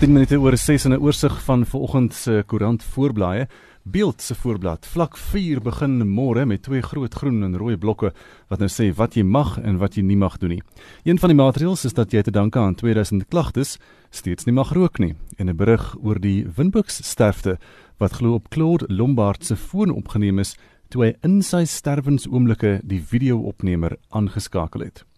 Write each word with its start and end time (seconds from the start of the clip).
10 0.00 0.12
minute 0.12 0.38
oor 0.40 0.56
6 0.56 0.84
in 0.84 0.92
'n 0.92 1.00
oorsig 1.00 1.42
van 1.42 1.66
vanoggend 1.66 2.14
se 2.14 2.42
koerant 2.46 2.82
voorblaaie. 2.82 3.48
Beeld 3.82 4.22
se 4.22 4.34
voorblad. 4.34 4.86
Vlak 4.86 5.16
4 5.16 5.60
begin 5.60 6.08
môre 6.08 6.46
met 6.46 6.62
twee 6.62 6.82
groot 6.82 7.14
groen 7.14 7.42
en 7.42 7.56
rooi 7.56 7.76
blokke 7.76 8.12
wat 8.48 8.58
nou 8.58 8.68
sê 8.68 8.94
wat 8.94 9.14
jy 9.14 9.22
mag 9.22 9.58
en 9.58 9.76
wat 9.76 9.94
jy 9.94 10.02
nie 10.02 10.16
mag 10.16 10.38
doen 10.38 10.50
nie. 10.50 10.62
Een 11.04 11.18
van 11.18 11.28
die 11.28 11.36
maatreëls 11.36 11.84
is 11.84 11.92
dat 11.92 12.12
jy 12.12 12.22
te 12.22 12.30
danke 12.30 12.58
aan 12.58 12.74
2000 12.74 13.28
klagtes 13.28 13.78
steeds 14.10 14.44
nie 14.44 14.54
mag 14.54 14.72
rook 14.72 14.98
nie. 14.98 15.14
En 15.36 15.48
'n 15.48 15.56
berig 15.56 15.96
oor 16.02 16.20
die 16.20 16.46
Winbuks 16.56 17.08
sterfte 17.10 17.58
wat 17.98 18.12
glo 18.12 18.34
op 18.34 18.48
Claude 18.48 18.84
Lombard 18.88 19.44
se 19.44 19.56
foon 19.56 19.90
opgeneem 19.90 20.38
is 20.38 20.56
toe 20.88 21.04
hy 21.04 21.14
in 21.22 21.42
sy 21.42 21.64
sterwensoomblikke 21.64 22.80
die 22.84 23.02
video-opnemer 23.02 23.96
aangeskakel 24.08 24.80
het. 24.80 25.09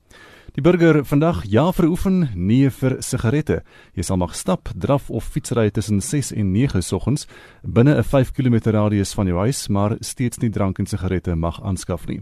Die 0.53 0.61
burger 0.61 0.99
vandag 1.09 1.47
ja 1.49 1.71
vir 1.73 1.87
oefen, 1.89 2.27
nee 2.37 2.69
vir 2.69 2.99
sigarette. 3.01 3.63
Jy 3.97 4.05
sal 4.05 4.19
mag 4.21 4.35
stap, 4.37 4.69
draf 4.77 5.07
of 5.09 5.25
fietsry 5.33 5.71
tussen 5.73 6.03
6 6.05 6.29
en 6.37 6.51
9 6.53 6.83
soggens 6.85 7.25
binne 7.65 7.95
'n 7.97 8.05
5 8.05 8.33
km 8.37 8.69
radius 8.69 9.15
van 9.15 9.27
jou 9.27 9.39
huis, 9.39 9.69
maar 9.69 9.97
steeds 10.01 10.39
nie 10.43 10.51
drank 10.51 10.79
en 10.79 10.87
sigarette 10.87 11.35
mag 11.35 11.63
aanskaf 11.63 12.07
nie. 12.07 12.21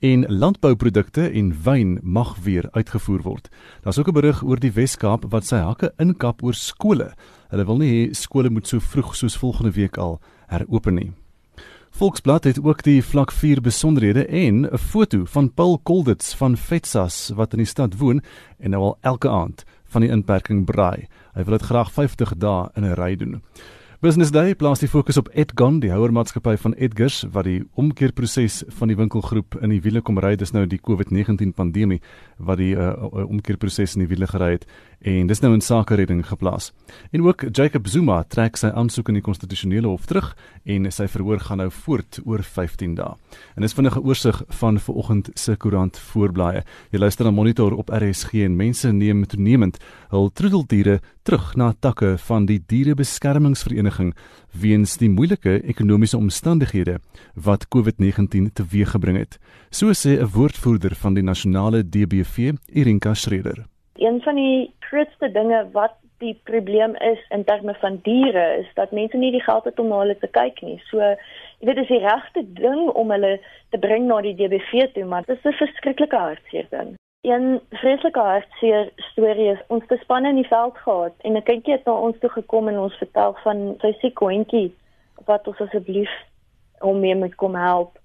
En 0.00 0.26
landbouprodukte 0.28 1.30
en 1.32 1.56
wyn 1.64 1.98
mag 2.02 2.36
weer 2.44 2.68
uitgevoer 2.72 3.22
word. 3.22 3.48
Daar's 3.82 3.98
ook 3.98 4.08
'n 4.08 4.12
berig 4.20 4.42
oor 4.42 4.60
die 4.60 4.72
Wes-Kaap 4.72 5.24
wat 5.30 5.46
sy 5.46 5.56
hakke 5.56 5.92
inkap 5.98 6.42
oor 6.42 6.54
skole. 6.54 7.14
Hulle 7.48 7.64
wil 7.64 7.78
nie 7.78 8.08
hê 8.08 8.14
skole 8.14 8.50
moet 8.50 8.66
so 8.66 8.78
vroeg 8.78 9.16
soos 9.16 9.36
volgende 9.36 9.72
week 9.72 9.96
al 9.96 10.20
heropen 10.48 10.94
nie. 10.94 11.12
Volksblad 11.90 12.44
het 12.44 12.62
ook 12.62 12.82
die 12.82 13.02
vlak 13.04 13.32
4 13.32 13.60
besonderhede 13.60 14.26
en 14.26 14.64
'n 14.72 14.78
foto 14.78 15.24
van 15.24 15.52
Paul 15.54 15.78
Kolditz 15.78 16.34
van 16.34 16.56
Vetsas 16.56 17.30
wat 17.34 17.52
in 17.52 17.58
die 17.58 17.66
stad 17.66 17.98
woon 17.98 18.22
en 18.58 18.70
nou 18.70 18.82
al 18.82 18.98
elke 19.00 19.28
aand 19.28 19.64
van 19.84 20.00
die 20.00 20.10
inperking 20.10 20.64
braai. 20.64 21.06
Hy 21.34 21.44
wil 21.44 21.58
dit 21.58 21.66
graag 21.66 21.92
50 21.92 22.36
dae 22.36 22.68
in 22.74 22.84
'n 22.84 22.94
ry 22.94 23.16
doen. 23.16 23.42
Business 24.00 24.30
Day 24.30 24.54
plaas 24.54 24.80
die 24.80 24.88
fokus 24.88 25.18
op 25.20 25.26
Edgon, 25.36 25.80
die 25.80 25.90
houermaatskappy 25.92 26.54
van 26.56 26.72
Edgars 26.72 27.18
wat 27.34 27.44
die 27.44 27.58
omkeerproses 27.74 28.62
van 28.78 28.88
die 28.88 28.96
winkelgroep 28.96 29.58
in 29.60 29.74
die 29.74 29.82
wiele 29.84 30.00
kom 30.00 30.18
ry. 30.18 30.36
Dis 30.40 30.54
nou 30.56 30.62
die 30.66 30.80
COVID-19 30.80 31.52
pandemie 31.52 32.00
wat 32.38 32.56
die 32.56 32.70
uh, 32.72 32.94
omkeerproses 33.26 33.98
in 33.98 34.06
die 34.06 34.08
wiele 34.08 34.26
gery 34.26 34.52
het 34.52 34.64
en 35.00 35.26
dis 35.26 35.40
nou 35.40 35.52
in 35.54 35.62
sake 35.64 35.96
redding 35.96 36.20
geplaas. 36.26 36.72
En 37.10 37.22
ook 37.24 37.44
Jacob 37.56 37.86
Zuma 37.88 38.22
trek 38.28 38.58
sy 38.60 38.68
aansoek 38.68 39.08
in 39.08 39.16
die 39.20 39.24
konstitusionele 39.24 39.88
hof 39.88 40.06
terug 40.06 40.34
en 40.64 40.90
sy 40.92 41.06
verhoor 41.08 41.40
gaan 41.40 41.62
nou 41.62 41.70
voort 41.72 42.20
oor 42.24 42.42
15 42.44 42.94
dae. 42.98 43.14
En 43.56 43.64
dis 43.64 43.74
vinnige 43.76 44.02
oorsig 44.02 44.42
van 44.60 44.80
vanoggend 44.80 45.30
se 45.34 45.56
koerant 45.56 45.98
voorblaaie. 46.10 46.64
Jy 46.92 47.00
luister 47.00 47.24
na 47.24 47.32
Monitor 47.32 47.72
op 47.72 47.90
RSG 47.94 48.44
en 48.44 48.58
mense 48.60 48.92
neem 48.92 49.24
toenemend 49.24 49.80
hul 50.12 50.30
troeteldiere 50.30 51.00
terug 51.24 51.54
na 51.56 51.72
takke 51.72 52.16
van 52.18 52.46
die 52.48 52.60
dierebeskermingsvereniging 52.66 54.14
weens 54.52 54.96
die 55.00 55.10
moeilike 55.12 55.60
ekonomiese 55.62 56.18
omstandighede 56.18 56.98
wat 57.34 57.68
COVID-19 57.72 58.52
teweeggebring 58.52 59.20
het. 59.20 59.38
So 59.70 59.92
sê 59.92 60.18
'n 60.20 60.30
woordvoerder 60.34 60.94
van 60.94 61.14
die 61.14 61.22
nasionale 61.22 61.82
DBV, 61.82 62.52
Irinka 62.74 63.14
Schreder. 63.14 63.69
Een 64.00 64.22
van 64.24 64.34
die 64.34 64.72
grootste 64.78 65.28
dinge 65.32 65.58
wat 65.72 65.96
die 66.20 66.40
probleem 66.44 66.94
is 66.96 67.20
in 67.28 67.44
terme 67.44 67.74
van 67.74 67.98
diere 68.02 68.56
is 68.60 68.68
dat 68.74 68.90
mense 68.96 69.16
nie 69.16 69.30
die 69.32 69.42
geld 69.42 69.64
het 69.64 69.78
om 69.78 69.88
na 69.88 69.98
hulle 70.02 70.16
te 70.18 70.28
kyk 70.28 70.60
nie. 70.64 70.78
So 70.88 71.00
jy 71.00 71.68
weet 71.68 71.80
dis 71.80 71.90
die 71.92 72.00
regte 72.04 72.42
ding 72.60 72.88
om 72.88 73.12
hulle 73.12 73.34
te 73.72 73.80
bring 73.80 74.06
na 74.08 74.20
die 74.24 74.34
DBV 74.36 74.86
toe, 74.94 75.04
maar 75.04 75.24
dit 75.26 75.36
is 75.36 75.44
'n 75.52 75.60
verskriklike 75.62 76.16
hartseer 76.16 76.66
ding. 76.70 76.94
Een 77.28 77.60
vreeslike 77.70 78.20
hartseer 78.20 78.88
storie 79.12 79.50
is 79.52 79.64
ons 79.68 79.86
te 79.86 79.96
span 80.00 80.24
in 80.24 80.40
die 80.40 80.48
veld 80.48 80.76
gehad 80.76 81.14
en 81.20 81.36
'n 81.36 81.42
kindjie 81.42 81.72
het 81.72 81.84
na 81.84 81.92
ons 81.92 82.18
toe 82.18 82.30
gekom 82.30 82.68
en 82.68 82.78
ons 82.78 82.96
vertel 83.04 83.36
van 83.44 83.76
sy 83.80 83.92
siek 84.00 84.18
hondjie 84.18 84.72
wat 85.26 85.48
ons 85.48 85.60
asseblief 85.60 86.12
hom 86.78 87.00
mee 87.00 87.14
moet 87.14 87.34
kom 87.34 87.54
help. 87.54 87.98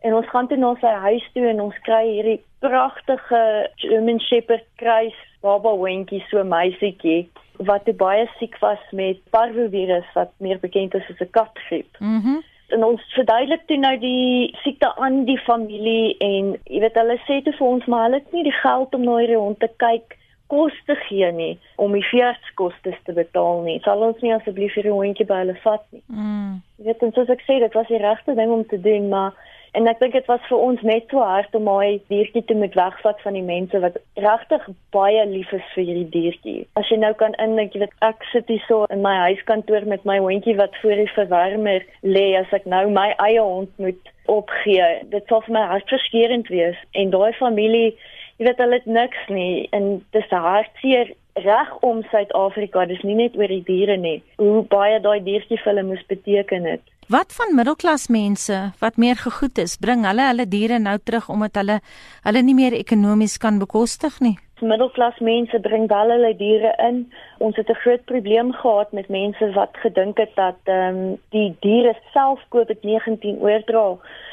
En 0.00 0.14
ons 0.14 0.28
gaan 0.28 0.48
toe 0.48 0.56
na 0.56 0.74
sy 0.74 0.86
huis 0.86 1.26
toe 1.32 1.46
en 1.46 1.60
ons 1.60 1.78
kry 1.78 2.06
hierdie 2.06 2.44
pragtige 2.58 3.70
German 3.76 4.20
Shepherd 4.20 4.64
kruis 4.76 5.29
baba 5.40 5.72
hondjie 5.82 6.22
so 6.30 6.44
meisietjie 6.44 7.28
wat 7.68 7.88
baie 7.96 8.24
siek 8.38 8.56
was 8.60 8.80
met 8.92 9.20
parvovirus 9.30 10.08
wat 10.14 10.32
meer 10.38 10.58
bekend 10.58 10.94
is 10.94 11.10
as 11.10 11.20
'n 11.20 11.30
katgriep. 11.30 12.00
Mhm. 12.00 12.36
Mm 12.36 12.40
en 12.70 12.84
ons 12.84 13.02
verduidelik 13.14 13.66
toe 13.66 13.78
nou 13.80 13.96
die 13.98 14.50
siekte 14.62 14.90
aan 15.02 15.24
die 15.28 15.38
familie 15.46 16.14
en 16.22 16.54
jy 16.70 16.80
weet 16.84 16.98
hulle 17.00 17.18
sê 17.26 17.40
te 17.44 17.54
vir 17.58 17.66
ons 17.66 17.86
maar 17.90 18.06
hulle 18.06 18.20
het 18.22 18.32
nie 18.36 18.46
die 18.46 18.56
geld 18.60 18.94
om 18.94 19.06
na 19.06 19.18
hierdie 19.20 19.38
hond 19.40 19.60
te 19.62 19.70
kyk 19.82 20.16
kos 20.50 20.74
te 20.86 20.96
gee 21.06 21.30
nie 21.34 21.52
om 21.82 21.94
die 21.94 22.06
veerdskoste 22.10 22.94
te 23.06 23.14
betaal 23.14 23.62
nie. 23.66 23.78
Sal 23.84 24.02
ons 24.02 24.18
nie 24.22 24.34
asseblief 24.34 24.74
hierdie 24.78 24.94
hondjie 24.94 25.26
by 25.26 25.44
hulle 25.44 25.56
vat 25.62 25.84
nie. 25.94 26.02
Mm. 26.10 26.58
Jy 26.78 26.88
weet 26.88 27.04
en 27.06 27.14
soos 27.16 27.30
ek 27.34 27.44
sê 27.46 27.60
dit 27.62 27.78
was 27.78 27.90
die 27.90 28.02
regte 28.02 28.34
ding 28.38 28.54
om 28.54 28.64
te 28.66 28.80
doen 28.82 29.08
maar 29.12 29.38
En 29.72 29.86
ek 29.86 30.00
dink 30.02 30.16
dit 30.16 30.26
was 30.26 30.42
vir 30.48 30.58
ons 30.58 30.80
net 30.82 31.12
so 31.12 31.22
hard 31.22 31.54
om 31.54 31.68
my 31.68 32.00
diertjie 32.10 32.42
te 32.46 32.56
moet 32.58 32.74
wegvat 32.74 33.20
van 33.22 33.36
die 33.38 33.44
mense 33.46 33.80
wat 33.84 33.98
regtig 34.18 34.64
baie 34.96 35.22
lief 35.30 35.52
is 35.54 35.68
vir 35.74 35.84
hierdie 35.86 36.08
diertjie. 36.14 36.56
As 36.80 36.90
jy 36.90 36.98
nou 36.98 37.12
kan 37.20 37.36
indink, 37.42 37.76
jy 37.76 37.84
weet 37.84 37.94
ek 38.06 38.26
sit 38.32 38.50
hier 38.50 38.64
so 38.66 38.88
in 38.90 39.04
my 39.04 39.14
huiskantoor 39.28 39.86
met 39.92 40.06
my 40.08 40.18
hondjie 40.18 40.56
wat 40.58 40.74
voor 40.82 40.98
die 40.98 41.12
verwarmer 41.14 41.86
lê 42.02 42.26
as 42.40 42.50
ek 42.56 42.66
nou 42.66 42.82
my 42.90 43.12
eie 43.28 43.38
hond 43.38 43.70
moet 43.78 44.12
opgee. 44.30 44.90
Dit 45.14 45.30
sou 45.30 45.38
vir 45.46 45.58
my 45.60 45.64
hartverskeurende 45.76 46.50
wees 46.50 46.82
en 46.98 47.14
daai 47.14 47.30
familie, 47.38 47.94
jy 48.42 48.50
weet 48.50 48.62
hulle 48.64 48.82
het 48.82 48.90
niks 48.90 49.26
nie 49.30 49.68
en 49.76 49.92
dis 50.16 50.30
hartseer 50.34 51.14
reg 51.40 51.74
om 51.86 52.02
Suid-Afrika, 52.10 52.88
dis 52.90 53.02
nie 53.06 53.14
net 53.14 53.36
oor 53.38 53.50
die 53.50 53.62
diere 53.66 53.96
nie. 53.96 54.18
Hoe 54.42 54.64
baie 54.66 54.98
daai 55.00 55.20
diertjie 55.22 55.60
vir 55.60 55.72
hulle 55.72 55.86
moes 55.92 56.02
beteken 56.10 56.66
het. 56.66 56.82
Wat 57.10 57.32
van 57.34 57.54
middelklas 57.58 58.06
mense 58.06 58.56
wat 58.78 58.96
meer 58.96 59.16
gegoed 59.18 59.58
is, 59.58 59.72
bring 59.82 60.04
hulle 60.06 60.22
hulle 60.28 60.44
diere 60.46 60.76
nou 60.78 60.94
terug 61.02 61.28
omdat 61.34 61.56
hulle 61.58 61.78
hulle 62.22 62.42
nie 62.46 62.54
meer 62.54 62.76
ekonomies 62.78 63.34
kan 63.42 63.56
bekostig 63.58 64.20
nie. 64.22 64.36
Middelklas 64.62 65.18
mense 65.18 65.58
bring 65.64 65.88
wel 65.90 66.12
hulle 66.14 66.30
diere 66.38 66.70
in. 66.86 67.00
Ons 67.38 67.56
het 67.56 67.70
'n 67.70 67.80
groot 67.82 68.04
probleem 68.04 68.52
gehad 68.52 68.92
met 68.92 69.08
mense 69.08 69.50
wat 69.58 69.74
gedink 69.82 70.18
het 70.22 70.36
dat 70.36 70.60
ehm 70.64 70.96
um, 70.96 71.18
die 71.30 71.56
diere 71.60 71.94
self 72.12 72.38
COVID-19 72.54 73.42
oordra. 73.42 73.86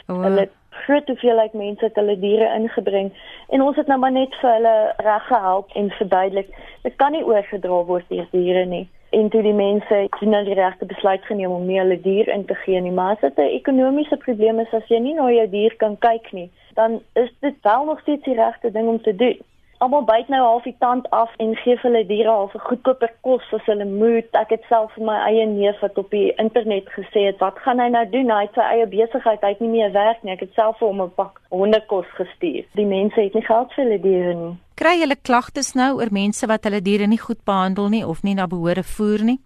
Oh. 0.08 0.22
Hulle 0.22 0.50
groot 0.70 1.08
hoeveelheid 1.08 1.54
mense 1.54 1.86
het 1.86 1.96
hulle 1.96 2.20
diere 2.20 2.54
ingebring 2.60 3.12
en 3.50 3.62
ons 3.62 3.76
het 3.76 3.88
nou 3.88 4.00
maar 4.00 4.12
net 4.12 4.36
vir 4.42 4.52
hulle 4.54 4.94
reg 4.98 5.26
gehelp 5.28 5.74
en 5.74 5.90
verduidelik 5.90 6.50
dit 6.84 6.96
kan 6.96 7.12
nie 7.12 7.26
oorgedra 7.26 7.84
word 7.90 8.06
deur 8.10 8.28
diere 8.32 8.66
nie 8.66 8.88
en 9.10 9.30
toe 9.30 9.42
die 9.42 9.54
mense 9.54 10.08
toe 10.20 10.28
nou 10.30 10.44
die 10.46 10.54
regte 10.54 10.86
besluit 10.86 11.26
geneem 11.26 11.52
om 11.52 11.66
nie 11.66 11.80
hulle 11.80 12.00
dier 12.02 12.28
in 12.34 12.46
te 12.46 12.56
gee 12.64 12.82
nie. 12.82 12.92
Maar 12.92 13.16
as 13.16 13.22
dit 13.22 13.38
'n 13.38 13.56
ekonomiese 13.60 14.18
probleem 14.18 14.60
is 14.60 14.74
as 14.74 14.88
jy 14.88 15.00
nie 15.00 15.14
na 15.14 15.32
jou 15.32 15.50
dier 15.50 15.76
kan 15.76 15.98
kyk 15.98 16.32
nie, 16.32 16.52
dan 16.74 17.02
is 17.14 17.32
dit 17.40 17.56
wel 17.62 17.86
nog 17.86 18.00
steeds 18.00 18.24
die 18.24 18.36
regte 18.36 18.72
ding 18.72 18.88
om 18.88 19.02
te 19.02 19.16
doen. 19.16 19.38
Almal 19.78 20.08
byt 20.10 20.30
nou 20.34 20.40
half 20.42 20.64
die 20.66 20.76
tand 20.82 21.10
af 21.14 21.34
en 21.38 21.52
gee 21.62 21.76
vir 21.78 21.86
hulle 21.86 22.06
diere 22.10 22.32
half 22.34 22.54
'n 22.56 22.66
goedkoper 22.70 23.12
kos 23.22 23.44
as 23.54 23.66
hulle 23.70 23.86
moet. 23.86 24.30
Ek 24.34 24.50
het 24.50 24.64
self 24.70 24.94
vir 24.94 25.06
my 25.06 25.18
eie 25.30 25.46
neef 25.46 25.80
wat 25.82 25.98
op 25.98 26.10
die 26.10 26.34
internet 26.36 26.90
gesê 26.96 27.26
het, 27.30 27.38
"Wat 27.38 27.60
gaan 27.60 27.80
hy 27.80 27.90
nou 27.90 28.10
doen? 28.10 28.32
Hy 28.32 28.42
het 28.42 28.54
sy 28.54 28.62
eie 28.62 28.88
besigheid, 28.88 29.42
hy 29.42 29.50
het 29.50 29.60
nie 29.60 29.70
meer 29.70 29.92
werk 29.92 30.24
nie. 30.24 30.34
Ek 30.34 30.40
het 30.40 30.54
self 30.54 30.78
vir 30.78 30.88
hom 30.88 31.02
'n 31.02 31.12
pak 31.16 31.42
hondekos 31.50 32.10
gestuur." 32.16 32.66
Die 32.74 32.86
mense 32.86 33.22
het 33.22 33.34
nie 33.34 33.46
geld 33.46 33.74
vir 33.74 33.84
hulle 33.84 34.02
diere 34.02 34.34
nie. 34.34 34.58
Kry 34.76 35.00
julle 35.00 35.16
klagtes 35.22 35.74
nou 35.74 35.96
oor 35.96 36.12
mense 36.12 36.48
wat 36.48 36.64
hulle 36.64 36.82
diere 36.82 37.08
nie 37.08 37.20
goed 37.20 37.44
behandel 37.46 37.90
nie 37.90 38.08
of 38.08 38.24
nie 38.24 38.34
na 38.34 38.48
behore 38.48 38.84
voer 38.84 39.24
nie? 39.24 39.40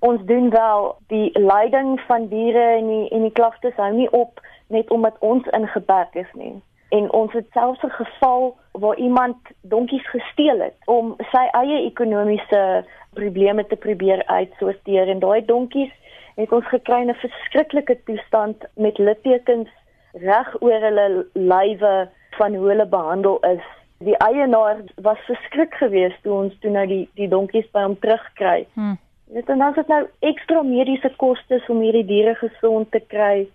Ons 0.00 0.20
doen 0.24 0.50
wel 0.50 0.96
die 1.08 1.30
lyding 1.34 2.00
van 2.08 2.28
diere 2.28 2.78
en 2.78 2.86
die 2.86 3.08
en 3.08 3.22
die 3.22 3.32
klagtes 3.32 3.74
hou 3.76 3.92
nie 3.92 4.10
op 4.10 4.40
net 4.68 4.90
omdat 4.90 5.16
ons 5.20 5.46
ingeperk 5.46 6.14
is 6.14 6.32
nie. 6.34 6.62
En 6.90 7.10
ons 7.12 7.32
het 7.32 7.46
selfs 7.52 7.82
'n 7.82 7.90
geval 7.90 8.56
waar 8.72 8.96
iemand 8.96 9.36
donkies 9.62 10.06
gesteel 10.10 10.60
het 10.60 10.76
om 10.86 11.14
sy 11.32 11.44
eie 11.62 11.84
ekonomiese 11.86 12.84
probleme 13.14 13.66
te 13.66 13.76
probeer 13.76 14.26
uitsorteer 14.26 15.08
en 15.08 15.18
daai 15.18 15.44
donkies 15.44 15.92
het 16.36 16.52
ons 16.52 16.68
gekry 16.68 17.00
in 17.00 17.10
'n 17.10 17.24
verskriklike 17.26 17.98
toestand 18.04 18.56
met 18.74 18.98
littekens 18.98 19.68
reg 20.12 20.62
oor 20.62 20.80
hulle 20.80 21.26
lywe 21.32 22.08
van 22.30 22.54
hoe 22.54 22.68
hulle 22.68 22.86
behandel 22.86 23.38
is 23.40 23.66
die 24.00 24.16
eienaar 24.16 24.80
was 25.04 25.20
verskrik 25.28 25.74
geweest 25.74 26.22
toe 26.22 26.32
ons 26.32 26.56
toe 26.64 26.72
nou 26.72 26.86
die 26.88 27.04
die 27.20 27.28
donkies 27.28 27.68
by 27.74 27.84
hom 27.84 27.96
terugkry. 28.00 28.64
Hm. 28.74 28.96
Dit 29.34 29.48
en 29.52 29.60
dan 29.62 29.76
het 29.76 29.90
nou 29.92 30.02
ekstra 30.26 30.62
mediese 30.66 31.12
kostes 31.20 31.66
om 31.68 31.82
hierdie 31.84 32.06
diere 32.08 32.34
gesond 32.40 32.90
te 32.90 33.02
kry. 33.12 33.46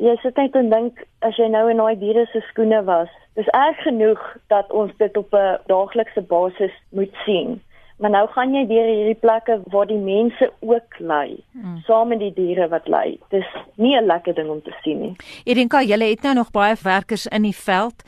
Jy 0.00 0.16
sit 0.22 0.36
net 0.36 0.54
en 0.56 0.70
dink 0.70 1.02
as 1.20 1.36
jy 1.36 1.48
nou 1.48 1.68
in 1.70 1.76
daai 1.76 1.96
diere 2.00 2.26
se 2.32 2.40
skoene 2.48 2.82
was, 2.84 3.08
dis 3.36 3.48
erg 3.56 3.82
genoeg 3.84 4.20
dat 4.48 4.70
ons 4.72 4.92
dit 4.98 5.16
op 5.16 5.34
'n 5.34 5.58
daaglikse 5.66 6.20
basis 6.20 6.72
moet 6.90 7.14
sien. 7.24 7.60
Maar 8.00 8.10
nou 8.10 8.26
gaan 8.32 8.54
jy 8.54 8.62
deur 8.66 8.86
hierdie 8.88 9.20
plekke 9.20 9.58
waar 9.72 9.86
die 9.86 10.00
mense 10.00 10.52
ook 10.60 10.98
ly, 10.98 11.36
hmm. 11.52 11.82
saam 11.84 12.08
met 12.08 12.18
die 12.18 12.32
diere 12.32 12.68
wat 12.68 12.88
ly. 12.88 13.18
Dis 13.28 13.44
nie 13.76 13.96
'n 13.96 14.06
lekker 14.06 14.34
ding 14.34 14.48
om 14.48 14.62
te 14.62 14.72
sien 14.82 15.00
nie. 15.00 15.16
Edenka, 15.44 15.82
julle 15.82 16.04
het 16.04 16.22
nou 16.22 16.34
nog 16.34 16.50
baie 16.50 16.76
werkers 16.82 17.26
in 17.26 17.42
die 17.42 17.56
veld. 17.56 18.02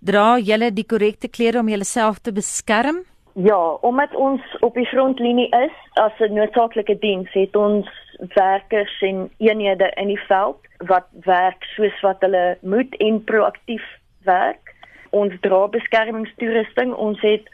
Dra 0.00 0.38
julle 0.38 0.72
die 0.72 0.86
korrekte 0.86 1.28
klere 1.28 1.58
om 1.58 1.68
julleself 1.68 2.18
te 2.18 2.32
beskerm? 2.32 3.04
Ja, 3.34 3.72
omdat 3.80 4.14
ons 4.14 4.56
op 4.60 4.74
die 4.74 4.86
frontlinie 4.86 5.48
is 5.48 5.76
as 5.92 6.12
'n 6.18 6.32
noodsaaklike 6.32 6.98
diens, 6.98 7.32
het 7.32 7.56
ons 7.56 7.88
werkers 8.18 9.00
en 9.00 9.30
eenhede 9.36 9.90
in 9.94 10.06
die 10.06 10.20
veld 10.20 10.58
wat 10.76 11.06
werk 11.10 11.64
soos 11.64 12.00
wat 12.00 12.16
hulle 12.20 12.58
moet 12.60 12.96
en 12.96 13.24
proaktief 13.24 13.84
werk. 14.22 14.74
Ons 15.10 15.32
dra 15.40 15.68
beskermingstoerusting. 15.68 16.94
Ons 16.94 17.20
het 17.20 17.48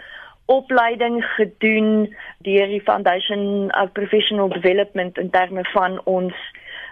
opleiding 0.45 1.25
gedoen 1.25 2.17
deur 2.39 2.67
die 2.67 2.83
Foundation 2.83 3.75
of 3.83 3.93
Professional 3.93 4.49
Development 4.49 5.19
in 5.19 5.31
terme 5.31 5.65
van 5.65 6.01
ons 6.05 6.35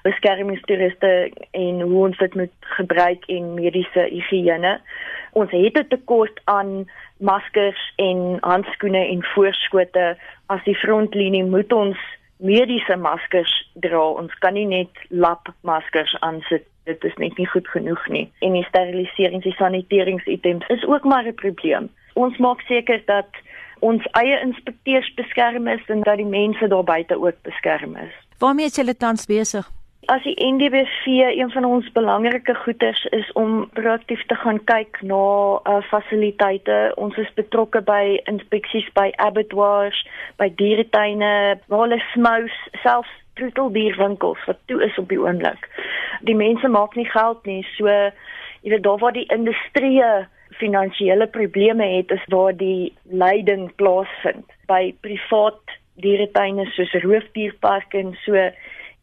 beskermingstoeriste 0.03 1.32
en 1.50 1.81
hoe 1.81 2.05
ons 2.06 2.19
dit 2.19 2.35
moet 2.35 2.53
gebruik 2.61 3.25
en 3.27 3.55
mediese 3.55 4.06
higiëne. 4.11 4.81
Ons 5.32 5.50
het 5.50 5.79
'n 5.79 5.89
tekort 5.89 6.41
aan 6.44 6.91
maskers 7.19 7.93
en 7.97 8.39
handskoene 8.41 9.07
en 9.07 9.25
voorskote. 9.35 10.17
As 10.47 10.63
die 10.65 10.77
frontlinie 10.77 11.45
moet 11.45 11.73
ons 11.73 11.99
mediese 12.37 12.97
maskers 12.97 13.53
dra. 13.75 14.03
Ons 14.21 14.35
kan 14.43 14.55
nie 14.55 14.67
net 14.69 15.05
lapmaskers 15.09 16.17
aansit. 16.21 16.67
Dit 16.87 17.05
is 17.05 17.17
net 17.19 17.39
nie 17.39 17.49
goed 17.51 17.69
genoeg 17.69 18.03
nie. 18.15 18.27
En 18.47 18.55
die 18.55 18.67
steriliserings 18.69 19.47
en 19.49 19.57
saniteringitems 19.59 20.69
is 20.71 20.85
ook 20.87 21.05
maar 21.05 21.27
'n 21.27 21.35
probleem. 21.35 21.89
Ons 22.15 22.37
maak 22.39 22.61
seker 22.61 23.03
dat 23.07 23.29
ons 23.81 24.07
eie 24.13 24.41
inspekteurs 24.41 25.15
beskerm 25.15 25.69
is 25.69 25.83
en 25.87 26.03
dat 26.03 26.17
die 26.17 26.27
mense 26.27 26.69
daar 26.69 26.85
buite 26.85 27.19
ook 27.21 27.43
beskerm 27.43 27.97
is. 27.97 28.15
Waarmee 28.39 28.67
is 28.67 28.77
julle 28.77 28.97
tans 28.97 29.27
besig? 29.27 29.71
As 30.06 30.23
die 30.23 30.37
NDBV 30.38 31.06
een 31.35 31.50
van 31.50 31.64
ons 31.64 31.93
belangrike 31.93 32.55
goeders 32.55 33.05
is 33.05 33.32
om 33.32 33.70
proaktief 33.75 34.23
te 34.26 34.35
gaan 34.35 34.61
kyk 34.64 35.00
na 35.03 35.23
uh, 35.58 35.81
fasiliteite. 35.91 36.76
Ons 36.94 37.17
is 37.19 37.32
betrokke 37.35 37.81
by 37.82 38.20
inspeksies 38.31 38.87
by 38.94 39.08
abattoirs, 39.25 39.99
by 40.38 40.47
dieretuine, 40.61 41.32
waar 41.67 41.82
hulle 41.82 41.99
smous, 42.12 42.55
selfs 42.85 43.11
troeteldierwinkels 43.41 44.47
wat 44.47 44.62
toe 44.70 44.79
is 44.87 44.94
op 45.03 45.11
die 45.11 45.19
oomblik. 45.19 45.67
Die 46.23 46.38
mense 46.38 46.70
maak 46.70 46.94
nie 46.94 47.08
geld 47.11 47.43
nie, 47.50 47.64
so 47.75 47.91
jy 47.91 48.76
weet 48.76 48.87
daar 48.87 49.03
waar 49.03 49.17
die 49.17 49.26
industrie 49.35 49.99
finansiële 50.62 51.26
probleme 51.35 51.91
het, 51.97 52.14
is 52.14 52.31
waar 52.31 52.55
die 52.55 52.94
leiding 53.11 53.73
plaasvind 53.75 54.55
by 54.70 54.94
privaat 55.03 55.76
dieretuine 55.99 56.70
soos 56.76 56.94
roofdierparke 57.03 57.99
en 57.99 58.14
so 58.23 58.38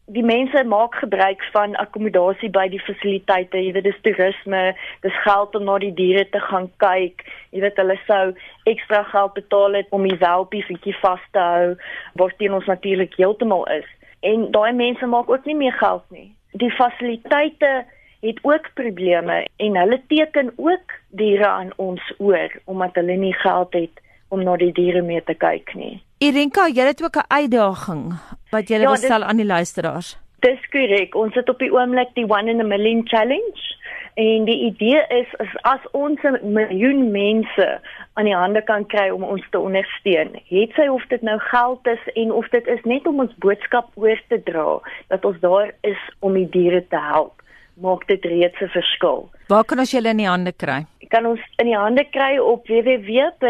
die 0.06 0.22
mense 0.22 0.64
maak 0.64 0.94
gebruik 1.00 1.42
van 1.52 1.76
akkommodasie 1.80 2.50
by 2.52 2.66
die 2.68 2.82
fasiliteite. 2.84 3.56
Jy 3.56 3.72
weet 3.76 3.86
dis 3.88 4.00
toerisme, 4.04 4.62
dis 5.04 5.16
geld 5.24 5.56
om 5.56 5.64
na 5.64 5.78
die 5.80 5.94
diere 5.96 6.26
te 6.28 6.40
gaan 6.44 6.68
kyk. 6.82 7.24
Jy 7.56 7.64
weet 7.64 7.80
hulle 7.80 7.96
sou 8.04 8.24
ekstra 8.68 9.02
geld 9.12 9.34
betaal 9.38 9.80
het 9.80 9.88
om 9.96 10.04
die 10.04 10.18
welpie 10.20 10.64
bietjie 10.68 10.96
vas 11.00 11.24
te 11.32 11.40
hou 11.40 11.74
wat 12.20 12.36
teen 12.38 12.56
ons 12.56 12.68
natuurlik 12.68 13.16
heeltemal 13.16 13.64
is. 13.72 13.88
En 14.20 14.50
daai 14.52 14.72
mense 14.76 15.06
maak 15.08 15.30
ook 15.30 15.48
nie 15.48 15.56
meer 15.56 15.76
geld 15.80 16.04
nie. 16.12 16.30
Die 16.52 16.72
fasiliteite 16.72 17.84
het 18.24 18.38
ook 18.42 18.70
probleme 18.74 19.42
en 19.60 19.76
hulle 19.76 20.00
teken 20.08 20.52
ook 20.56 20.92
diere 21.16 21.48
aan 21.48 21.72
ons 21.76 22.04
oor 22.18 22.52
omdat 22.64 22.96
hulle 23.00 23.16
nie 23.20 23.34
geld 23.40 23.72
het 23.76 24.00
om 24.28 24.42
na 24.42 24.56
die 24.56 24.72
diere 24.72 25.02
mee 25.02 25.22
te 25.22 25.34
kyk 25.34 25.74
nie. 25.74 26.02
Irenka, 26.18 26.68
jy 26.68 26.86
het 26.86 27.02
ook 27.02 27.16
'n 27.16 27.28
uitdaging 27.28 28.04
wat 28.50 28.68
jy 28.68 28.80
ja, 28.80 28.88
wil 28.88 28.96
stel 28.96 29.22
aan 29.22 29.36
die 29.36 29.46
luisteraars. 29.46 30.18
Dis 30.40 30.60
korrek. 30.70 31.14
Ons 31.14 31.34
het 31.34 31.48
op 31.48 31.58
die 31.58 31.72
oomblik 31.72 32.14
die 32.14 32.26
1 32.26 32.48
in 32.48 32.60
a 32.60 32.64
million 32.64 33.08
challenge 33.08 33.74
en 34.14 34.44
die 34.44 34.60
idee 34.70 35.02
is 35.08 35.30
as, 35.38 35.54
as 35.62 35.90
ons 35.90 36.20
'n 36.22 36.52
miljoen 36.52 37.10
mense 37.10 37.80
aan 38.12 38.24
die 38.24 38.34
hande 38.34 38.62
kan 38.62 38.86
kry 38.86 39.08
om 39.10 39.24
ons 39.24 39.46
te 39.50 39.58
ondersteun. 39.58 40.38
Het 40.48 40.70
sy 40.74 40.86
of 40.86 41.06
dit 41.08 41.22
nou 41.22 41.38
geld 41.38 41.86
is 41.86 42.12
en 42.14 42.32
of 42.32 42.48
dit 42.48 42.66
is 42.66 42.84
net 42.84 43.06
om 43.06 43.20
ons 43.20 43.34
boodskap 43.36 43.90
oor 43.94 44.20
te 44.28 44.42
dra 44.42 44.80
dat 45.08 45.24
ons 45.24 45.40
daar 45.40 45.74
is 45.80 45.98
om 46.18 46.32
die 46.34 46.48
diere 46.48 46.84
te 46.88 47.00
help, 47.00 47.42
maak 47.76 48.06
dit 48.06 48.24
reeds 48.24 48.60
'n 48.60 48.68
verskil. 48.68 49.30
Waar 49.48 49.64
kan 49.64 49.78
ons 49.78 49.90
julle 49.90 50.08
in 50.08 50.16
die 50.16 50.28
hande 50.28 50.52
kry? 50.52 50.86
kan 51.14 51.28
ons 51.30 51.42
in 51.62 51.68
die 51.70 51.76
hande 51.78 52.02
kry 52.10 52.32
op 52.42 52.66
www.nspci.co.za. 52.66 53.44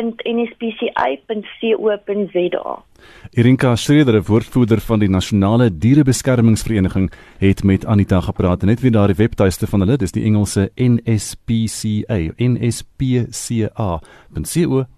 Irinka 3.33 3.77
Schreder, 3.77 4.23
woordvoerder 4.23 4.81
van 4.81 4.99
die 4.99 5.09
Nasionale 5.09 5.71
Dierebeskermingsvereniging, 5.79 7.13
het 7.39 7.65
met 7.65 7.87
Anita 7.87 8.21
gepraat 8.21 8.63
en 8.63 8.69
net 8.69 8.81
weer 8.81 8.93
daardie 8.93 9.17
webtuiste 9.17 9.67
van 9.67 9.81
hulle, 9.81 9.97
dis 9.97 10.13
die 10.13 10.25
Engelse 10.25 10.71
NSPCA, 10.77 12.19
NSPCA.co 12.39 14.05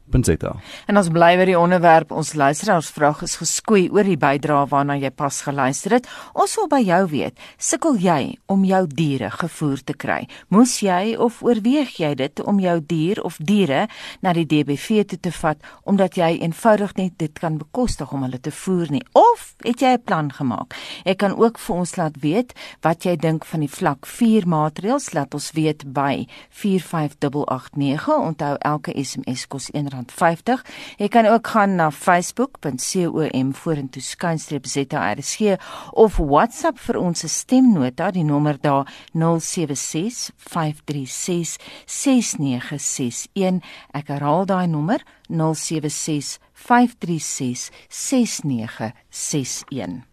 www.rsg.co.za. 0.06 0.54
En 0.86 0.96
ons 0.96 1.08
bly 1.10 1.32
by 1.38 1.46
die 1.48 1.58
onderwerp 1.58 2.12
ons 2.14 2.34
luisteraars 2.38 2.90
vraag 2.94 3.22
is 3.26 3.36
geskoei 3.40 3.86
oor 3.92 4.06
die 4.06 4.18
bydrae 4.20 4.66
waarna 4.70 4.96
jy 5.00 5.10
pas 5.10 5.40
geluister 5.44 5.96
het. 5.98 6.08
Ons 6.34 6.56
wil 6.58 6.68
by 6.70 6.80
jou 6.84 7.02
weet, 7.10 7.38
sukkel 7.58 7.98
jy 8.00 8.36
om 8.52 8.64
jou 8.64 8.82
diere 8.86 9.30
gevoer 9.34 9.82
te 9.84 9.96
kry? 9.96 10.26
Moes 10.48 10.78
jy 10.82 11.16
of 11.18 11.42
oorweeg 11.44 11.96
jy 12.00 12.14
dit 12.18 12.42
om 12.44 12.60
jou 12.62 12.78
dier 12.80 13.22
of 13.24 13.38
diere 13.38 13.86
na 14.22 14.32
die 14.36 14.46
DBV 14.46 15.04
toe 15.10 15.18
te 15.20 15.32
vat 15.34 15.58
omdat 15.84 16.16
jy 16.16 16.36
eenvoudig 16.40 16.96
net 16.96 17.18
dit 17.18 17.38
kan 17.38 17.58
bekostig 17.58 17.95
om 18.00 18.22
hulle 18.22 18.40
te 18.40 18.50
voer 18.52 18.90
nie? 18.90 19.04
Of 19.12 19.54
het 19.64 19.80
jy 19.80 19.92
'n 19.92 20.02
plan 20.04 20.32
gemaak? 20.32 20.74
Jy 21.04 21.14
kan 21.14 21.36
ook 21.36 21.58
vir 21.58 21.76
ons 21.76 21.96
laat 21.96 22.20
weet 22.20 22.52
wat 22.80 23.02
jy 23.04 23.16
dink 23.16 23.44
van 23.44 23.60
die 23.60 23.70
vlak 23.70 24.06
4 24.06 24.48
maatreëls, 24.48 25.12
laat 25.12 25.34
ons 25.34 25.52
weet 25.52 25.92
by 25.92 26.26
45889. 26.50 28.08
Onthou 28.08 28.56
elke 28.58 28.92
SMS 29.04 29.46
kos 29.46 29.70
R1 29.70 30.06
R50. 30.06 30.62
Jy 30.96 31.08
kan 31.08 31.26
ook 31.26 31.46
gaan 31.46 31.74
na 31.74 31.90
facebook.com 31.90 33.52
vorentoe 33.52 34.02
skynstreep 34.02 34.66
ZRSG 34.66 35.56
of 35.92 36.16
WhatsApp 36.16 36.78
vir 36.78 36.98
ons 37.00 37.24
stemnota 37.32 38.10
die 38.14 38.24
nommer 38.24 38.58
daar 38.60 38.88
076 39.12 40.30
536 40.36 41.56
6961. 41.86 43.62
Ek 43.92 44.08
herhaal 44.12 44.46
daai 44.46 44.66
nommer 44.70 45.02
076 45.28 46.38
536 46.66 47.70
6961. 47.88 50.04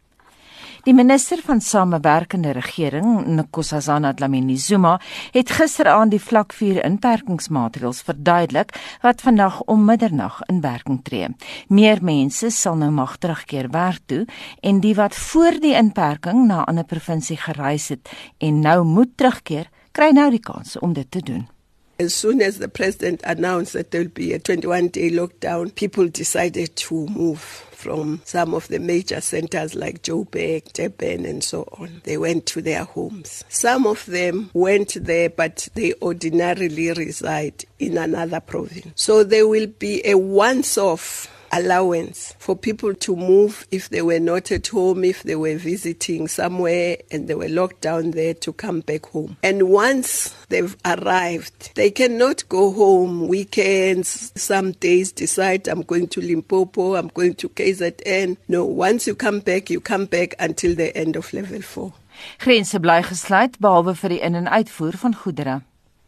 Die 0.84 0.94
minister 0.94 1.40
van 1.40 1.62
Samewerkende 1.62 2.52
Regering, 2.52 3.24
Nkosazana 3.38 4.14
Dlamini 4.14 4.58
Zuma, 4.58 4.98
het 5.32 5.54
gisteraand 5.56 6.12
die 6.12 6.19
vlak 6.19 6.52
4 6.52 6.81
inperkingsmaatreëls 6.83 8.02
verduidelik 8.04 8.76
wat 9.02 9.24
vandag 9.24 9.62
om 9.72 9.86
middernag 9.88 10.42
in 10.52 10.60
werking 10.62 11.00
tree. 11.07 11.31
Meer 11.72 12.04
mense 12.04 12.52
sal 12.52 12.76
nou 12.76 12.92
mag 12.92 13.16
terugkeer 13.18 13.72
werk 13.72 14.04
toe 14.12 14.26
en 14.60 14.83
die 14.83 14.94
wat 15.00 15.16
voor 15.16 15.62
die 15.64 15.76
inperking 15.80 16.45
na 16.48 16.62
'n 16.62 16.76
ander 16.76 16.86
provinsie 16.86 17.38
gereis 17.38 17.88
het 17.88 18.10
en 18.38 18.60
nou 18.60 18.83
moet 18.83 19.18
terugkeer, 19.18 19.69
kry 19.92 20.12
nou 20.12 20.30
die 20.30 20.44
kans 20.44 20.80
om 20.80 20.94
dit 20.94 21.12
te 21.12 21.19
doen. 21.19 21.53
As 22.00 22.14
soon 22.14 22.42
as 22.42 22.57
the 22.57 22.68
president 22.68 23.21
announced 23.23 23.73
that 23.73 23.92
there 23.92 24.02
will 24.02 24.09
be 24.09 24.33
a 24.33 24.40
21 24.40 24.90
day 24.90 25.12
lockdown, 25.12 25.73
people 25.76 26.07
decided 26.07 26.76
to 26.76 27.07
move 27.07 27.40
from 27.83 28.21
some 28.23 28.54
of 28.54 28.68
the 28.69 28.80
major 28.80 29.19
centers 29.19 29.76
like 29.76 30.02
Joburg, 30.02 30.71
Durban, 30.73 31.26
and 31.26 31.44
so 31.44 31.68
on. 31.78 32.02
They 32.06 32.18
went 32.18 32.45
to 32.47 32.62
their 32.62 32.85
homes. 32.85 33.44
Some 33.50 33.85
of 33.85 34.06
them 34.06 34.50
went 34.54 34.95
there, 35.04 35.30
but 35.30 35.68
they 35.76 35.94
ordinarily 36.02 36.94
reside 36.94 37.66
in 37.80 37.97
another 37.97 38.40
province. 38.40 38.88
So 38.95 39.23
there 39.23 39.47
will 39.47 39.68
be 39.68 40.02
a 40.06 40.18
once 40.18 40.78
off 40.78 41.28
allowance 41.57 42.33
for 42.40 42.56
people 42.56 42.94
to 42.95 43.16
move 43.16 43.66
if 43.72 43.90
they 43.90 44.02
were 44.02 44.19
not 44.19 44.52
at 44.52 44.68
home, 44.68 45.04
if 45.04 45.24
they 45.24 45.36
were 45.36 45.56
visiting 45.57 46.28
somewhere 46.28 46.98
and 47.12 47.28
they 47.28 47.36
were 47.36 47.50
locked 47.50 47.81
down 47.81 48.12
there 48.12 48.33
to 48.33 48.52
come 48.54 48.81
back 48.81 49.06
home. 49.07 49.38
And 49.44 49.64
once 49.69 50.33
they've 50.50 50.76
arrived, 50.86 51.72
they 51.76 51.92
cannot 51.92 52.48
go 52.50 52.72
home 52.72 53.28
weekends, 53.28 54.31
some 54.36 54.72
days 54.74 55.12
decide 55.12 55.68
I'm 55.68 55.83
going 55.83 56.07
to 56.10 56.22
Limpopo, 56.22 56.95
I'm 56.95 57.10
going 57.14 57.36
to 57.36 57.50
KZN. 57.50 58.38
No, 58.48 58.66
once 58.66 59.07
you 59.07 59.16
come 59.16 59.40
back, 59.40 59.69
you 59.69 59.80
come 59.80 60.06
back 60.06 60.36
until 60.40 60.76
the 60.76 60.95
end 60.98 61.16
of 61.16 61.31
level 61.33 61.62
4. 61.62 61.92
Grense 62.40 62.80
bly 62.80 63.02
gesluit 63.02 63.57
behalwe 63.60 63.95
vir 63.95 64.10
die 64.10 64.19
in- 64.22 64.36
en 64.36 64.48
uitvoer 64.48 64.98
van 64.98 65.16
goedere. 65.16 65.62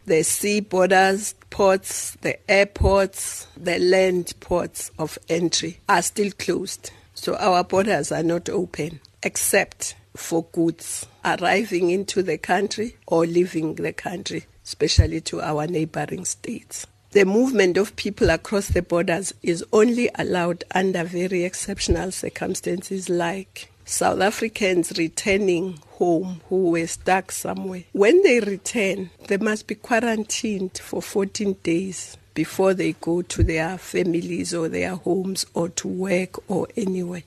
The 0.06 0.24
sea 0.24 0.60
borders, 0.60 1.34
ports, 1.50 2.16
the 2.22 2.38
airports, 2.50 3.48
the 3.58 3.80
land 3.80 4.34
ports 4.40 4.92
of 5.00 5.18
entry 5.30 5.80
are 5.90 6.02
still 6.02 6.32
closed. 6.38 6.92
So 7.14 7.36
our 7.36 7.64
borders 7.64 8.12
are 8.12 8.24
not 8.24 8.50
open 8.50 9.00
except 9.24 9.96
for 10.16 10.46
goods 10.52 11.06
arriving 11.24 11.90
into 11.90 12.22
the 12.22 12.38
country 12.38 12.98
or 13.08 13.26
leaving 13.26 13.76
the 13.76 13.94
country, 13.94 14.46
especially 14.64 15.22
to 15.22 15.42
our 15.42 15.68
neighboring 15.68 16.26
states. 16.26 16.86
The 17.12 17.26
movement 17.26 17.78
of 17.78 17.96
people 17.96 18.30
across 18.30 18.68
the 18.68 18.82
borders 18.82 19.34
is 19.42 19.64
only 19.72 20.10
allowed 20.16 20.66
under 20.72 21.04
very 21.04 21.44
exceptional 21.46 22.12
circumstances 22.12 23.10
like 23.10 23.72
South 23.88 24.20
Africans 24.20 24.98
returning 24.98 25.78
home 26.00 26.42
who 26.50 26.72
were 26.72 26.88
stuck 26.88 27.32
somewhere. 27.32 27.84
When 27.92 28.24
they 28.24 28.40
return, 28.40 29.12
they 29.28 29.38
must 29.38 29.68
be 29.68 29.76
quarantined 29.76 30.80
for 30.80 31.04
14 31.04 31.58
days 31.62 32.18
before 32.34 32.74
they 32.74 32.96
go 33.00 33.22
to 33.22 33.44
their 33.44 33.78
families 33.78 34.56
or 34.56 34.70
their 34.70 34.96
homes 34.96 35.46
or 35.54 35.70
to 35.70 35.88
work 35.88 36.40
or 36.50 36.68
anywhere. 36.76 37.24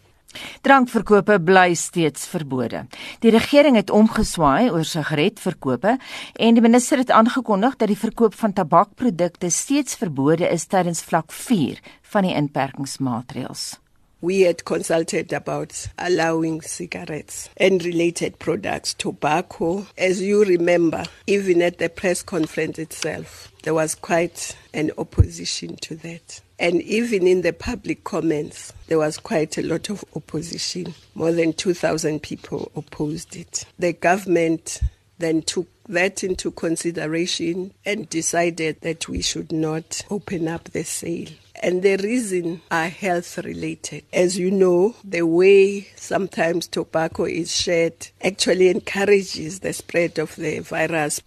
Drankverkope 0.62 1.38
bly 1.44 1.74
steeds 1.74 2.26
verbode. 2.26 2.86
Die 3.22 3.30
regering 3.30 3.78
het 3.78 3.90
omgeswaai 3.90 4.68
oor 4.70 4.84
sigaretverkope 4.84 5.96
en 6.34 6.58
die 6.58 6.62
minister 6.62 6.98
het 6.98 7.14
aangekondig 7.14 7.78
dat 7.78 7.88
die 7.88 7.98
verkoop 7.98 8.34
van 8.34 8.52
tabakprodukte 8.52 9.50
steeds 9.50 9.94
verbode 9.94 10.50
is 10.50 10.66
tydens 10.66 11.06
vlak 11.06 11.32
4 11.32 11.78
van 12.12 12.26
die 12.26 12.34
inperkingsmaatreëls. 12.34 13.78
We 14.20 14.40
had 14.40 14.64
consulted 14.64 15.32
about 15.32 15.88
allowing 15.96 16.60
cigarettes 16.62 17.48
and 17.56 17.84
related 17.84 18.40
products, 18.40 18.92
tobacco. 18.94 19.86
As 19.96 20.20
you 20.20 20.44
remember, 20.44 21.04
even 21.28 21.62
at 21.62 21.78
the 21.78 21.88
press 21.88 22.20
conference 22.22 22.80
itself, 22.80 23.52
there 23.62 23.74
was 23.74 23.94
quite 23.94 24.56
an 24.74 24.90
opposition 24.98 25.76
to 25.76 25.94
that. 25.96 26.40
And 26.58 26.82
even 26.82 27.28
in 27.28 27.42
the 27.42 27.52
public 27.52 28.02
comments, 28.02 28.72
there 28.88 28.98
was 28.98 29.18
quite 29.18 29.56
a 29.56 29.62
lot 29.62 29.88
of 29.88 30.04
opposition. 30.16 30.94
More 31.14 31.30
than 31.30 31.52
2,000 31.52 32.20
people 32.20 32.72
opposed 32.74 33.36
it. 33.36 33.66
The 33.78 33.92
government 33.92 34.80
then 35.18 35.42
took 35.42 35.68
that 35.88 36.24
into 36.24 36.50
consideration 36.50 37.72
and 37.84 38.08
decided 38.08 38.80
that 38.80 39.08
we 39.08 39.22
should 39.22 39.52
not 39.52 40.02
open 40.10 40.48
up 40.48 40.64
the 40.64 40.82
sale. 40.82 41.28
And 41.60 41.82
the 41.82 41.96
reason 41.96 42.60
are 42.70 42.88
health 42.88 43.38
related. 43.38 44.04
As 44.12 44.38
you 44.38 44.50
know, 44.50 44.94
the 45.04 45.22
way 45.22 45.88
sometimes 45.96 46.68
tobacco 46.68 47.24
is 47.24 47.54
shared 47.54 48.10
actually 48.22 48.68
encourages 48.68 49.60
the 49.60 49.72
spread 49.72 50.18
of 50.18 50.36
the 50.36 50.60
virus. 50.60 51.20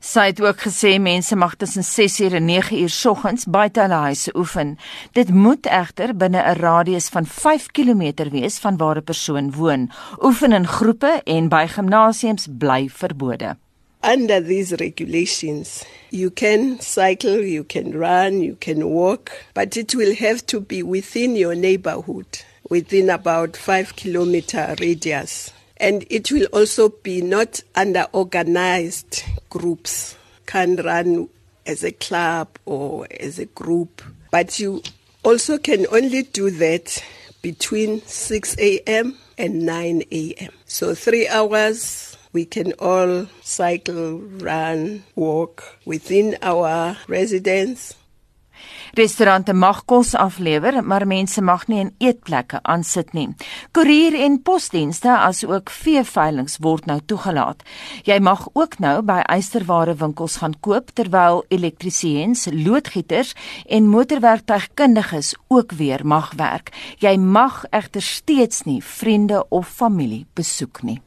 Sy 0.00 0.30
het 0.30 0.40
ook 0.40 0.62
gesê 0.64 0.94
mense 1.00 1.36
mag 1.36 1.54
tussen 1.60 1.84
6uur 1.84 2.36
en 2.38 2.48
9uur 2.48 2.88
soggens 2.88 3.44
buite 3.44 3.80
hulle 3.80 4.00
huise 4.06 4.36
oefen. 4.36 4.78
Dit 5.12 5.28
moet 5.28 5.66
egter 5.66 6.16
binne 6.16 6.40
'n 6.42 6.60
radius 6.60 7.08
van 7.08 7.26
5 7.26 7.66
km 7.66 8.30
wees 8.30 8.58
van 8.58 8.76
waar 8.76 8.96
'n 8.96 9.04
persoon 9.04 9.52
woon. 9.52 9.90
Oefen 10.22 10.52
in 10.52 10.66
groepe 10.66 11.20
en 11.24 11.48
by 11.48 11.66
gimnasiums 11.66 12.46
bly 12.58 12.88
verbode. 12.88 13.56
Under 14.02 14.40
these 14.40 14.72
regulations, 14.80 15.84
you 16.10 16.30
can 16.30 16.80
cycle, 16.80 17.40
you 17.40 17.64
can 17.64 17.98
run, 17.98 18.40
you 18.40 18.56
can 18.56 18.88
walk, 18.88 19.30
but 19.52 19.76
it 19.76 19.94
will 19.94 20.14
have 20.14 20.46
to 20.46 20.60
be 20.60 20.82
within 20.82 21.36
your 21.36 21.54
neighborhood, 21.54 22.26
within 22.70 23.10
about 23.10 23.58
5 23.58 23.96
kilometer 23.96 24.74
radius. 24.80 25.52
And 25.76 26.06
it 26.08 26.32
will 26.32 26.46
also 26.46 26.88
be 26.88 27.20
not 27.20 27.60
under 27.74 28.06
organized 28.12 29.22
groups, 29.50 30.16
can 30.46 30.76
run 30.76 31.28
as 31.66 31.84
a 31.84 31.92
club 31.92 32.48
or 32.64 33.06
as 33.20 33.38
a 33.38 33.46
group. 33.46 34.02
But 34.30 34.58
you 34.58 34.82
also 35.24 35.58
can 35.58 35.86
only 35.92 36.22
do 36.22 36.50
that 36.50 37.04
between 37.42 38.00
6 38.06 38.56
a.m. 38.58 39.18
and 39.36 39.66
9 39.66 40.04
a.m. 40.10 40.52
So 40.64 40.94
three 40.94 41.28
hours 41.28 42.09
we 42.32 42.44
can 42.44 42.72
all 42.78 43.26
cycle, 43.42 44.18
run, 44.18 45.04
walk 45.14 45.78
within 45.84 46.36
our 46.42 46.96
residence 47.08 47.94
Restaurante 48.94 49.52
mag 49.52 49.84
kos 49.86 50.14
aflewer, 50.14 50.80
maar 50.84 51.06
mense 51.06 51.42
mag 51.42 51.66
nie 51.70 51.78
in 51.84 51.92
eetplekke 52.02 52.58
aansit 52.62 53.12
nie. 53.14 53.28
Koerier 53.76 54.16
en 54.24 54.40
posdienste 54.42 55.12
asook 55.14 55.70
veeveilings 55.70 56.58
word 56.64 56.88
nou 56.90 56.98
toegelaat. 57.06 57.62
Jy 58.08 58.18
mag 58.18 58.46
ook 58.52 58.78
nou 58.82 58.96
by 59.06 59.20
eysterware 59.30 59.94
winkels 60.00 60.40
gaan 60.42 60.56
koop 60.60 60.90
terwyl 60.98 61.44
elektriesiëns, 61.54 62.48
loodgieters 62.52 63.34
en 63.68 63.90
motorwerktuigkundiges 63.92 65.36
ook 65.48 65.76
weer 65.78 66.02
mag 66.04 66.32
werk. 66.36 66.74
Jy 66.98 67.14
mag 67.20 67.62
egter 67.70 68.02
steeds 68.02 68.66
nie 68.66 68.80
vriende 68.82 69.44
of 69.48 69.70
familie 69.70 70.26
besoek 70.34 70.82
nie. 70.82 70.98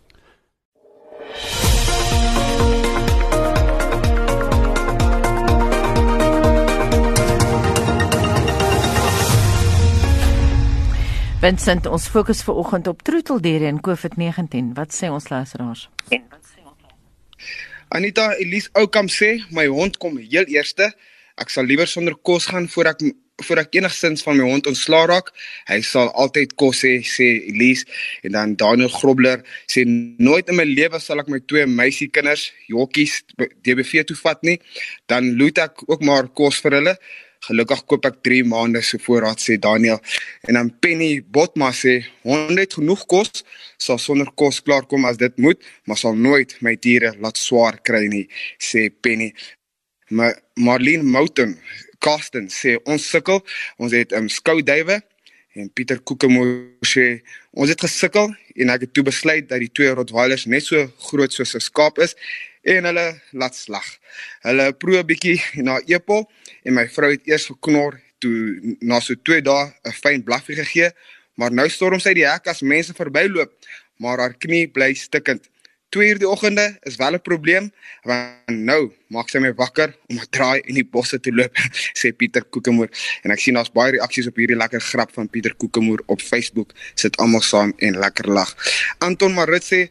Vincent, 11.43 11.85
ons 11.91 12.05
fokus 12.07 12.39
ver 12.47 12.55
oggend 12.55 12.87
op 12.87 13.01
troeteldiere 13.03 13.67
en 13.67 13.81
COVID-19. 13.83 14.69
Wat 14.77 14.93
sê 14.95 15.09
ons 15.11 15.25
luisteraars? 15.27 15.89
Anita 17.91 18.29
Elise 18.39 18.71
Oukamp 18.79 19.11
sê 19.11 19.33
my 19.51 19.65
hond 19.67 19.99
kom 19.99 20.15
heel 20.21 20.47
eerste. 20.47 20.87
Ek 21.35 21.51
sal 21.51 21.67
liewer 21.67 21.89
sonder 21.91 22.15
kos 22.15 22.47
gaan 22.47 22.69
voor 22.71 22.93
ek 22.93 23.03
voor 23.41 23.63
ek 23.63 23.73
enigstens 23.79 24.21
van 24.23 24.37
my 24.37 24.45
hond 24.45 24.67
ontslaa 24.69 25.07
raak. 25.09 25.31
Hy 25.69 25.79
sal 25.85 26.11
altyd 26.21 26.53
kos 26.59 26.83
hê, 26.85 26.99
sê 27.01 27.29
Elise 27.49 27.87
en 28.27 28.35
dan 28.37 28.55
Daniel 28.59 28.91
Grobler 28.93 29.41
sê 29.71 29.85
nooit 29.87 30.49
in 30.49 30.59
my 30.59 30.67
lewe 30.69 31.01
sal 31.01 31.23
ek 31.23 31.31
my 31.33 31.41
twee 31.49 31.65
meisiekinders 31.65 32.51
jokkies 32.69 33.21
DBV 33.65 34.05
toe 34.09 34.17
vat 34.21 34.41
nie. 34.45 34.59
Dan 35.09 35.33
loot 35.39 35.61
ek 35.63 35.85
ook 35.87 36.05
maar 36.05 36.29
kos 36.29 36.61
vir 36.61 36.77
hulle. 36.79 36.97
Gelukkig 37.43 37.81
koop 37.91 38.05
ek 38.07 38.21
3 38.23 38.45
maande 38.47 38.79
se 38.85 38.99
voorraad 39.03 39.41
sê 39.41 39.57
Daniel. 39.59 39.99
En 40.47 40.55
dan 40.55 40.69
Penny 40.79 41.17
Botma 41.25 41.73
sê 41.75 41.97
honde 42.23 42.61
het 42.61 42.77
genoeg 42.77 43.03
kos, 43.11 43.43
sal 43.81 43.99
sonder 43.99 44.29
kos 44.39 44.61
klaarkom 44.63 45.09
as 45.09 45.19
dit 45.19 45.41
moet, 45.43 45.59
maar 45.83 45.99
sal 45.99 46.15
nooit 46.15 46.55
my 46.63 46.77
diere 46.79 47.11
laat 47.19 47.41
swaar 47.41 47.81
kry 47.83 48.05
nie, 48.07 48.29
sê 48.61 48.87
Penny. 48.87 49.33
Maar 50.13 50.37
Marlene 50.55 51.03
Mouten, 51.03 51.57
Karsten 52.03 52.49
sê 52.51 52.77
ons 52.83 53.09
sukkel, 53.09 53.41
ons 53.79 53.95
het 53.95 54.13
um, 54.17 54.29
skouduwe 54.29 54.99
en 55.53 55.69
Pieter 55.69 56.01
Kokemoor 56.01 56.87
sê 56.87 57.21
ons 57.53 57.69
het 57.69 57.79
gesukkel 57.85 58.33
en 58.59 58.73
ek 58.73 58.87
het 58.87 58.93
toe 58.93 59.05
besluit 59.07 59.47
dat 59.49 59.61
die 59.63 59.71
twee 59.71 59.93
Rottweilers 59.93 60.47
net 60.49 60.65
so 60.65 60.87
groot 61.09 61.33
soos 61.33 61.55
'n 61.55 61.63
skaap 61.63 61.99
is 61.99 62.15
en 62.63 62.87
hulle 62.87 63.07
laat 63.31 63.55
slag. 63.55 63.85
Hulle 64.47 64.73
proe 64.73 64.99
'n 64.99 65.07
bietjie 65.07 65.39
na 65.67 65.79
epel 65.87 66.29
en 66.65 66.73
my 66.73 66.87
vrou 66.87 67.11
het 67.11 67.27
eers 67.27 67.45
geknor 67.51 68.01
toe 68.19 68.75
na 68.81 68.99
so 68.99 69.15
2 69.15 69.41
dae 69.41 69.73
'n 69.85 69.91
fyn 69.91 70.23
blaffie 70.23 70.55
gegee, 70.55 70.91
maar 71.35 71.51
nou 71.51 71.67
storm 71.69 71.99
sy 71.99 72.13
die 72.13 72.27
hek 72.27 72.47
as 72.47 72.61
mense 72.61 72.93
verbyloop, 72.93 73.51
maar 73.99 74.17
haar 74.17 74.33
knie 74.33 74.67
bly 74.67 74.93
stikkend. 74.93 75.49
2 75.93 76.09
uur 76.09 76.19
die 76.21 76.29
oggende 76.29 76.65
is 76.89 76.95
wel 76.97 77.13
'n 77.13 77.21
probleem, 77.21 77.71
want 78.03 78.49
nou 78.49 78.91
maak 79.07 79.29
sy 79.29 79.39
my 79.39 79.53
wakker 79.53 79.93
om 80.09 80.17
'n 80.17 80.29
draai 80.29 80.61
in 80.65 80.75
die 80.75 80.85
bosse 80.85 81.19
te 81.19 81.31
loop, 81.31 81.53
sê 81.99 82.11
Pieter 82.11 82.43
Kokemoer. 82.43 82.89
En 83.23 83.31
ek 83.31 83.39
sien 83.39 83.53
daar's 83.53 83.71
baie 83.71 83.91
reaksies 83.91 84.27
op 84.27 84.35
hierdie 84.35 84.57
lekker 84.57 84.81
grap 84.81 85.13
van 85.13 85.29
Pieter 85.29 85.53
Kokemoer 85.53 86.01
op 86.07 86.21
Facebook. 86.21 86.73
Sit 86.95 87.17
almal 87.17 87.41
saam 87.41 87.73
en 87.77 87.99
lekker 87.99 88.27
lag. 88.27 88.55
Anton 88.97 89.33
Marit 89.33 89.63
sê 89.63 89.89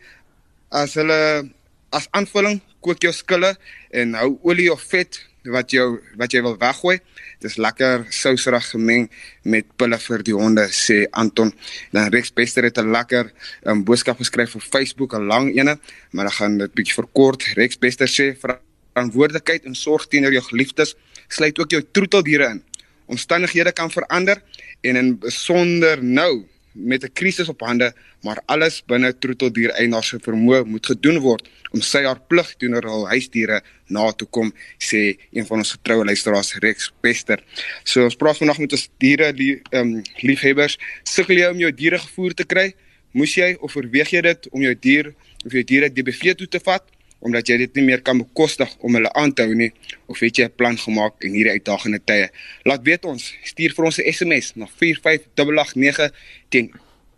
as 0.71 0.95
hulle 0.95 1.51
as 1.93 2.09
aanvulling 2.11 2.61
kook 2.81 3.03
jou 3.03 3.13
skille 3.13 3.57
en 3.91 4.15
hou 4.15 4.39
olie 4.43 4.73
of 4.73 4.83
vet 4.83 5.21
wat 5.45 5.71
jou 5.71 6.01
wat 6.19 6.33
jy 6.33 6.43
wil 6.43 6.59
weggooi. 6.59 6.99
Dis 7.43 7.59
lekker 7.59 8.07
souserig 8.15 8.69
gemeng 8.71 9.09
met 9.43 9.67
pille 9.77 9.99
vir 9.99 10.23
die 10.23 10.35
honde 10.35 10.69
sê 10.71 11.03
Anton. 11.11 11.51
Dan 11.91 12.13
Rex 12.15 12.31
Bester 12.33 12.63
het 12.65 12.79
'n 12.79 12.93
lekker 12.93 13.33
um, 13.67 13.85
boodskap 13.85 14.19
geskryf 14.19 14.55
op 14.55 14.63
Facebook, 14.63 15.15
'n 15.15 15.27
lang 15.27 15.57
ene, 15.59 15.79
maar 16.13 16.27
ek 16.27 16.33
gaan 16.33 16.59
dit 16.59 16.75
bietjie 16.75 16.95
verkort. 16.95 17.43
Rex 17.55 17.79
Bester 17.79 18.07
sê 18.07 18.37
verantwoordelikheid 18.39 19.65
en 19.65 19.75
sorg 19.75 20.07
teenoor 20.09 20.33
jou 20.33 20.43
geliefdes 20.43 20.95
sluit 21.29 21.59
ook 21.59 21.71
jou 21.71 21.83
troeteldiere 21.93 22.49
in. 22.51 22.63
Omstandighede 23.07 23.73
kan 23.73 23.91
verander 23.91 24.43
en 24.81 24.97
in 24.97 25.19
besonder 25.19 26.03
nou 26.03 26.47
met 26.73 27.05
'n 27.05 27.13
krisis 27.13 27.49
op 27.49 27.61
hande, 27.61 27.93
maar 28.23 28.43
alles 28.47 28.83
binne 28.87 29.19
troeteldier 29.19 29.71
eienaar 29.71 30.05
se 30.05 30.19
vermoë 30.19 30.65
moet 30.65 30.87
gedoen 30.87 31.19
word 31.19 31.49
om 31.71 31.81
sy 31.81 32.03
haar 32.05 32.21
plig 32.29 32.55
teenoor 32.57 32.85
hul 32.85 33.09
huisdiere 33.09 33.63
na 33.89 34.13
te 34.13 34.25
kom, 34.25 34.53
sê 34.79 35.17
een 35.33 35.47
van 35.47 35.59
ons 35.59 35.73
getroue 35.73 36.05
luisteraars 36.05 36.55
Rex 36.55 36.93
Pester. 37.01 37.43
So 37.85 38.05
ons 38.05 38.17
praat 38.17 38.39
vandag 38.39 38.59
met 38.59 38.73
ons 38.73 38.89
diere 38.99 39.33
die 39.33 39.61
ehm 39.71 39.97
um, 39.97 40.03
liefhebbers, 40.23 40.79
sukkel 41.03 41.37
jy 41.37 41.51
om 41.51 41.59
jou 41.59 41.73
diere 41.73 41.99
gevoer 41.99 42.35
te 42.35 42.45
kry? 42.45 42.75
Moes 43.13 43.35
jy 43.35 43.57
of 43.61 43.77
oorweeg 43.77 44.11
jy 44.11 44.21
dit 44.21 44.49
om 44.51 44.63
jou 44.63 44.75
dier 44.75 45.15
of 45.45 45.53
jou 45.53 45.65
diere 45.65 45.91
DBV 45.93 46.35
toe 46.35 46.47
te 46.47 46.61
vat? 46.61 46.85
Omdat 47.23 47.49
jy 47.49 47.57
dit 47.63 47.75
nie 47.79 47.87
meer 47.87 48.03
kan 48.03 48.19
bekostig 48.19 48.71
om 48.83 48.95
hulle 48.99 49.11
aan 49.19 49.33
te 49.33 49.47
hou 49.47 49.55
nie 49.55 49.71
of 50.11 50.21
het 50.21 50.39
jy 50.39 50.45
'n 50.45 50.57
plan 50.57 50.79
gemaak 50.79 51.23
in 51.25 51.33
hierdie 51.33 51.57
uitdagende 51.59 52.01
tye. 52.05 52.31
Laat 52.65 52.83
weet 52.83 53.05
ons 53.05 53.35
stuur 53.43 53.75
vir 53.75 53.85
ons 53.85 53.99
'n 53.99 54.13
SMS 54.13 54.53
na 54.57 54.67
45889 54.67 56.11
teen 56.51 56.73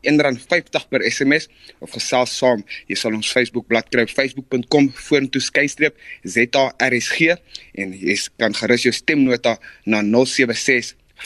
R1.50 0.05 0.89
per 0.89 1.03
SMS 1.11 1.49
of 1.81 1.91
gesels 1.91 2.37
saam. 2.37 2.65
Jy 2.87 2.97
sal 2.97 3.15
ons 3.15 3.33
Facebook 3.33 3.67
bladsy 3.67 3.91
kry 3.91 4.07
facebook.com 4.07 4.91
vorentoe 5.09 5.41
skynstreep 5.41 5.97
ZARSG 6.23 7.37
en 7.75 7.93
jy 7.93 8.17
kan 8.37 8.55
gerus 8.55 8.83
jou 8.83 8.93
stemnota 8.93 9.59
na 9.85 10.03
076 10.03 10.95
5366961 11.15 11.23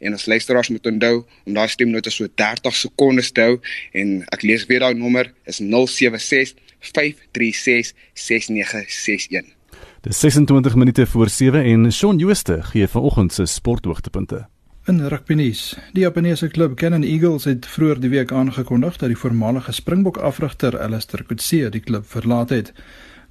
en 0.00 0.12
ons 0.12 0.26
luisteraars 0.26 0.68
moet 0.68 0.86
onthou 0.86 1.26
om 1.44 1.54
daai 1.54 1.68
stemnota 1.68 2.10
so 2.10 2.26
30 2.34 2.76
sekondes 2.76 3.32
te 3.32 3.40
hou 3.40 3.60
en 3.92 4.24
ek 4.34 4.42
lees 4.42 4.66
weer 4.70 4.80
daai 4.84 4.94
nommer 4.94 5.32
is 5.44 5.60
076 5.62 6.54
5366961 6.82 6.86
Dis 10.02 10.20
26 10.20 10.74
minute 10.74 11.06
voor 11.06 11.28
7 11.28 11.64
en 11.64 11.92
Shaun 11.92 12.18
Jooste 12.18 12.62
gee 12.62 12.88
vanoggend 12.88 13.32
se 13.32 13.46
sporthoogtepunte. 13.46 14.46
In 14.90 14.98
rugbynuus, 15.08 15.76
die 15.94 16.02
Japaneese 16.02 16.48
klub 16.48 16.74
Canon 16.74 17.04
Eagles 17.06 17.44
het 17.46 17.66
vroeër 17.70 18.00
die 18.02 18.08
week 18.10 18.32
aangekondig 18.34 18.96
dat 18.98 19.12
die 19.12 19.18
voormalige 19.18 19.72
Springbok 19.72 20.18
afrigter 20.18 20.74
Alistair 20.80 21.22
Coetzee 21.22 21.68
die 21.70 21.80
klub 21.80 22.08
verlaat 22.10 22.50
het. 22.50 22.72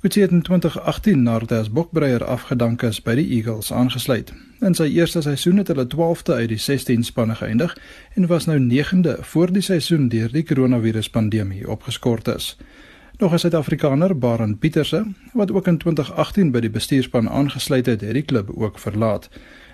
Coetzee 0.01 0.24
het 0.24 0.31
in 0.31 0.41
2018 0.41 1.24
nadat 1.24 1.50
hy 1.50 1.58
as 1.62 1.67
bokbreier 1.70 2.24
afgedank 2.25 2.81
is 2.81 2.98
by 3.05 3.13
die 3.20 3.27
Eagles 3.36 3.67
aangesluit. 3.70 4.31
In 4.65 4.74
sy 4.74 4.88
eerste 4.89 5.22
seisoen 5.22 5.60
het 5.62 5.67
hulle 5.70 5.86
12de 5.91 6.38
uit 6.39 6.48
die 6.50 6.58
16 6.58 7.03
spanne 7.05 7.36
geëindig 7.38 7.75
en 8.17 8.25
was 8.31 8.48
nou 8.50 8.55
9de 8.63 9.20
voor 9.29 9.51
die 9.53 9.62
seisoen 9.62 10.08
deur 10.10 10.31
die 10.34 10.41
koronaviruspandemie 10.43 11.67
opgeskort 11.70 12.31
is. 12.34 12.55
Nog 13.20 13.34
'n 13.34 13.38
Suid-Afrikaner, 13.43 14.17
Barend 14.17 14.60
Pieterse, 14.60 15.05
wat 15.34 15.51
ook 15.51 15.67
in 15.67 15.77
2018 15.77 16.51
by 16.51 16.60
die 16.60 16.70
bestuurspan 16.70 17.29
aangesluit 17.29 17.86
het, 17.86 18.01
het 18.01 18.13
die 18.13 18.25
klub 18.25 18.50
ook 18.55 18.79
verlaat. 18.79 19.29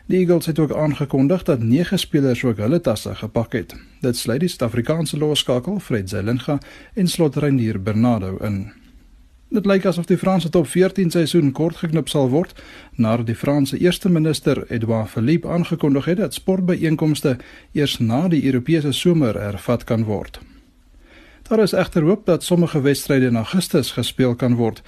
Die 0.06 0.20
Eagles 0.20 0.46
het 0.46 0.60
ook 0.60 0.76
aangekondig 0.76 1.44
dat 1.44 1.60
9 1.60 2.00
spelers 2.00 2.44
ook 2.44 2.58
hulle 2.58 2.82
tasse 2.82 3.16
gepak 3.16 3.54
het. 3.54 3.76
Dit 4.02 4.18
sluit 4.18 4.40
die 4.40 4.50
Suid-Afrikaanse 4.50 5.18
loskakel 5.18 5.80
Fred 5.80 6.10
Zelenga 6.10 6.58
en 6.94 7.08
slotreinier 7.08 7.82
Bernardo 7.82 8.38
in. 8.38 8.87
Dit 9.48 9.66
lyk 9.66 9.86
asof 9.88 10.10
die 10.10 10.18
Franse 10.20 10.50
top 10.52 10.68
14 10.68 11.12
seisoen 11.12 11.54
kort 11.56 11.78
geknip 11.80 12.10
sal 12.12 12.28
word 12.34 12.50
nadat 13.00 13.30
die 13.30 13.36
Franse 13.36 13.78
eerste 13.80 14.10
minister 14.12 14.66
Edouard 14.68 15.14
Philippe 15.14 15.48
aangekondig 15.48 16.10
het 16.12 16.18
dat 16.20 16.34
sportbyeenkomste 16.36 17.38
eers 17.72 17.96
na 18.00 18.28
die 18.28 18.44
Europese 18.44 18.92
somer 18.92 19.40
hervat 19.40 19.86
kan 19.88 20.04
word. 20.04 20.42
Daar 21.48 21.64
is 21.64 21.72
egter 21.72 22.04
hoop 22.04 22.26
dat 22.26 22.44
sommige 22.44 22.82
wedstryde 22.82 23.32
in 23.32 23.40
Augustus 23.40 23.92
gespeel 23.96 24.36
kan 24.36 24.56
word 24.60 24.82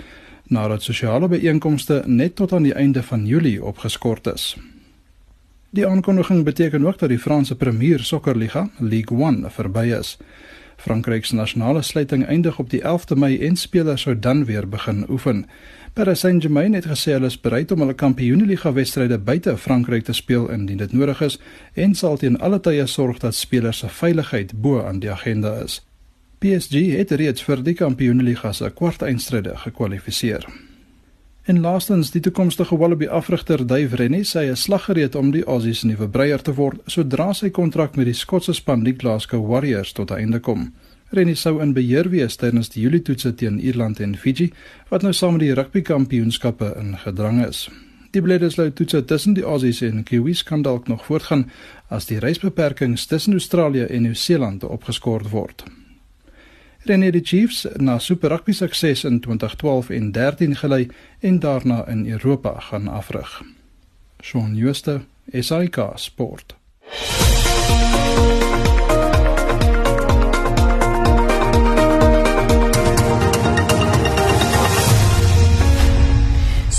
nadat 0.44 0.84
sosiale 0.84 1.28
byeenkomste 1.32 2.04
net 2.06 2.36
tot 2.36 2.52
aan 2.54 2.68
die 2.68 2.76
einde 2.76 3.04
van 3.04 3.26
Julie 3.26 3.64
opgeskort 3.64 4.28
is. 4.28 4.58
Die 5.70 5.88
aankondiging 5.88 6.44
beteken 6.44 6.88
ook 6.88 7.00
dat 7.00 7.10
die 7.10 7.20
Franse 7.20 7.56
Premier 7.56 8.00
Sokkerliga, 8.00 8.70
Ligue 8.80 9.24
1, 9.24 9.52
verby 9.52 9.96
is. 10.00 10.18
Frankryk 10.80 11.26
se 11.26 11.36
nasionale 11.36 11.82
sluiting 11.82 12.26
eindig 12.26 12.60
op 12.60 12.70
die 12.70 12.80
11de 12.82 13.16
Mei 13.16 13.38
en 13.48 13.56
spelers 13.56 14.02
sou 14.02 14.20
dan 14.20 14.46
weer 14.46 14.68
begin 14.70 15.04
oefen. 15.10 15.46
Paris 15.94 16.20
Saint-Germain 16.20 16.74
het 16.74 16.88
gesê 16.88 17.18
hulle 17.18 17.28
is 17.28 17.40
bereid 17.42 17.72
om 17.72 17.84
hulle 17.84 17.94
Kampioenligga 17.94 18.72
wedstryde 18.74 19.18
buite 19.20 19.58
Frankryk 19.58 20.08
te 20.08 20.14
speel 20.14 20.48
indien 20.50 20.80
dit 20.80 20.94
nodig 20.94 21.22
is 21.22 21.40
en 21.74 21.96
sal 21.96 22.18
teen 22.18 22.40
alle 22.40 22.62
tye 22.64 22.88
sorg 22.88 23.20
dat 23.20 23.36
spelers 23.36 23.84
se 23.84 23.90
veiligheid 23.90 24.56
bo 24.62 24.86
aan 24.86 25.04
die 25.04 25.12
agenda 25.12 25.58
is. 25.66 25.82
PSG 26.40 26.96
het 26.96 27.12
reeds 27.12 27.44
vir 27.44 27.64
die 27.64 27.76
Kampioenligga 27.76 28.54
se 28.56 28.72
kwartfinale 28.72 29.58
gekwalifiseer. 29.68 30.48
En 31.48 31.60
laastens, 31.60 32.12
die 32.12 32.22
toekomstige 32.22 32.78
Wallaby 32.78 33.08
afrigter 33.08 33.66
Dave 33.68 33.96
Rennie 33.96 34.26
sê 34.28 34.44
hy 34.44 34.54
is 34.54 34.66
slaggereed 34.68 35.16
om 35.16 35.32
die 35.32 35.46
Aussies 35.48 35.86
nuwe 35.88 36.10
breier 36.12 36.44
te 36.44 36.54
word 36.58 36.84
sodra 36.92 37.32
sy 37.34 37.50
kontrak 37.56 37.96
met 37.98 38.10
die 38.10 38.18
Skotse 38.18 38.54
span 38.54 38.84
die 38.84 38.94
Glasgow 38.94 39.46
Warriors 39.48 39.96
tot 39.98 40.12
einde 40.12 40.42
kom. 40.44 40.70
Rennie 41.16 41.40
sou 41.40 41.58
in 41.64 41.74
beheer 41.74 42.12
wees 42.12 42.38
tydens 42.38 42.70
die 42.76 42.84
Julie 42.84 43.02
toetse 43.02 43.32
teen 43.34 43.58
Ierland 43.58 44.04
en 44.04 44.14
Fiji 44.20 44.52
wat 44.92 45.02
nou 45.02 45.14
saam 45.16 45.40
met 45.40 45.48
die 45.48 45.56
rugby 45.56 45.82
kampioenskappe 45.82 46.76
ingedrang 46.78 47.42
is. 47.48 47.70
Die 48.14 48.22
Bledisloe 48.26 48.74
toetse 48.74 49.04
tussen 49.06 49.36
die 49.38 49.46
Aussies 49.46 49.82
en 49.86 50.04
Kiwis 50.04 50.44
kan 50.44 50.62
dalk 50.66 50.88
nog 50.90 51.06
voortgaan 51.06 51.48
as 51.90 52.10
die 52.10 52.20
reisbeperkings 52.20 53.06
tussen 53.10 53.38
Australië 53.38 53.86
en 53.90 54.06
Nieu-Seeland 54.06 54.66
opgeskort 54.66 55.30
word. 55.34 55.66
Rene 56.90 57.12
die 57.12 57.22
Chiefs 57.22 57.68
na 57.78 58.00
Super 58.00 58.32
Rugby 58.32 58.52
sukses 58.52 59.04
in 59.04 59.20
2012 59.22 59.90
en 59.90 60.12
13 60.12 60.56
gelei 60.56 60.88
en 61.20 61.40
daarna 61.40 61.88
in 61.88 62.08
Europa 62.10 62.60
gaan 62.60 62.88
afrig. 62.88 63.42
Shaun 64.22 64.56
Schuster, 64.56 65.06
SAK 65.32 65.92
Sport. 65.96 66.56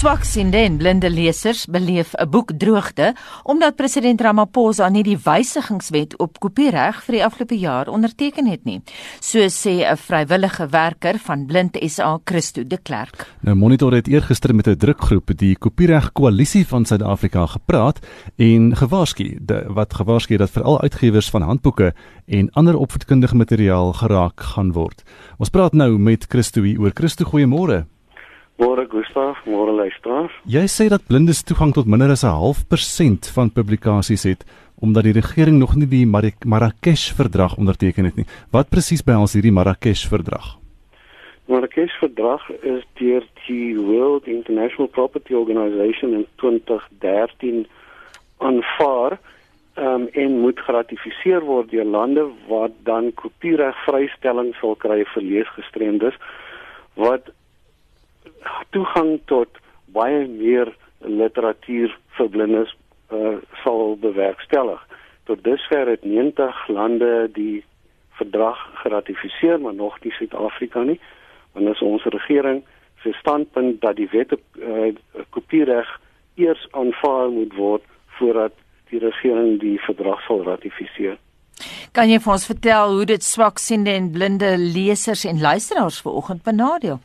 Swaksiende 0.01 0.57
en 0.57 0.79
blinde 0.81 1.11
lesers 1.13 1.67
beleef 1.69 2.15
'n 2.15 2.29
boekdroogte 2.31 3.15
omdat 3.43 3.77
president 3.77 4.21
Ramaphosa 4.21 4.89
nie 4.89 5.03
die 5.03 5.19
wysigingswet 5.25 6.17
op 6.17 6.39
kopiereg 6.39 7.03
vir 7.05 7.13
die 7.13 7.25
afgelope 7.25 7.59
jaar 7.59 7.89
onderteken 7.89 8.47
het 8.47 8.65
nie. 8.65 8.81
So 9.21 9.39
sê 9.39 9.85
'n 9.85 9.97
vrywillige 9.97 10.67
werker 10.69 11.19
van 11.19 11.47
Blind 11.47 11.77
SA, 11.81 12.19
Christo 12.25 12.67
de 12.67 12.79
Klerk. 12.79 13.27
Nou 13.41 13.57
Monitor 13.57 13.93
het 13.93 14.09
eergister 14.09 14.55
met 14.55 14.67
'n 14.67 14.77
drukgroep 14.77 15.37
die 15.37 15.57
kopiereg 15.57 16.13
koalisie 16.13 16.67
van 16.67 16.85
Suid-Afrika 16.85 17.47
gepraat 17.47 17.99
en 18.37 18.77
gewaarsku 18.77 19.39
wat 19.69 19.95
gewaarsku 19.95 20.37
dat 20.37 20.51
veral 20.51 20.81
uitgewers 20.81 21.31
van 21.31 21.43
handboeke 21.43 21.95
en 22.27 22.51
ander 22.51 22.77
opvoedkundige 22.77 23.37
materiaal 23.37 23.93
geraak 23.93 24.41
gaan 24.41 24.73
word. 24.73 25.03
Ons 25.37 25.49
praat 25.49 25.73
nou 25.73 25.99
met 25.99 26.25
Christo 26.29 26.63
hier 26.63 26.81
oor 26.81 26.91
Christo 26.95 27.25
goeiemôre. 27.25 27.87
Môre 28.61 28.85
Gustaf, 28.93 29.39
môre 29.49 29.73
luisteraar. 29.73 30.29
Jy 30.45 30.67
sê 30.69 30.91
dat 30.93 31.07
blindes 31.09 31.41
toegang 31.49 31.73
tot 31.73 31.89
minder 31.89 32.11
as 32.13 32.25
'n 32.25 32.37
half 32.37 32.69
persent 32.69 33.27
van 33.33 33.49
publikasies 33.49 34.25
het 34.29 34.45
omdat 34.81 35.05
die 35.05 35.13
regering 35.13 35.59
nog 35.59 35.77
nie 35.77 35.89
die 35.89 36.07
Marrakesh-verdrag 36.07 37.57
onderteken 37.57 38.05
het 38.05 38.17
nie. 38.17 38.27
Wat 38.51 38.69
presies 38.69 39.05
behels 39.05 39.33
hierdie 39.33 39.53
Marrakesh-verdrag? 39.53 40.57
Marrakesh-verdrag 41.47 42.51
is 42.63 42.85
deur 42.95 43.25
die 43.47 43.77
World 43.77 44.27
International 44.27 44.89
Property 44.89 45.35
Organization 45.35 46.13
in 46.13 46.27
2013 46.37 47.67
aanvaar 48.39 49.19
um, 49.77 50.09
en 50.13 50.41
moet 50.41 50.61
geratifiseer 50.61 51.45
word 51.45 51.71
deur 51.71 51.85
lande 51.85 52.29
wat 52.49 52.73
dan 52.85 53.13
kopiereg-vrystelling 53.15 54.55
sal 54.61 54.77
kry 54.77 55.05
vir 55.15 55.23
leesgestremdes 55.23 56.17
wat 56.95 57.33
toegang 58.71 59.19
tot 59.31 59.59
baie 59.95 60.27
meer 60.29 60.73
literatuur 61.01 61.95
vir 62.17 62.29
blindes 62.29 62.73
uh, 63.13 63.39
sal 63.63 63.97
bewerkstellig. 64.01 64.81
Tot 65.25 65.43
dusver 65.45 65.89
het 65.89 66.05
90 66.05 66.69
lande 66.69 67.31
die 67.35 67.65
verdrag 68.19 68.59
geratifiseer, 68.83 69.61
maar 69.61 69.75
nog 69.75 69.97
nie 70.05 70.13
Suid-Afrika 70.13 70.83
nie. 70.83 71.01
Want 71.53 71.69
is 71.69 71.83
ons 71.83 72.05
regering 72.05 72.63
se 73.03 73.13
standpunt 73.13 73.81
dat 73.81 73.97
die 73.97 74.09
wet 74.13 74.33
op 74.37 74.43
uh, 74.61 74.93
kopiereg 75.31 75.89
eers 76.35 76.67
aanvaar 76.71 77.31
moet 77.33 77.55
word 77.57 77.85
voordat 78.19 78.53
die 78.91 79.01
regering 79.01 79.61
die 79.61 79.79
verdrag 79.87 80.21
sal 80.27 80.45
ratifiseer. 80.45 81.17
Kan 81.97 82.11
jy 82.11 82.21
vir 82.23 82.33
ons 82.37 82.47
vertel 82.47 82.97
hoe 82.97 83.07
dit 83.09 83.25
swaksiende 83.25 83.93
en 83.97 84.11
blinde 84.15 84.53
lesers 84.59 85.25
en 85.29 85.41
luisteraars 85.41 86.01
vanoggend 86.05 86.45
benadeel? 86.47 87.01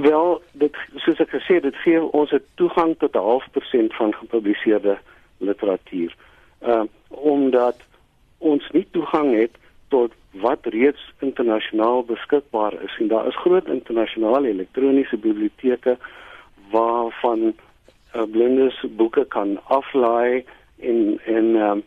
Wel, 0.00 0.42
dit 0.52 0.76
soos 1.00 1.20
ek 1.24 1.30
gesê 1.32 1.56
dit 1.64 1.76
gee 1.80 2.00
ons 2.00 2.32
'n 2.32 2.42
toegang 2.60 2.96
tot 2.98 3.14
'n 3.16 3.28
half 3.28 3.44
persent 3.50 3.94
van 3.94 4.12
gepubliseerde 4.14 4.98
literatuur. 5.38 6.16
Ehm 6.60 6.80
uh, 6.80 6.84
omdat 7.08 7.76
ons 8.38 8.68
nie 8.72 8.86
toegang 8.90 9.32
het 9.40 9.54
tot 9.88 10.12
wat 10.30 10.66
reeds 10.66 11.12
internasionaal 11.18 12.04
beskikbaar 12.04 12.82
is 12.82 12.96
en 12.98 13.08
daar 13.08 13.26
is 13.26 13.36
groot 13.36 13.68
internasionale 13.68 14.48
elektroniese 14.48 15.16
biblioteke 15.16 15.96
waarvan 16.70 17.54
uh, 18.14 18.22
blindes 18.30 18.84
boeke 18.96 19.24
kan 19.24 19.58
aflaai 19.64 20.44
en 20.80 21.20
en 21.24 21.44
um, 21.44 21.82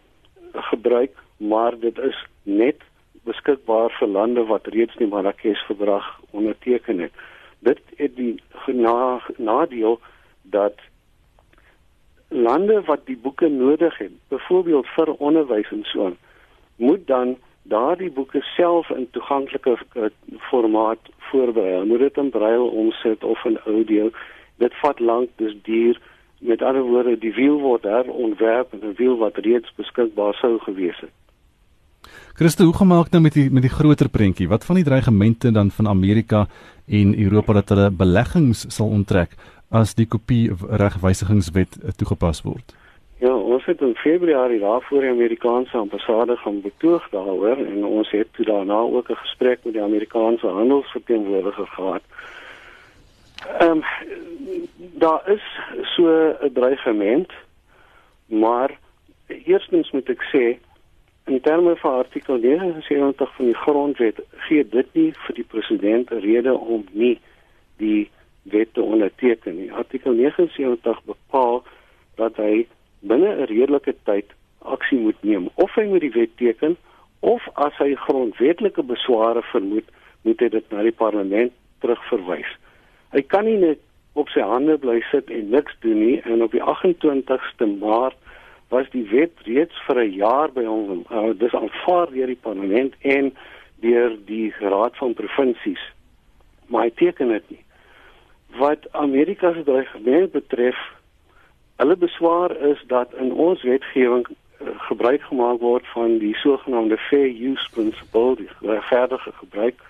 gebruik, 0.53 1.13
maar 1.37 1.79
dit 1.79 1.97
is 1.97 2.25
net 2.43 2.81
beskikbaar 3.23 3.91
vir 3.99 4.07
lande 4.07 4.45
wat 4.45 4.67
reeds 4.67 4.95
die 4.95 5.07
Marrakesh-verdrag 5.07 6.19
onderteken 6.31 6.99
het 6.99 7.11
dit 7.59 7.79
het 7.95 8.15
die 8.15 8.41
gena, 8.65 9.21
nadeel 9.37 9.99
dat 10.41 10.73
lande 12.27 12.81
wat 12.85 13.05
die 13.05 13.17
boeke 13.17 13.47
nodig 13.47 13.97
het, 13.97 14.11
byvoorbeeld 14.27 14.87
vir 14.87 15.13
onderwys 15.13 15.71
en 15.71 15.83
so, 15.83 16.11
moet 16.75 17.07
dan 17.07 17.37
daardie 17.61 18.11
boeke 18.11 18.41
self 18.41 18.89
in 18.89 19.07
toeganklike 19.11 19.77
uh, 19.93 20.05
formaat 20.37 20.99
voorberei. 21.17 21.85
Moet 21.85 21.99
dit 21.99 22.17
in 22.17 22.29
braille 22.29 22.61
omsit 22.81 23.23
of 23.23 23.45
in 23.45 23.59
audio. 23.65 24.09
Dit 24.57 24.73
vat 24.81 24.99
lank, 24.99 25.29
dis 25.35 25.55
duur. 25.63 26.01
Met 26.39 26.61
ander 26.61 26.81
woorde, 26.81 27.17
die 27.17 27.33
wiel 27.33 27.59
word 27.59 27.83
herontwerp 27.83 28.73
en 28.73 28.79
'n 28.89 28.95
wiel 28.95 29.17
wat 29.17 29.37
reeds 29.37 29.73
beskikbaar 29.75 30.33
sou 30.33 30.59
gewees 30.59 30.99
het. 30.99 31.15
Christo, 32.39 32.63
hoe 32.63 32.73
gemaak 32.73 33.09
nou 33.11 33.19
met 33.19 33.33
die 33.35 33.49
met 33.51 33.65
die 33.65 33.71
groter 33.71 34.07
prentjie? 34.09 34.45
Wat 34.47 34.63
van 34.65 34.77
die 34.79 34.83
dreigemente 34.87 35.49
dan 35.51 35.71
van 35.75 35.87
Amerika 35.91 36.45
en 36.87 37.09
Europa 37.23 37.53
dat 37.53 37.69
hulle 37.69 37.89
beleggings 37.91 38.61
sal 38.75 38.93
onttrek 38.95 39.33
as 39.75 39.91
die 39.97 40.05
kopie 40.07 40.45
regwysigingswet 40.81 41.75
eh, 41.81 41.91
toegepas 41.99 42.39
word? 42.45 42.71
Ja, 43.19 43.33
ons 43.35 43.65
het 43.67 43.83
in 43.83 43.91
Februarie 43.99 44.61
daarvoor 44.61 45.03
die 45.03 45.11
Amerikaanse 45.11 45.77
ambassade 45.77 46.37
gaan 46.39 46.61
betoog 46.61 47.09
daaroor 47.11 47.59
en 47.65 47.83
ons 47.85 48.13
het 48.15 48.31
toe 48.31 48.45
daarna 48.45 48.79
ook 48.87 49.11
'n 49.11 49.19
gesprek 49.25 49.59
met 49.63 49.73
die 49.73 49.83
Amerikaanse 49.83 50.47
handelsverteenwoordiger 50.47 51.67
gehad. 51.67 52.03
Ehm 53.59 53.71
um, 53.71 53.83
daar 54.95 55.21
is 55.27 55.43
so 55.95 56.07
'n 56.39 56.53
dreigement, 56.53 57.31
maar 58.25 58.79
eerstens 59.27 59.91
moet 59.91 60.09
ek 60.09 60.23
sê 60.31 60.68
in 61.29 61.41
terme 61.41 61.75
van 61.75 61.93
artikel 61.93 62.37
79 62.37 63.35
van 63.35 63.45
die 63.45 63.55
grondwet 63.55 64.21
gee 64.47 64.67
dit 64.69 64.87
nie 64.97 65.09
vir 65.25 65.35
die 65.37 65.45
president 65.53 66.09
rede 66.25 66.53
om 66.57 66.85
nie 66.91 67.19
die 67.77 68.09
wet 68.49 68.73
te 68.73 68.81
onderteken 68.81 69.55
nie. 69.55 69.69
Artikel 69.71 70.17
79 70.17 71.03
bepaal 71.05 71.61
dat 72.17 72.39
hy 72.41 72.65
binne 72.99 73.29
'n 73.35 73.49
redelike 73.51 73.93
tyd 74.09 74.33
aksie 74.59 74.97
moet 74.99 75.21
neem 75.23 75.49
of 75.55 75.75
hy 75.75 75.85
moet 75.91 76.01
die 76.01 76.17
wet 76.17 76.33
teken 76.37 76.77
of 77.19 77.45
as 77.53 77.77
hy 77.77 77.93
grondwetlike 77.95 78.83
besware 78.83 79.41
vermoed, 79.51 79.85
moet 80.21 80.39
hy 80.39 80.49
dit 80.49 80.71
na 80.71 80.81
die 80.81 80.95
parlement 80.95 81.53
terugverwys. 81.79 82.51
Hy 83.11 83.21
kan 83.21 83.45
nie 83.45 83.57
net 83.57 83.79
op 84.13 84.29
sy 84.29 84.41
hande 84.41 84.77
bly 84.77 85.01
sit 85.11 85.29
en 85.29 85.49
niks 85.49 85.75
doen 85.79 85.99
nie 85.99 86.21
en 86.21 86.43
op 86.43 86.51
die 86.51 86.63
28ste 86.63 87.67
Maart 87.79 88.17
was 88.69 88.89
die 88.93 89.05
wet 89.09 89.31
reeds 89.43 89.75
vir 89.85 90.03
'n 90.03 90.13
jaar 90.13 90.51
by 90.51 90.63
hom. 90.63 91.05
Uh, 91.11 91.33
dis 91.37 91.53
aanvaar 91.53 92.11
deur 92.11 92.27
die 92.27 92.43
parlement 92.47 92.93
en 93.01 93.33
deur 93.81 94.17
die 94.25 94.53
raad 94.59 94.97
van 94.97 95.13
provinsies. 95.13 95.81
Maar 96.67 96.83
hy 96.83 96.91
teken 96.95 97.27
dit 97.27 97.49
nie. 97.49 97.63
Wat 98.57 98.91
Amerika 98.91 99.53
se 99.53 99.63
dreigement 99.63 100.31
betref, 100.31 100.77
hulle 101.75 101.95
beswaar 101.95 102.57
is 102.57 102.83
dat 102.87 103.13
in 103.13 103.33
ons 103.33 103.61
wetgewing 103.63 104.27
uh, 104.27 104.67
gebruik 104.89 105.21
gemaak 105.21 105.59
word 105.59 105.87
van 105.87 106.17
die 106.17 106.35
sogenaamde 106.35 106.97
fair 106.97 107.29
use 107.29 107.69
principle, 107.73 108.35
die 108.35 108.49
regverdige 108.61 109.31
gebruik 109.31 109.81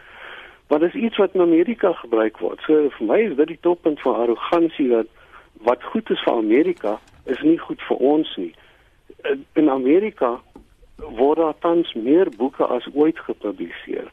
wat 0.69 0.81
is 0.81 0.93
iets 0.93 1.17
wat 1.17 1.33
in 1.33 1.41
Amerika 1.41 1.93
gebruik 1.93 2.37
word. 2.37 2.61
So 2.61 2.89
vir 2.97 3.05
my 3.05 3.17
is 3.25 3.35
dit 3.35 3.47
die 3.47 3.61
toppunt 3.65 4.01
van 4.05 4.19
arrogansie 4.21 4.85
dat 4.89 5.07
wat 5.65 5.83
goed 5.83 6.09
is 6.13 6.21
vir 6.21 6.35
Amerika 6.37 6.99
is 7.25 7.41
nie 7.41 7.57
goed 7.57 7.81
vir 7.87 7.97
ons 8.11 8.35
nie. 8.37 8.51
In 9.53 9.69
Amerika 9.69 10.39
word 10.95 11.37
daar 11.37 11.57
tans 11.59 11.93
meer 11.93 12.29
boeke 12.37 12.65
as 12.65 12.87
ooit 12.93 13.19
gepubliseer. 13.19 14.11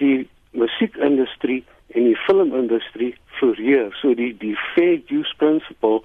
Die 0.00 0.28
musiekindustrie 0.50 1.64
en 1.94 2.04
die 2.04 2.16
filmindustrie 2.16 3.14
floreer. 3.38 3.94
So 4.00 4.14
die 4.14 4.32
die 4.38 4.56
fair 4.74 4.98
use 5.08 5.34
principle 5.36 6.00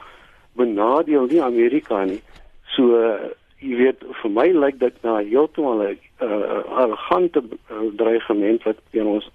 benadeel 0.55 1.27
nie 1.31 1.41
Amerika 1.41 2.03
nie. 2.05 2.21
So 2.75 2.99
jy 3.59 3.77
weet 3.79 4.03
vir 4.21 4.31
my 4.31 4.47
lyk 4.53 4.79
dit 4.79 4.95
na 5.03 5.17
heeltemal 5.21 5.81
'n 5.83 5.97
uh, 6.21 6.63
arrogante 6.81 7.41
uh, 7.43 7.87
dreigement 7.97 8.63
wat 8.63 8.81
teen 8.91 9.07
ons 9.07 9.29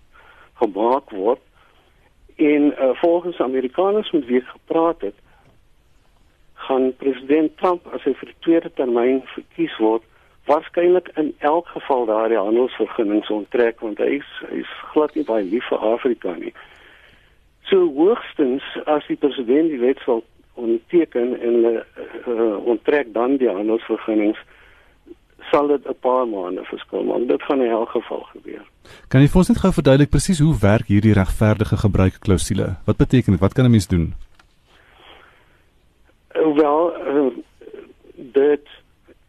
gemaak 0.61 1.11
word 1.11 1.41
en 2.37 2.73
uh, 2.73 2.91
volgens 3.01 3.41
Amerikaners 3.41 4.11
met 4.11 4.27
wie 4.27 4.41
ek 4.41 4.49
gepraat 4.49 5.01
het 5.01 5.17
gaan 6.67 6.93
president 6.97 7.57
Trump 7.59 7.87
as 7.95 8.03
hy 8.05 8.13
vir 8.21 8.33
die 8.33 8.41
tweede 8.47 8.71
termyn 8.79 9.23
verkies 9.35 9.77
word 9.79 10.05
waarskynlik 10.51 11.11
in 11.21 11.33
elk 11.39 11.69
geval 11.75 12.07
daardie 12.07 12.39
handelsvergunnings 12.39 13.31
onttrek 13.31 13.81
want 13.85 13.99
hy 14.03 14.19
is 14.19 14.31
hy 14.49 14.61
is 14.65 14.75
glad 14.93 15.15
nie 15.15 15.27
baie 15.29 15.45
lief 15.47 15.67
vir 15.71 15.85
Afrika 15.95 16.35
nie. 16.39 16.53
So 17.71 17.87
hoogstens 17.95 18.67
as 18.87 19.07
die 19.09 19.19
president 19.21 19.71
die 19.71 19.83
wet 19.83 20.01
sal 20.07 20.25
onderteken 20.61 21.37
en 21.41 21.59
uh, 21.65 21.75
uh, 22.27 22.57
onttrek 22.73 23.13
dan 23.15 23.37
die 23.41 23.51
handelsvergunnings 23.51 24.41
sal 25.51 25.71
dit 25.71 25.87
'n 25.89 25.97
paar 26.01 26.27
maande 26.29 26.65
verskil, 26.65 27.05
maar 27.05 27.27
dit 27.27 27.43
gaan 27.43 27.63
in 27.63 27.71
elk 27.71 27.89
geval 27.89 28.27
gebeur. 28.33 28.65
Kan 29.09 29.21
jy 29.21 29.29
vir 29.29 29.41
ons 29.43 29.49
net 29.49 29.59
gou 29.59 29.73
verduidelik 29.73 30.11
presies 30.11 30.39
hoe 30.39 30.55
werk 30.61 30.87
hierdie 30.87 31.15
regverdige 31.15 31.77
gebruik 31.77 32.21
klousule? 32.21 32.77
Wat 32.87 32.97
beteken 32.97 33.33
dit? 33.33 33.41
Wat 33.41 33.53
kan 33.55 33.65
'n 33.65 33.71
mens 33.71 33.89
doen? 33.89 34.15
Wel, 36.33 37.09
uh, 37.09 37.27
dit 38.15 38.69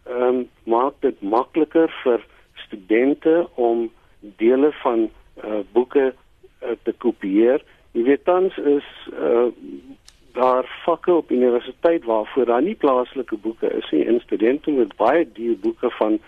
ehm 0.04 0.24
um, 0.24 0.50
maak 0.64 0.94
dit 1.00 1.22
makliker 1.22 1.90
vir 2.04 2.26
studente 2.54 3.48
om 3.56 3.92
dele 4.20 4.72
van 4.72 5.10
uh, 5.44 5.60
boeke 5.72 6.14
uh, 6.14 6.70
te 6.84 6.94
kopieer. 6.98 7.64
Jy 7.92 8.04
weet 8.04 8.24
tans 8.26 8.58
is 8.58 8.88
uh, 9.14 9.48
daar 10.34 10.66
vakke 10.86 11.14
op 11.14 11.32
universiteit 11.32 12.04
waarvoor 12.04 12.46
daar 12.46 12.62
nie 12.62 12.76
plaaslike 12.76 13.38
boeke 13.38 13.70
is 13.78 13.90
nie 13.92 14.06
en 14.06 14.20
studente 14.20 14.72
moet 14.72 14.96
baie 14.96 15.26
duur 15.34 15.58
boeke 15.60 15.90
van 15.90 16.20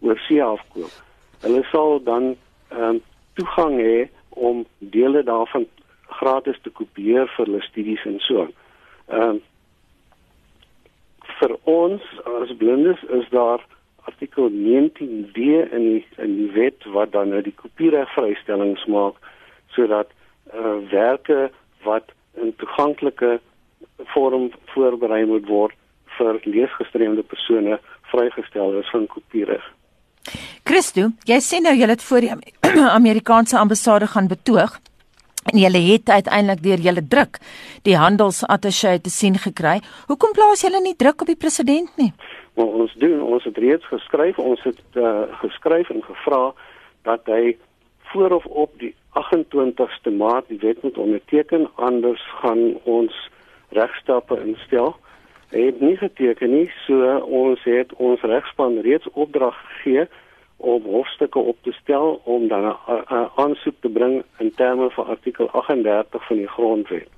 oorsee 0.00 0.42
afkoop. 0.42 0.92
Hulle 1.40 1.64
sal 1.72 2.02
dan 2.02 2.34
ehm 2.68 2.82
um, 2.82 3.02
toegang 3.36 3.80
hê 3.80 4.08
om 4.28 4.64
dele 4.78 5.22
daarvan 5.22 5.66
gratis 6.08 6.58
te 6.62 6.70
kopieer 6.70 7.28
vir 7.36 7.44
hulle 7.44 7.60
studies 7.62 8.04
en 8.04 8.18
so. 8.20 8.48
Ehm 9.06 9.28
um, 9.28 9.44
vir 11.40 11.56
ons 11.70 12.02
as 12.40 12.52
blindes 12.60 13.02
is 13.18 13.26
daar 13.30 13.62
artikel 14.06 14.50
19D 14.50 15.38
in 15.76 15.84
die, 15.90 16.04
in 16.22 16.36
die 16.38 16.50
wet 16.54 16.86
wat 16.94 17.12
dan 17.12 17.32
nou 17.34 17.42
die 17.42 17.54
kopieregvrystellings 17.58 18.84
maak 18.86 19.18
sodat 19.74 20.12
uh, 20.54 20.78
werke 20.92 21.50
wat 21.84 22.12
in 22.42 22.54
toeganklike 22.60 23.38
vorm 24.14 24.50
voorberei 24.74 25.24
moet 25.26 25.48
word 25.48 25.74
vir 26.16 26.40
leesgestremde 26.44 27.22
persone 27.22 27.80
vrygestel 28.12 28.78
is 28.80 28.90
van 28.92 29.06
kopiereg. 29.10 29.64
Christo, 30.66 31.10
jy 31.28 31.38
sê 31.44 31.60
nou 31.62 31.74
jy 31.76 31.88
het 31.90 32.02
voor 32.02 32.24
die 32.24 32.32
Amerikaanse 33.00 33.58
ambassade 33.58 34.08
gaan 34.14 34.30
betoog 34.30 34.78
en 35.52 35.58
jy 35.60 35.82
het 35.92 36.08
uiteindelik 36.10 36.62
deur 36.62 36.82
julle 36.88 37.04
druk 37.14 37.38
die 37.86 37.96
handelsattaché 37.96 38.98
te 39.00 39.10
sien 39.10 39.38
gekry. 39.38 39.78
Hoekom 40.10 40.34
plaas 40.34 40.64
julle 40.66 40.80
nie 40.82 40.96
druk 40.96 41.22
op 41.22 41.30
die 41.30 41.38
president 41.38 41.90
nie? 41.96 42.12
Maar 42.56 42.72
ons 42.82 42.94
doen, 42.98 43.20
ons 43.22 43.44
het 43.44 43.58
reeds 43.58 43.86
geskryf, 43.86 44.38
ons 44.38 44.62
het 44.64 44.80
uh, 44.94 45.28
geskryf 45.42 45.90
en 45.92 46.02
gevra 46.02 46.52
dat 47.04 47.28
hy 47.30 47.56
voor 48.12 48.30
of 48.38 48.44
op 48.46 48.72
die 48.80 48.94
28ste 49.16 50.12
Maart 50.12 50.48
die 50.48 50.60
wet 50.62 50.82
moet 50.82 50.98
onderteken 50.98 51.68
anders 51.74 52.22
gaan 52.40 52.76
ons 52.84 53.14
regstappe 53.76 54.38
instel. 54.44 54.94
Hy 55.52 55.68
het 55.68 55.80
nie 55.80 55.96
geteken 55.96 56.50
nie, 56.50 56.68
so 56.86 57.18
ons 57.20 57.62
het 57.68 57.92
ons 58.02 58.22
regspan 58.26 58.80
reeds 58.86 59.08
opdrag 59.12 59.56
gegee 59.68 60.06
om 60.56 60.82
hofstukke 60.82 61.38
op 61.38 61.56
te 61.62 61.72
stel 61.72 62.20
om 62.24 62.48
dan 62.48 62.64
'n 62.64 63.28
aansoek 63.36 63.74
te 63.80 63.88
bring 63.88 64.24
in 64.38 64.52
terme 64.54 64.90
van 64.90 65.06
artikel 65.06 65.50
38 65.50 66.26
van 66.26 66.36
die 66.36 66.48
grondwet. 66.48 67.08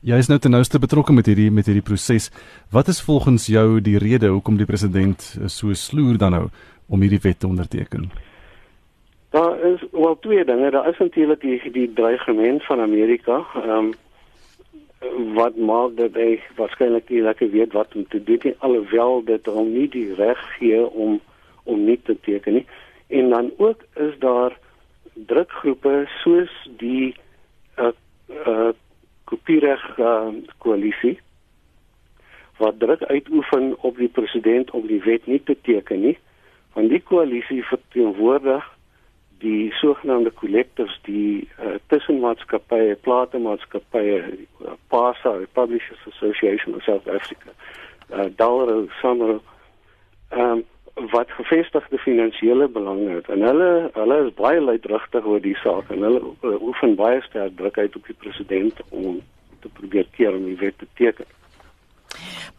Jy 0.00 0.16
is 0.18 0.26
nou 0.26 0.38
ten 0.38 0.50
nouste 0.50 0.78
betrokke 0.78 1.12
met 1.12 1.26
hierdie 1.26 1.50
met 1.50 1.66
hierdie 1.66 1.84
proses. 1.86 2.30
Wat 2.70 2.88
is 2.88 3.02
volgens 3.02 3.46
jou 3.46 3.80
die 3.80 3.98
rede 3.98 4.26
hoekom 4.26 4.56
die 4.56 4.66
president 4.66 5.38
so 5.46 5.72
sloer 5.72 6.18
dan 6.18 6.30
nou 6.30 6.48
om 6.88 7.00
hierdie 7.00 7.22
wet 7.22 7.38
te 7.40 7.46
onderteken? 7.46 8.10
Daar 9.30 9.60
is 9.60 9.84
wel 9.92 10.18
twee 10.20 10.44
dinge. 10.44 10.70
Daar 10.70 10.88
is 10.88 10.98
natuurlik 10.98 11.40
die 11.40 11.70
die 11.72 11.92
dreigement 11.92 12.64
van 12.66 12.80
Amerika. 12.80 13.44
Ehm 13.54 13.70
um, 13.70 13.92
wat 15.34 15.56
maak 15.56 15.96
dat 15.96 16.14
hy 16.14 16.40
waarskynlik 16.56 17.08
nie 17.10 17.22
lekker 17.22 17.50
weet 17.50 17.72
wat 17.72 17.94
om 17.94 18.06
te 18.08 18.22
doen 18.24 18.40
nie 18.42 18.54
alhoewel 18.58 19.24
dit 19.24 19.46
hom 19.46 19.72
nie 19.72 19.88
die 19.88 20.14
reg 20.14 20.40
gee 20.58 20.84
om 20.86 21.20
om 21.64 21.84
nie 21.84 21.98
te 22.02 22.16
teken 22.20 22.52
nie. 22.58 22.66
En 23.06 23.28
dan 23.30 23.50
ook 23.56 23.84
is 23.94 24.14
daar 24.18 24.58
drukgroepe 25.12 26.08
soos 26.22 26.54
die 26.78 27.14
uh 27.78 27.92
uh 28.46 28.70
kopiereg 29.24 29.98
uh, 29.98 30.28
koalisie 30.58 31.18
wat 32.58 32.78
druk 32.78 33.02
uitoefen 33.02 33.74
op 33.80 33.96
die 33.96 34.08
president 34.08 34.70
om 34.70 34.86
die 34.86 35.00
wet 35.02 35.26
nie 35.26 35.42
te 35.42 35.56
teken 35.62 36.00
nie. 36.00 36.18
Want 36.72 36.88
die 36.88 37.00
koalisie 37.00 37.62
verteenwoordig 37.64 38.66
die 39.42 39.72
sogenaamde 39.80 40.32
collectors 40.38 40.94
die 41.06 41.48
uh, 41.58 41.76
tussenmaatskappye, 41.90 42.96
platemaatskappye, 43.06 44.18
uh, 44.62 44.76
PASA, 44.94 45.34
Publishers 45.58 46.06
Association 46.14 46.76
of 46.78 46.84
South 46.86 47.08
Africa, 47.10 47.50
uh, 48.14 48.28
Dalro, 48.38 48.86
Samro, 49.00 49.40
um, 50.30 50.62
wat 50.94 51.30
gevestigde 51.30 51.98
finansiële 51.98 52.68
belange 52.68 53.10
het 53.10 53.28
en 53.32 53.40
hulle 53.40 53.90
hulle 53.96 54.18
is 54.26 54.34
baie 54.36 54.60
luidrigtig 54.60 55.24
oor 55.24 55.40
die 55.40 55.56
saak 55.62 55.88
en 55.90 56.04
hulle 56.04 56.20
uh, 56.20 56.56
oefen 56.60 56.96
baie 56.98 57.22
sterk 57.24 57.56
druk 57.56 57.78
uit 57.78 57.96
op 57.96 58.10
die 58.10 58.18
president 58.24 58.82
om 58.90 59.22
te 59.64 59.70
probeer 59.78 60.08
keer 60.16 60.36
om 60.36 60.44
die 60.44 60.58
wet 60.60 60.76
te 60.78 60.88
teken. 61.00 61.28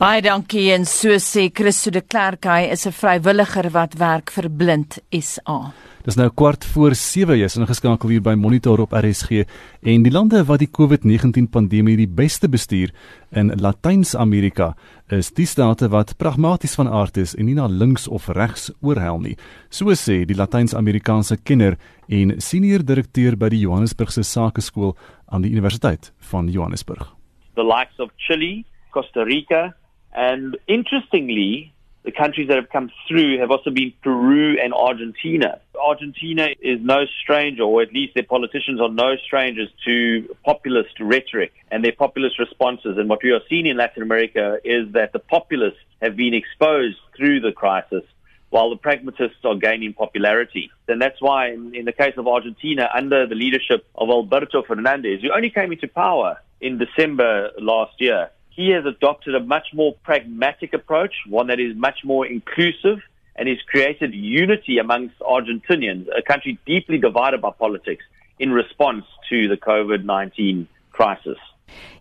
Baie 0.01 0.23
dankie 0.25 0.71
en 0.73 0.87
so 0.89 1.19
sê 1.21 1.49
Christo 1.53 1.93
de 1.93 2.01
Klerk 2.01 2.49
hy 2.49 2.71
is 2.73 2.87
'n 2.87 2.97
vrywilliger 2.97 3.69
wat 3.71 3.93
werk 4.01 4.31
vir 4.31 4.49
Blind 4.49 4.99
SA. 5.11 5.71
Dis 6.03 6.17
nou 6.19 6.25
kwart 6.35 6.65
voor 6.67 6.91
7 6.99 7.37
jy's 7.39 7.53
ingeskakel 7.55 8.11
hier 8.11 8.23
by 8.23 8.33
Monitor 8.35 8.81
op 8.83 8.91
RSG 8.91 9.45
en 9.87 10.03
die 10.03 10.11
lande 10.11 10.41
wat 10.49 10.59
die 10.59 10.67
COVID-19 10.67 11.45
pandemie 11.47 11.95
die 11.95 12.09
beste 12.11 12.49
bestuur 12.51 12.91
in 13.31 13.53
Latyns-Amerika 13.63 14.73
is 15.15 15.31
die 15.31 15.47
state 15.47 15.87
wat 15.93 16.11
pragmaties 16.19 16.75
van 16.75 16.91
aard 16.91 17.21
is 17.23 17.37
en 17.39 17.47
nie 17.47 17.55
na 17.55 17.69
links 17.71 18.09
of 18.11 18.27
regs 18.35 18.67
oorhel 18.83 19.23
nie. 19.23 19.37
So 19.71 19.95
sê 19.95 20.25
die 20.27 20.35
Latyns-Amerikaanse 20.35 21.39
kenner 21.47 21.79
en 22.11 22.35
senior 22.43 22.83
direkteur 22.83 23.39
by 23.39 23.53
die 23.55 23.63
Johannesburgse 23.63 24.27
Sakeskool 24.27 24.97
aan 25.31 25.47
die 25.47 25.55
Universiteit 25.55 26.11
van 26.33 26.51
Johannesburg. 26.51 27.13
The 27.55 27.63
likes 27.63 27.95
of 28.03 28.11
Chile, 28.17 28.65
Costa 28.91 29.23
Rica 29.23 29.69
and 30.11 30.59
interestingly 30.67 31.72
the 32.03 32.11
countries 32.11 32.49
that 32.49 32.57
have 32.57 32.69
come 32.69 32.91
through 33.07 33.39
have 33.39 33.49
also 33.49 33.69
been 33.69 33.93
Peru 34.03 34.57
and 34.61 34.73
Argentina. 34.73 35.59
Argentina 35.79 36.49
is 36.61 36.79
no 36.81 37.05
stranger, 37.21 37.63
or 37.63 37.81
at 37.81 37.93
least 37.93 38.13
their 38.13 38.23
politicians 38.23 38.81
are 38.81 38.89
no 38.89 39.15
strangers 39.25 39.69
to 39.85 40.35
populist 40.43 40.99
rhetoric 40.99 41.53
and 41.71 41.83
their 41.83 41.93
populist 41.93 42.39
responses. 42.39 42.97
And 42.97 43.09
what 43.09 43.23
we 43.23 43.31
are 43.31 43.41
seeing 43.49 43.65
in 43.65 43.77
Latin 43.77 44.03
America 44.03 44.59
is 44.63 44.91
that 44.93 45.13
the 45.13 45.19
populists 45.19 45.79
have 46.01 46.15
been 46.15 46.33
exposed 46.33 46.97
through 47.15 47.39
the 47.39 47.53
crisis 47.53 48.03
while 48.49 48.69
the 48.69 48.75
pragmatists 48.75 49.39
are 49.45 49.55
gaining 49.55 49.93
popularity. 49.93 50.69
And 50.87 51.01
that's 51.01 51.19
why, 51.19 51.51
in, 51.51 51.73
in 51.73 51.85
the 51.85 51.91
case 51.91 52.13
of 52.17 52.27
Argentina, 52.27 52.87
under 52.93 53.25
the 53.25 53.33
leadership 53.33 53.87
of 53.95 54.09
Alberto 54.09 54.61
Fernandez, 54.61 55.21
who 55.21 55.31
only 55.33 55.49
came 55.49 55.71
into 55.71 55.87
power 55.87 56.39
in 56.61 56.77
December 56.77 57.49
last 57.57 57.93
year, 57.99 58.29
he 58.55 58.69
has 58.69 58.85
adopted 58.85 59.35
a 59.35 59.39
much 59.39 59.67
more 59.73 59.93
pragmatic 60.03 60.73
approach, 60.73 61.13
one 61.27 61.47
that 61.47 61.59
is 61.59 61.75
much 61.75 61.99
more 62.03 62.25
inclusive 62.25 62.99
and 63.35 63.49
has 63.49 63.57
created 63.67 64.13
unity 64.13 64.77
amongst 64.77 65.17
Argentinians, 65.19 66.05
a 66.15 66.21
country 66.21 66.59
deeply 66.65 66.99
divided 66.99 67.41
by 67.41 67.49
politics, 67.51 68.05
in 68.37 68.51
response 68.51 69.05
to 69.29 69.47
the 69.47 69.57
COVID 69.57 70.05
19 70.05 70.67
crisis. 70.91 71.37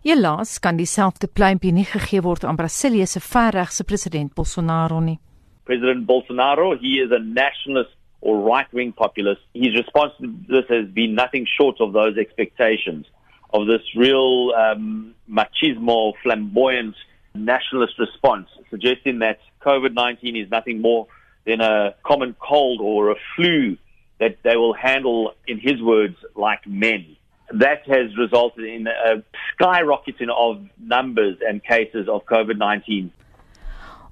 Helaas 0.05 0.59
kan 0.59 0.77
dieselfde 0.77 1.27
pleintjie 1.27 1.71
nie 1.73 1.85
gegee 1.87 2.21
word 2.21 2.43
aan 2.45 2.59
Brasilië 2.59 3.07
se 3.07 3.21
verregse 3.23 3.83
president 3.83 4.33
Bolsonaro 4.35 4.99
nie. 5.01 5.17
President 5.65 6.05
Bolsonaro, 6.05 6.77
he 6.77 6.99
is 6.99 7.11
a 7.11 7.19
nationalist 7.19 7.95
or 8.21 8.37
right-wing 8.37 8.91
populist. 8.93 9.41
His 9.53 9.73
response 9.75 10.13
to 10.19 10.27
this 10.47 10.67
has 10.69 10.85
been 10.93 11.15
nothing 11.15 11.47
short 11.57 11.79
of 11.79 11.93
those 11.93 12.17
expectations. 12.17 13.07
Of 13.53 13.67
this 13.67 13.81
real 13.95 14.51
um, 14.55 15.13
machismo, 15.29 16.13
flamboyant 16.23 16.95
nationalist 17.35 17.97
response, 17.99 18.47
suggesting 18.69 19.19
that 19.19 19.39
COVID 19.61 19.93
19 19.93 20.35
is 20.35 20.49
nothing 20.49 20.81
more 20.81 21.07
than 21.45 21.61
a 21.61 21.95
common 22.03 22.35
cold 22.39 22.81
or 22.81 23.11
a 23.11 23.15
flu 23.35 23.77
that 24.19 24.37
they 24.43 24.55
will 24.55 24.73
handle, 24.73 25.33
in 25.47 25.59
his 25.59 25.81
words, 25.81 26.15
like 26.35 26.65
men. 26.65 27.15
That 27.49 27.81
has 27.87 28.17
resulted 28.17 28.65
in 28.65 28.87
a 28.87 29.23
skyrocketing 29.53 30.29
of 30.29 30.65
numbers 30.79 31.37
and 31.47 31.63
cases 31.63 32.07
of 32.07 32.25
COVID 32.25 32.57
19. 32.57 33.11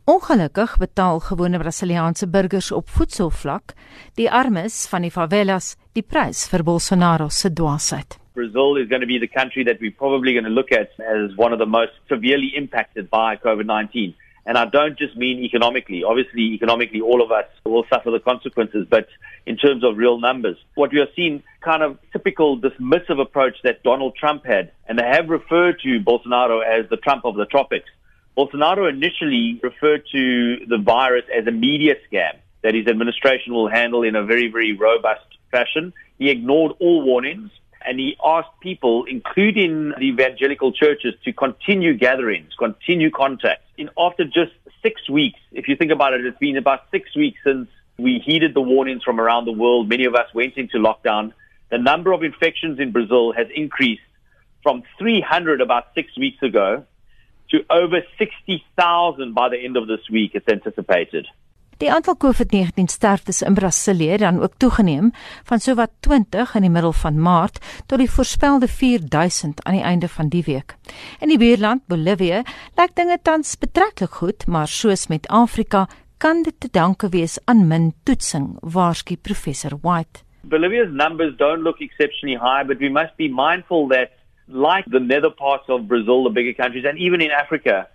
Ongelukkig 0.05 0.77
betaal 0.81 1.21
gewone 1.21 1.59
Brasiliaanse 1.61 2.27
burgers 2.27 2.71
op 2.71 2.89
voedselvlak, 2.89 3.75
die 4.17 4.27
armes 4.31 4.87
van 4.89 5.05
die 5.05 5.13
favelas, 5.13 5.75
die 5.93 6.03
prys 6.03 6.47
vir 6.49 6.65
Bolsonaro 6.65 7.29
se 7.29 7.53
dwaasheid. 7.53 8.20
Brazil 8.33 8.77
is 8.77 8.87
going 8.87 9.01
to 9.01 9.07
be 9.07 9.17
the 9.17 9.27
country 9.27 9.63
that 9.65 9.79
we're 9.81 9.91
probably 9.91 10.33
going 10.33 10.45
to 10.45 10.49
look 10.49 10.71
at 10.71 10.91
as 10.99 11.35
one 11.35 11.53
of 11.53 11.59
the 11.59 11.65
most 11.65 11.91
severely 12.07 12.53
impacted 12.55 13.09
by 13.09 13.35
COVID 13.35 13.65
19. 13.65 14.15
And 14.45 14.57
I 14.57 14.65
don't 14.65 14.97
just 14.97 15.15
mean 15.15 15.43
economically. 15.43 16.03
Obviously, 16.03 16.53
economically, 16.53 17.01
all 17.01 17.21
of 17.21 17.31
us 17.31 17.45
will 17.63 17.85
suffer 17.93 18.09
the 18.09 18.19
consequences, 18.19 18.87
but 18.89 19.07
in 19.45 19.55
terms 19.55 19.83
of 19.83 19.97
real 19.97 20.19
numbers, 20.19 20.57
what 20.73 20.91
we 20.91 20.99
are 20.99 21.07
seeing 21.15 21.43
kind 21.61 21.83
of 21.83 21.99
typical 22.11 22.59
dismissive 22.59 23.21
approach 23.21 23.57
that 23.63 23.83
Donald 23.83 24.15
Trump 24.15 24.45
had, 24.45 24.71
and 24.87 24.97
they 24.97 25.05
have 25.05 25.29
referred 25.29 25.79
to 25.81 25.99
Bolsonaro 25.99 26.61
as 26.65 26.89
the 26.89 26.97
Trump 26.97 27.23
of 27.25 27.35
the 27.35 27.45
tropics. 27.45 27.89
Bolsonaro 28.35 28.89
initially 28.89 29.59
referred 29.61 30.03
to 30.11 30.65
the 30.67 30.77
virus 30.77 31.25
as 31.37 31.45
a 31.45 31.51
media 31.51 31.95
scam 32.09 32.37
that 32.63 32.73
his 32.73 32.87
administration 32.87 33.53
will 33.53 33.69
handle 33.69 34.03
in 34.03 34.15
a 34.15 34.23
very, 34.23 34.47
very 34.47 34.73
robust 34.75 35.25
fashion. 35.51 35.93
He 36.17 36.29
ignored 36.29 36.73
all 36.79 37.03
warnings 37.03 37.51
and 37.85 37.99
he 37.99 38.17
asked 38.23 38.59
people, 38.61 39.05
including 39.05 39.89
the 39.97 40.05
evangelical 40.05 40.71
churches, 40.71 41.13
to 41.25 41.33
continue 41.33 41.95
gatherings, 41.95 42.53
continue 42.57 43.11
contact. 43.11 43.63
In 43.77 43.89
after 43.97 44.23
just 44.25 44.51
six 44.81 45.09
weeks, 45.09 45.39
if 45.51 45.67
you 45.67 45.75
think 45.75 45.91
about 45.91 46.13
it, 46.13 46.25
it's 46.25 46.37
been 46.37 46.57
about 46.57 46.81
six 46.91 47.15
weeks 47.15 47.39
since 47.43 47.67
we 47.97 48.19
heeded 48.19 48.53
the 48.53 48.61
warnings 48.61 49.03
from 49.03 49.19
around 49.19 49.45
the 49.45 49.51
world. 49.51 49.89
Many 49.89 50.05
of 50.05 50.15
us 50.15 50.33
went 50.33 50.57
into 50.57 50.77
lockdown. 50.77 51.33
The 51.69 51.77
number 51.77 52.11
of 52.11 52.23
infections 52.23 52.79
in 52.79 52.91
Brazil 52.91 53.31
has 53.33 53.47
increased 53.53 54.01
from 54.63 54.83
300 54.97 55.61
about 55.61 55.87
six 55.95 56.15
weeks 56.17 56.41
ago 56.41 56.85
to 57.49 57.65
over 57.69 58.01
60,000 58.17 59.33
by 59.33 59.49
the 59.49 59.57
end 59.57 59.77
of 59.77 59.87
this 59.87 59.99
week, 60.09 60.31
it's 60.33 60.47
anticipated. 60.47 61.27
Die 61.81 61.89
aantal 61.89 62.13
COVID-19 62.21 62.91
sterftes 62.93 63.39
in 63.41 63.55
Brasilië 63.57 64.09
het 64.09 64.19
dan 64.21 64.41
ook 64.41 64.53
toegeneem 64.57 65.07
van 65.43 65.59
sowat 65.59 65.89
20 65.99 66.53
in 66.55 66.61
die 66.61 66.69
middel 66.69 66.91
van 66.93 67.17
Maart 67.17 67.57
tot 67.87 67.97
die 67.97 68.09
voorspelde 68.11 68.67
4000 68.67 69.63
aan 69.63 69.73
die 69.73 69.83
einde 69.83 70.07
van 70.07 70.27
die 70.29 70.43
week. 70.45 70.75
In 71.19 71.33
die 71.33 71.39
buurland 71.41 71.81
Bolivia 71.89 72.43
lyk 72.77 72.93
dinge 72.93 73.17
tans 73.21 73.55
betreklik 73.57 74.13
goed, 74.21 74.45
maar 74.47 74.67
soos 74.67 75.07
met 75.07 75.25
Afrika 75.27 75.87
kan 76.17 76.43
dit 76.45 76.59
te 76.59 76.69
danke 76.71 77.09
wees 77.09 77.39
aan 77.45 77.65
min 77.67 77.93
toetsing, 78.03 78.57
waarsku 78.61 79.17
professor 79.17 79.73
White. 79.81 80.21
Bolivia's 80.41 80.93
numbers 80.93 81.33
don't 81.37 81.63
look 81.63 81.81
exceptionally 81.81 82.37
high, 82.37 82.67
but 82.67 82.77
we 82.77 82.89
must 82.89 83.15
be 83.17 83.27
mindful 83.27 83.87
that 83.87 84.13
like 84.45 84.85
the 84.91 84.99
nether 84.99 85.33
parts 85.33 85.67
of 85.69 85.87
Brazil, 85.87 86.23
the 86.23 86.29
bigger 86.29 86.53
countries 86.53 86.85
and 86.85 86.99
even 86.99 87.21
in 87.21 87.31
Africa, 87.31 87.87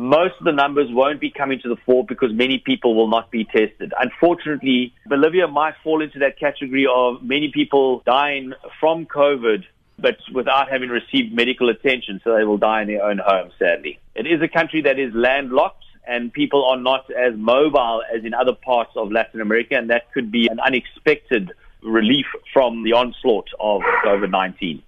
most 0.00 0.32
of 0.38 0.46
the 0.46 0.52
numbers 0.52 0.88
won't 0.90 1.20
be 1.20 1.30
coming 1.30 1.60
to 1.60 1.68
the 1.68 1.76
fore 1.84 2.04
because 2.06 2.32
many 2.32 2.56
people 2.56 2.94
will 2.94 3.08
not 3.08 3.30
be 3.30 3.44
tested. 3.44 3.92
Unfortunately, 4.00 4.94
Bolivia 5.06 5.46
might 5.46 5.74
fall 5.84 6.00
into 6.02 6.20
that 6.20 6.38
category 6.38 6.86
of 6.90 7.22
many 7.22 7.50
people 7.52 8.02
dying 8.06 8.54
from 8.80 9.04
COVID 9.04 9.64
but 9.98 10.16
without 10.32 10.70
having 10.70 10.88
received 10.88 11.34
medical 11.34 11.68
attention, 11.68 12.22
so 12.24 12.34
they 12.34 12.44
will 12.44 12.56
die 12.56 12.80
in 12.80 12.88
their 12.88 13.04
own 13.04 13.18
home, 13.18 13.50
sadly. 13.58 13.98
It 14.14 14.26
is 14.26 14.40
a 14.40 14.48
country 14.48 14.80
that 14.80 14.98
is 14.98 15.12
landlocked 15.14 15.84
and 16.08 16.32
people 16.32 16.64
are 16.64 16.78
not 16.78 17.04
as 17.10 17.34
mobile 17.36 18.02
as 18.10 18.24
in 18.24 18.32
other 18.32 18.54
parts 18.54 18.92
of 18.96 19.12
Latin 19.12 19.42
America, 19.42 19.76
and 19.76 19.90
that 19.90 20.10
could 20.14 20.32
be 20.32 20.46
an 20.46 20.58
unexpected 20.60 21.52
relief 21.82 22.24
from 22.54 22.84
the 22.84 22.94
onslaught 22.94 23.48
of 23.60 23.82
COVID 24.04 24.30
19. 24.30 24.82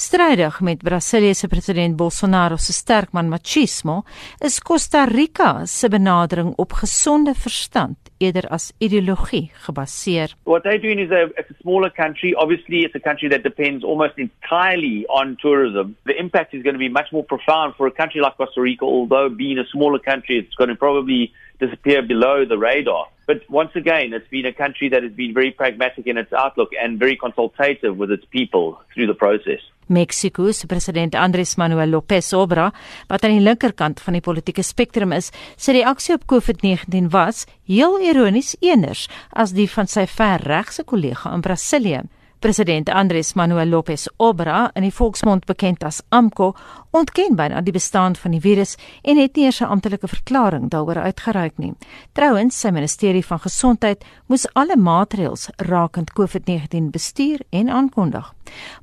Strydig 0.00 0.60
met 0.60 0.82
Brasilië 0.82 1.34
se 1.34 1.48
president 1.48 1.96
Bolsonaro 1.96 2.56
se 2.56 2.72
sterkman 2.72 3.28
machismo, 3.28 4.02
is 4.46 4.60
Costa 4.60 5.04
Rica 5.04 5.66
se 5.66 5.88
benadering 5.88 6.52
op 6.56 6.72
gesonde 6.72 7.34
verstand 7.34 7.96
eerder 8.18 8.46
as 8.48 8.72
ideologie 8.78 9.50
gebaseer. 9.66 10.32
What 10.44 10.62
they 10.62 10.78
doing 10.78 11.00
is 11.00 11.10
a, 11.10 11.24
a 11.40 11.44
smaller 11.60 11.92
country. 11.92 12.32
Obviously, 12.34 12.78
it's 12.84 12.94
a 12.94 13.08
country 13.08 13.28
that 13.28 13.42
depends 13.42 13.84
almost 13.84 14.16
entirely 14.16 15.04
on 15.08 15.36
tourism. 15.36 15.96
The 16.04 16.16
impact 16.18 16.54
is 16.54 16.62
going 16.62 16.78
to 16.78 16.84
be 16.86 16.88
much 16.88 17.12
more 17.12 17.24
profound 17.24 17.74
for 17.76 17.86
a 17.86 17.92
country 17.92 18.20
like 18.20 18.36
Costa 18.36 18.60
Rica, 18.60 18.84
although 18.84 19.28
being 19.28 19.58
a 19.58 19.66
smaller 19.72 19.98
country, 19.98 20.38
it's 20.38 20.56
going 20.56 20.70
to 20.70 20.76
probably 20.76 21.32
disappear 21.58 22.00
below 22.02 22.46
the 22.46 22.56
radar. 22.56 23.04
But 23.30 23.48
once 23.48 23.70
again, 23.76 24.12
it's 24.12 24.26
been 24.28 24.44
a 24.44 24.52
country 24.52 24.88
that 24.88 25.04
has 25.04 25.12
been 25.12 25.32
very 25.32 25.52
pragmatic 25.52 26.04
in 26.08 26.18
its 26.18 26.32
outlook 26.32 26.70
and 26.82 26.98
very 26.98 27.16
consultative 27.16 27.96
with 27.96 28.10
its 28.10 28.24
people 28.24 28.80
through 28.92 29.06
the 29.06 29.14
process. 29.14 29.60
Mexico 29.86 30.50
se 30.50 30.66
president 30.66 31.14
Andres 31.14 31.56
Manuel 31.56 31.90
Lopez 31.90 32.32
Obra, 32.34 32.72
wat 33.06 33.22
aan 33.22 33.36
die 33.36 33.44
linkerkant 33.46 34.02
van 34.02 34.18
die 34.18 34.24
politieke 34.26 34.66
spektrum 34.66 35.14
is, 35.14 35.30
sê 35.54 35.76
die 35.78 35.86
aksie 35.86 36.16
op 36.18 36.26
COVID-19 36.26 37.12
was 37.14 37.44
heel 37.70 38.00
ironies 38.02 38.56
eners 38.66 39.06
as 39.30 39.54
die 39.54 39.70
van 39.70 39.86
sy 39.86 40.08
verregse 40.10 40.82
kollega 40.82 41.30
in 41.30 41.46
Brasilië. 41.46 42.02
President 42.40 42.88
Andres 42.88 43.34
Manuel 43.34 43.68
Lopez 43.68 44.06
Obra, 44.16 44.70
in 44.74 44.86
die 44.86 44.94
volksmond 44.96 45.44
bekend 45.44 45.82
as 45.84 45.98
AMCO, 46.08 46.54
ontken 46.96 47.34
byna 47.36 47.60
die 47.60 47.74
bestaan 47.74 48.14
van 48.16 48.32
die 48.32 48.40
virus 48.40 48.78
en 49.04 49.20
het 49.20 49.36
nie 49.36 49.44
eers 49.44 49.60
'n 49.60 49.68
amptelike 49.68 50.08
verklaring 50.08 50.70
daaroor 50.70 51.02
uitgereik 51.04 51.58
nie. 51.58 51.74
Trouwens, 52.12 52.60
sy 52.60 52.70
ministerie 52.70 53.24
van 53.24 53.38
gesondheid 53.38 54.04
moes 54.26 54.46
alle 54.54 54.76
maatreëls 54.76 55.50
rakend 55.56 56.12
COVID-19 56.12 56.90
bestuur 56.90 57.40
en 57.50 57.68
aankondig. 57.68 58.32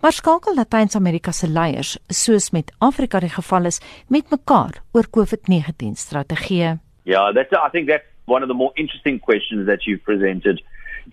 Maar 0.02 0.12
skakel 0.12 0.56
Latyns-Amerika 0.56 1.32
se 1.32 1.48
leiers, 1.48 1.98
soos 2.08 2.52
met 2.52 2.72
Afrika 2.78 3.20
die 3.20 3.30
geval 3.30 3.66
is, 3.66 3.82
met 4.08 4.30
mekaar 4.30 4.82
oor 4.92 5.08
COVID-19 5.10 5.96
strategieë. 5.96 6.80
Yeah, 7.04 7.34
that's 7.34 7.52
I 7.52 7.70
think 7.72 7.88
that's 7.88 8.06
one 8.26 8.44
of 8.44 8.50
the 8.50 8.56
more 8.56 8.72
interesting 8.76 9.20
questions 9.20 9.66
that 9.66 9.84
you've 9.84 10.04
presented. 10.04 10.62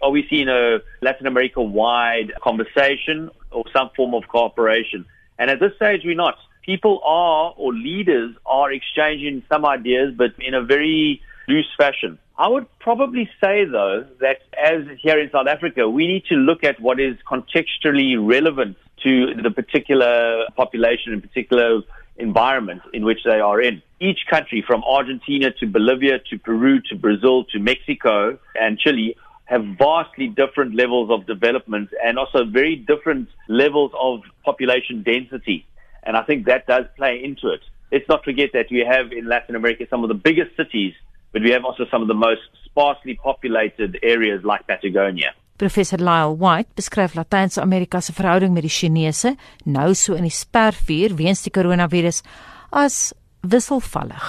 Are 0.03 0.11
we 0.11 0.27
seeing 0.29 0.49
a 0.49 0.79
Latin 1.03 1.27
America 1.27 1.63
wide 1.63 2.33
conversation 2.43 3.31
or 3.51 3.65
some 3.73 3.91
form 3.97 4.15
of 4.15 4.29
cooperation? 4.29 5.05
And 5.39 5.51
at 5.51 5.61
this 5.61 5.75
stage, 5.77 6.03
we're 6.05 6.15
not. 6.15 6.37
people 6.65 7.01
are, 7.05 7.55
or 7.57 7.73
leaders 7.73 8.35
are 8.47 8.73
exchanging 8.73 9.43
some 9.49 9.65
ideas, 9.65 10.15
but 10.17 10.33
in 10.39 10.55
a 10.55 10.63
very 10.63 11.21
loose 11.49 11.69
fashion. 11.77 12.19
I 12.37 12.49
would 12.49 12.67
probably 12.81 13.31
say, 13.41 13.65
though, 13.65 14.07
that 14.21 14.39
as 14.61 14.87
here 15.01 15.21
in 15.21 15.31
South 15.31 15.47
Africa, 15.47 15.89
we 15.89 16.07
need 16.07 16.25
to 16.27 16.35
look 16.35 16.65
at 16.65 16.81
what 16.81 16.99
is 16.99 17.17
contextually 17.31 18.17
relevant 18.19 18.77
to 19.05 19.35
the 19.41 19.51
particular 19.51 20.47
population 20.57 21.13
and 21.13 21.23
particular 21.23 21.83
environment 22.17 22.81
in 22.93 23.05
which 23.05 23.21
they 23.25 23.41
are 23.41 23.61
in. 23.61 23.83
Each 24.01 24.21
country, 24.29 24.65
from 24.67 24.83
Argentina 24.85 25.51
to 25.61 25.67
Bolivia 25.67 26.19
to 26.31 26.39
Peru 26.39 26.81
to 26.89 26.97
Brazil 26.97 27.45
to 27.53 27.59
Mexico 27.59 28.39
and 28.61 28.79
Chile, 28.79 29.17
have 29.45 29.65
vastly 29.79 30.29
different 30.29 30.75
levels 30.75 31.11
of 31.11 31.27
development 31.27 31.91
and 32.05 32.19
also 32.19 32.45
very 32.45 32.77
different 32.77 33.29
levels 33.49 33.93
of 34.01 34.21
population 34.45 35.03
density. 35.03 35.67
And 36.03 36.17
I 36.17 36.23
think 36.23 36.47
that 36.47 36.67
does 36.67 36.85
play 36.97 37.23
into 37.23 37.49
it. 37.49 37.61
Let's 37.93 38.09
not 38.09 38.25
forget 38.25 38.51
that 38.55 38.67
we 38.71 38.81
have 38.81 39.13
in 39.13 39.29
Latin 39.29 39.55
America 39.55 39.87
some 39.89 40.03
of 40.03 40.09
the 40.09 40.15
biggest 40.15 40.57
cities, 40.57 40.95
but 41.33 41.43
we 41.43 41.51
have 41.51 41.65
also 41.65 41.85
some 41.91 42.03
of 42.03 42.09
the 42.09 42.15
most 42.15 42.43
sparsely 42.65 43.15
populated 43.23 43.99
areas 44.03 44.45
like 44.45 44.67
Patagonia. 44.67 45.33
Professor 45.57 45.99
Lyle 45.99 46.35
White 46.35 46.75
beskryf 46.75 47.15
Latyn-Amerika 47.15 48.01
se 48.01 48.13
verhouding 48.13 48.53
met 48.55 48.65
die 48.67 48.73
Chinese 48.73 49.37
nou 49.65 49.93
so 49.95 50.17
in 50.19 50.27
die 50.27 50.35
spervuur 50.35 51.15
weens 51.15 51.45
die 51.45 51.55
koronavirus 51.55 52.25
as 52.73 53.15
wisselvallig. 53.47 54.25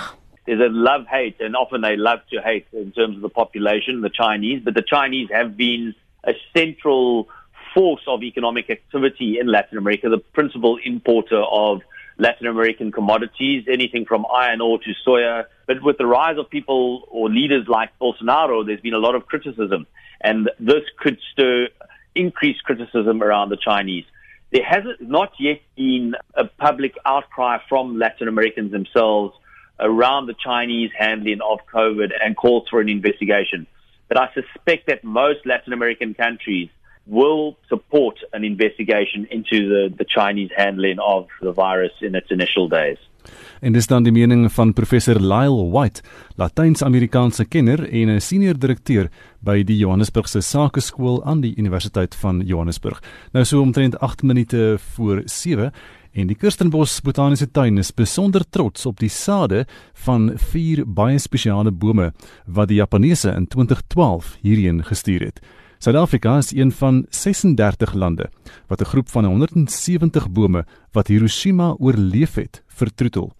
There's 0.45 0.59
a 0.59 0.71
love 0.71 1.07
hate 1.07 1.37
and 1.39 1.55
often 1.55 1.81
they 1.81 1.95
love 1.95 2.19
to 2.31 2.41
hate 2.41 2.67
in 2.71 2.91
terms 2.91 3.15
of 3.15 3.21
the 3.21 3.29
population, 3.29 4.01
the 4.01 4.09
Chinese, 4.09 4.61
but 4.63 4.75
the 4.75 4.83
Chinese 4.83 5.29
have 5.31 5.57
been 5.57 5.95
a 6.23 6.33
central 6.55 7.27
force 7.73 8.01
of 8.07 8.23
economic 8.23 8.69
activity 8.69 9.37
in 9.39 9.47
Latin 9.47 9.77
America, 9.77 10.09
the 10.09 10.17
principal 10.17 10.77
importer 10.83 11.41
of 11.41 11.81
Latin 12.17 12.47
American 12.47 12.91
commodities, 12.91 13.65
anything 13.69 14.05
from 14.05 14.25
iron 14.33 14.61
ore 14.61 14.79
to 14.79 14.93
soya. 15.05 15.45
But 15.67 15.83
with 15.83 15.97
the 15.97 16.05
rise 16.05 16.37
of 16.37 16.49
people 16.49 17.07
or 17.09 17.29
leaders 17.29 17.67
like 17.67 17.89
Bolsonaro, 17.99 18.65
there's 18.65 18.79
been 18.79 18.93
a 18.93 18.99
lot 18.99 19.15
of 19.15 19.25
criticism. 19.25 19.85
And 20.21 20.49
this 20.59 20.83
could 20.97 21.19
stir 21.33 21.67
increased 22.15 22.63
criticism 22.63 23.21
around 23.21 23.49
the 23.49 23.57
Chinese. 23.57 24.05
There 24.51 24.63
has 24.63 24.83
not 25.01 25.01
not 25.01 25.31
yet 25.39 25.59
been 25.75 26.15
a 26.35 26.45
public 26.45 26.95
outcry 27.05 27.57
from 27.67 27.97
Latin 27.97 28.27
Americans 28.27 28.71
themselves 28.71 29.33
around 29.79 30.27
the 30.27 30.35
Chinese 30.43 30.91
handling 30.97 31.41
of 31.41 31.59
COVID 31.73 32.11
and 32.23 32.35
calls 32.35 32.67
for 32.69 32.79
an 32.81 32.89
investigation. 32.89 33.67
But 34.07 34.17
I 34.17 34.27
suspect 34.33 34.87
that 34.87 35.03
most 35.03 35.45
Latin 35.45 35.73
American 35.73 36.13
countries 36.13 36.69
will 37.05 37.57
support 37.69 38.19
an 38.33 38.43
investigation 38.43 39.27
into 39.29 39.69
the, 39.69 39.93
the 39.97 40.05
Chinese 40.05 40.51
handling 40.55 40.99
of 40.99 41.27
the 41.41 41.51
virus 41.51 41.91
in 42.01 42.15
its 42.15 42.31
initial 42.31 42.67
days. 42.67 42.97
En 43.61 43.73
dis 43.73 43.87
dan 43.87 44.03
die 44.05 44.13
mening 44.13 44.45
van 44.53 44.73
professor 44.73 45.17
Lyle 45.17 45.69
White, 45.71 46.03
Latyns-Amerikaanse 46.37 47.47
kenner 47.47 47.81
en 47.89 48.09
'n 48.15 48.21
senior 48.21 48.59
direkteur 48.59 49.09
by 49.39 49.63
die 49.63 49.77
Johannesburgse 49.77 50.41
Sakeskool 50.41 51.23
aan 51.23 51.41
die 51.41 51.53
Universiteit 51.57 52.15
van 52.15 52.41
Johannesburg. 52.45 53.01
Nou 53.31 53.45
so 53.45 53.61
omtrent 53.61 53.99
8 53.99 54.23
minute 54.23 54.77
voor 54.79 55.21
7 55.25 55.71
en 56.15 56.29
die 56.31 56.37
Kirstenbos 56.39 57.01
Botaniese 57.03 57.49
Tuin 57.51 57.77
is 57.81 57.91
besonder 57.91 58.45
trots 58.47 58.85
op 58.87 59.01
die 59.03 59.11
sade 59.11 59.65
van 60.05 60.29
vier 60.53 60.85
baie 60.87 61.19
spesiale 61.19 61.73
bome 61.75 62.13
wat 62.47 62.71
die 62.71 62.79
Japaneese 62.79 63.33
in 63.35 63.49
2012 63.51 64.37
hierheen 64.45 64.79
gestuur 64.87 65.27
het. 65.27 65.41
Suid-Afrika 65.83 66.37
is 66.39 66.53
een 66.55 66.71
van 66.71 67.03
36 67.09 67.93
lande 67.93 68.29
wat 68.67 68.81
'n 68.81 68.91
groep 68.93 69.09
van 69.09 69.25
170 69.25 70.29
bome 70.31 70.65
wat 70.93 71.07
Hiroshima 71.07 71.75
oorleef 71.79 72.35
het, 72.35 72.63
vertroetel. 72.67 73.33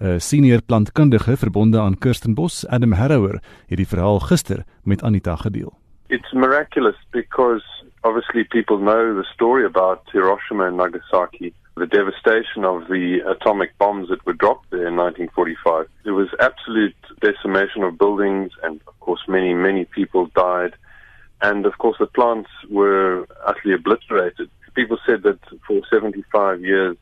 'n 0.00 0.18
Senior 0.20 0.62
plantkundige 0.62 1.36
verbonde 1.36 1.80
aan 1.80 1.98
Kirstenbos, 1.98 2.66
Adam 2.66 2.92
Harrower, 2.92 3.42
het 3.66 3.76
die 3.76 3.88
verhaal 3.88 4.20
gister 4.20 4.64
met 4.84 5.02
Anita 5.02 5.36
gedeel. 5.36 5.72
It's 6.08 6.32
miraculous 6.32 6.96
because 7.10 7.64
obviously 8.00 8.44
people 8.44 8.78
know 8.78 9.22
the 9.22 9.28
story 9.34 9.64
about 9.64 10.00
Hiroshima 10.12 10.66
and 10.66 10.76
Nagasaki, 10.76 11.52
the 11.76 11.86
devastation 11.86 12.64
of 12.64 12.88
the 12.88 13.20
atomic 13.26 13.76
bombs 13.78 14.08
that 14.10 14.24
were 14.26 14.34
dropped 14.34 14.70
there 14.70 14.86
in 14.86 14.96
1945. 14.96 15.88
There 16.04 16.14
was 16.14 16.28
absolute 16.38 16.94
decimation 17.20 17.82
of 17.82 17.98
buildings 17.98 18.52
and 18.62 18.80
of 18.86 19.00
course 19.00 19.22
many 19.26 19.54
many 19.54 19.84
people 19.86 20.26
died. 20.34 20.74
and 21.40 21.66
of 21.66 21.76
course 21.78 21.96
the 21.98 22.06
plants 22.06 22.50
were 22.70 23.26
utterly 23.44 23.74
obliterated. 23.74 24.48
People 24.74 24.98
said 25.06 25.22
that 25.24 25.40
for 25.66 25.80
75 25.90 26.60
years 26.60 26.96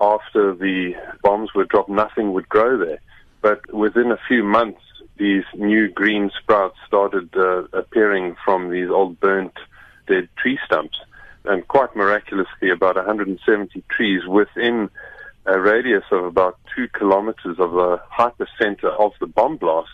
after 0.00 0.54
the 0.54 0.94
bombs 1.22 1.50
were 1.54 1.64
dropped, 1.64 1.90
nothing 1.90 2.32
would 2.32 2.48
grow 2.48 2.78
there. 2.78 3.00
But 3.42 3.60
within 3.72 4.10
a 4.10 4.18
few 4.28 4.42
months, 4.42 4.80
these 5.16 5.44
new 5.54 5.88
green 5.88 6.30
sprouts 6.40 6.76
started 6.86 7.28
uh, 7.36 7.64
appearing 7.72 8.36
from 8.44 8.70
these 8.70 8.90
old 8.90 9.20
burnt 9.20 9.54
dead 10.06 10.28
tree 10.36 10.58
stumps. 10.64 10.98
And 11.44 11.66
quite 11.68 11.94
miraculously, 11.94 12.70
about 12.70 12.96
170 12.96 13.82
trees 13.88 14.26
within 14.26 14.88
a 15.46 15.60
radius 15.60 16.04
of 16.10 16.24
about 16.24 16.58
two 16.74 16.88
kilometers 16.88 17.58
of 17.58 17.72
the 17.72 18.00
hypercenter 18.18 18.90
of 18.98 19.12
the 19.20 19.26
bomb 19.26 19.56
blast 19.56 19.90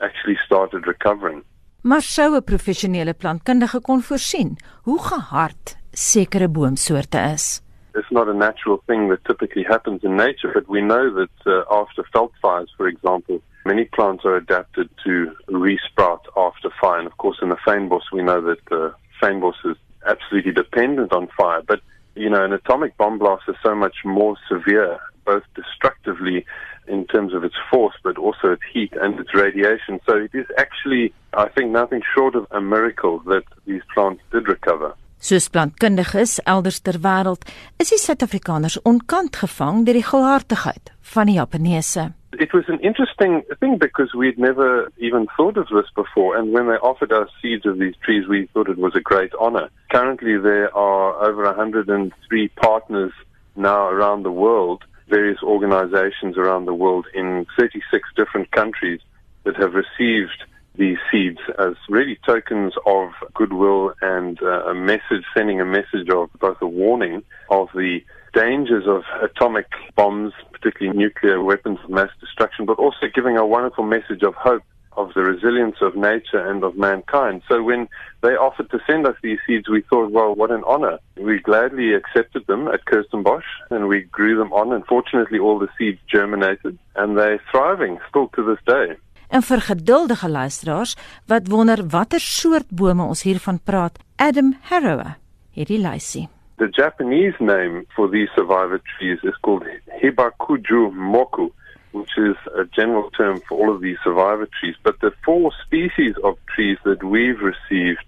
actually 0.00 0.38
started 0.44 0.86
recovering. 0.86 1.42
Maar 1.82 2.02
sou 2.02 2.34
'n 2.34 2.44
professionele 2.44 3.12
plantkundige 3.12 3.80
kon 3.80 4.02
voorsien 4.02 4.56
hoe 4.82 4.98
gehard 4.98 5.76
sekere 5.90 6.48
boomsoorte 6.48 7.18
is? 7.34 7.62
It's 7.94 8.10
not 8.10 8.28
a 8.28 8.32
natural 8.32 8.82
thing 8.86 9.08
that 9.08 9.24
typically 9.24 9.64
happens 9.64 10.02
in 10.02 10.14
nature, 10.14 10.50
but 10.52 10.68
we 10.68 10.80
know 10.80 11.10
that 11.14 11.36
uh, 11.46 11.80
after 11.80 12.06
veld 12.12 12.32
fires, 12.40 12.74
for 12.76 12.86
example, 12.86 13.40
many 13.64 13.84
plants 13.84 14.24
are 14.24 14.36
adapted 14.36 14.88
to 15.04 15.12
resprout 15.48 16.24
after 16.36 16.70
fire. 16.80 16.98
And 16.98 17.06
of 17.06 17.16
course, 17.16 17.38
in 17.42 17.48
the 17.48 17.56
fynbos, 17.66 18.12
we 18.12 18.22
know 18.22 18.40
that 18.40 18.64
uh, 18.70 18.90
fynbos 19.20 19.58
is 19.64 19.76
absolutely 20.06 20.52
dependent 20.52 21.12
on 21.12 21.28
fire. 21.36 21.62
But, 21.66 21.80
you 22.14 22.30
know, 22.30 22.44
an 22.44 22.52
atomic 22.52 22.96
bomb 22.96 23.18
blast 23.18 23.44
is 23.48 23.56
so 23.62 23.74
much 23.74 23.96
more 24.04 24.36
severe, 24.48 24.98
both 25.24 25.44
destructively 25.54 26.44
in 26.88 27.06
terms 27.06 27.34
of 27.34 27.44
its 27.44 27.54
force, 27.70 27.94
but 28.02 28.18
also 28.18 28.52
its 28.52 28.62
heat 28.72 28.92
and 29.00 29.18
its 29.20 29.34
radiation. 29.34 30.00
So 30.06 30.16
it 30.16 30.30
is 30.34 30.46
actually, 30.58 31.12
I 31.34 31.48
think, 31.48 31.70
nothing 31.70 32.02
short 32.14 32.34
of 32.34 32.46
a 32.50 32.60
miracle 32.60 33.20
that 33.26 33.44
these 33.66 33.82
plants 33.94 34.22
did 34.32 34.48
recover. 34.48 34.94
Soos 35.20 35.50
plantkundiges 35.52 36.38
elders 36.48 36.80
ter 36.80 36.96
wêreld, 37.04 37.44
is 37.76 37.92
die 37.92 38.00
Suid-Afrikaners 38.00 38.78
onkant 38.88 39.36
gevang 39.42 39.84
deur 39.84 39.98
die 39.98 40.06
gulhartigheid 40.08 40.94
van 41.12 41.28
die 41.28 41.36
Japaneese. 41.36 42.06
It 42.38 42.54
was 42.54 42.68
an 42.68 42.80
interesting 42.80 43.42
thing 43.60 43.76
because 43.76 44.14
we'd 44.14 44.38
never 44.38 44.88
even 44.96 45.26
thought 45.36 45.58
of 45.58 45.68
this 45.68 45.90
before. 45.94 46.38
And 46.38 46.52
when 46.52 46.68
they 46.68 46.80
offered 46.80 47.12
us 47.12 47.28
seeds 47.42 47.66
of 47.66 47.78
these 47.78 47.96
trees, 48.02 48.26
we 48.28 48.48
thought 48.54 48.70
it 48.70 48.78
was 48.78 48.96
a 48.96 49.00
great 49.00 49.34
honor. 49.38 49.68
Currently, 49.90 50.38
there 50.38 50.74
are 50.74 51.12
over 51.28 51.44
103 51.44 52.48
partners 52.56 53.12
now 53.56 53.88
around 53.88 54.22
the 54.22 54.32
world 54.32 54.84
various 55.10 55.42
organizations 55.42 56.38
around 56.38 56.64
the 56.64 56.74
world 56.74 57.06
in 57.12 57.44
36 57.58 58.08
different 58.16 58.50
countries 58.52 59.00
that 59.44 59.56
have 59.56 59.74
received 59.74 60.44
these 60.76 60.98
seeds 61.10 61.38
as 61.58 61.74
really 61.88 62.18
tokens 62.24 62.74
of 62.86 63.10
goodwill 63.34 63.92
and 64.00 64.40
uh, 64.42 64.64
a 64.66 64.74
message, 64.74 65.24
sending 65.36 65.60
a 65.60 65.64
message 65.64 66.08
of 66.10 66.30
both 66.40 66.56
a 66.60 66.66
warning 66.66 67.22
of 67.50 67.68
the 67.74 68.00
dangers 68.32 68.84
of 68.86 69.02
atomic 69.22 69.66
bombs, 69.96 70.32
particularly 70.52 70.96
nuclear 70.96 71.42
weapons 71.42 71.78
of 71.84 71.90
mass 71.90 72.10
destruction, 72.20 72.64
but 72.64 72.78
also 72.78 73.06
giving 73.14 73.36
a 73.36 73.46
wonderful 73.46 73.84
message 73.84 74.22
of 74.22 74.34
hope 74.34 74.62
of 74.96 75.12
the 75.14 75.22
resilience 75.22 75.76
of 75.80 75.96
nature 75.96 76.44
and 76.50 76.64
of 76.64 76.76
mankind. 76.76 77.42
So 77.48 77.62
when 77.62 77.88
they 78.22 78.30
offered 78.30 78.70
to 78.70 78.80
send 78.86 79.06
us 79.06 79.16
these 79.22 79.38
seeds, 79.46 79.68
we 79.68 79.82
thought, 79.82 80.10
well, 80.10 80.34
what 80.34 80.50
an 80.50 80.62
honor. 80.66 80.98
We 81.16 81.38
gladly 81.40 81.94
accepted 81.94 82.46
them 82.46 82.68
at 82.68 82.84
Kirstenbosch 82.84 83.44
and 83.70 83.88
we 83.88 84.02
grew 84.02 84.36
them 84.36 84.52
on. 84.52 84.72
And 84.72 84.84
fortunately, 84.86 85.38
all 85.38 85.58
the 85.58 85.68
seeds 85.78 86.00
germinated 86.10 86.78
and 86.96 87.16
they're 87.16 87.42
thriving 87.50 87.98
still 88.08 88.28
to 88.28 88.44
this 88.44 88.58
day. 88.66 88.96
En 89.30 89.42
vir 89.46 89.60
geduldige 89.62 90.28
luisteraars 90.28 90.96
wat 91.26 91.48
wonder 91.48 91.86
watter 91.88 92.20
soort 92.20 92.70
bome 92.70 93.02
ons 93.02 93.22
hiervan 93.22 93.60
praat, 93.62 93.98
Adam 94.16 94.56
Harrower, 94.70 95.16
hierdie 95.54 95.78
lysie. 95.78 96.28
The 96.58 96.68
Japanese 96.70 97.38
name 97.38 97.84
for 97.94 98.10
these 98.10 98.28
survivor 98.34 98.80
trees 98.96 99.22
is 99.22 99.38
called 99.40 99.64
Hibakuju 100.02 100.90
moku. 100.92 101.50
which 101.92 102.16
is 102.16 102.36
a 102.56 102.64
general 102.64 103.10
term 103.10 103.40
for 103.48 103.58
all 103.58 103.74
of 103.74 103.80
these 103.80 103.96
survivor 104.04 104.48
trees. 104.60 104.76
But 104.82 105.00
the 105.00 105.12
four 105.24 105.50
species 105.64 106.14
of 106.22 106.38
trees 106.54 106.78
that 106.84 107.02
we've 107.02 107.40
received 107.40 108.04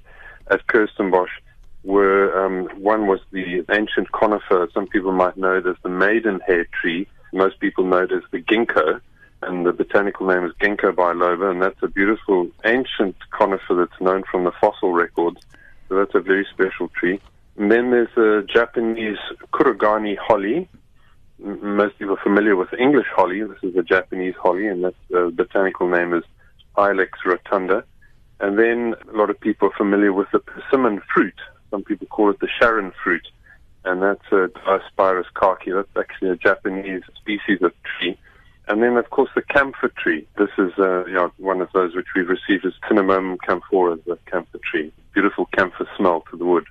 at 0.51 0.67
Kirstenbosch 0.67 1.35
were 1.83 2.45
um, 2.45 2.69
one 2.81 3.07
was 3.07 3.21
the 3.33 3.65
ancient 3.73 4.13
conifer. 4.13 4.69
Some 4.73 4.87
people 4.87 5.13
might 5.13 5.37
know 5.37 5.57
it 5.57 5.67
as 5.67 5.77
the 5.83 5.89
maidenhair 5.89 6.67
tree. 6.81 7.09
Most 7.33 7.59
people 7.59 7.85
know 7.85 8.03
it 8.05 8.13
as 8.13 8.23
the 8.31 8.41
ginkgo. 8.41 9.01
And 9.43 9.67
the 9.67 9.73
botanical 9.73 10.27
name 10.27 10.45
is 10.45 10.53
Ginkgo 10.61 10.93
biloba, 10.93 11.51
and 11.51 11.61
that's 11.61 11.83
a 11.83 11.89
beautiful 11.89 12.49
ancient 12.65 13.17
conifer 13.31 13.75
that's 13.75 14.01
known 14.01 14.23
from 14.31 14.45
the 14.45 14.53
fossil 14.61 14.93
records. 14.93 15.41
So 15.89 15.97
that's 15.97 16.15
a 16.15 16.21
very 16.21 16.47
special 16.53 16.89
tree. 16.89 17.21
And 17.57 17.71
then 17.71 17.91
there's 17.91 18.17
a 18.17 18.47
Japanese 18.47 19.19
kurogane 19.53 20.17
holly, 20.17 20.69
most 21.43 21.99
people 21.99 22.15
are 22.15 22.23
familiar 22.23 22.57
with 22.57 22.73
English 22.75 23.07
holly. 23.15 23.43
This 23.43 23.59
is 23.63 23.75
the 23.75 23.83
Japanese 23.83 24.35
holly, 24.41 24.67
and 24.69 24.85
that 24.85 24.95
uh, 25.15 25.31
botanical 25.31 25.89
name 25.89 26.15
is 26.15 26.23
Ilex 26.77 27.11
rotunda. 27.25 27.85
And 28.41 28.59
then 28.59 28.95
a 29.13 29.17
lot 29.17 29.31
of 29.31 29.41
people 29.41 29.69
are 29.69 29.77
familiar 29.77 30.13
with 30.13 30.29
the 30.33 30.39
persimmon 30.39 31.01
fruit. 31.13 31.35
Some 31.71 31.85
people 31.85 32.07
call 32.07 32.31
it 32.31 32.41
the 32.41 32.49
Sharon 32.61 32.93
fruit, 33.03 33.27
and 33.85 34.03
that's 34.03 34.25
a 34.31 34.49
Diospirus 34.49 35.27
kaki. 35.35 35.73
That's 35.73 35.89
actually 35.97 36.31
a 36.31 36.37
Japanese 36.37 37.03
species 37.17 37.63
of 37.63 37.73
tree. 37.83 38.19
And 38.73 38.83
then, 38.83 38.97
of 38.97 39.11
course, 39.11 39.29
the 39.35 39.43
camphor 39.43 39.93
tree. 40.03 40.27
This 40.39 40.49
is 40.57 40.73
uh, 40.79 41.05
you 41.05 41.13
know, 41.13 41.31
one 41.37 41.61
of 41.61 41.69
those 41.75 41.95
which 41.95 42.07
we've 42.17 42.31
received 42.31 42.65
as 42.65 42.73
Cinnamomum 42.89 43.37
camphora, 43.47 44.03
the 44.07 44.17
camphor 44.25 44.59
tree. 44.65 44.91
Beautiful 45.13 45.45
camphor 45.55 45.87
smell 45.95 46.25
to 46.31 46.39
the 46.39 46.47
wood. 46.47 46.65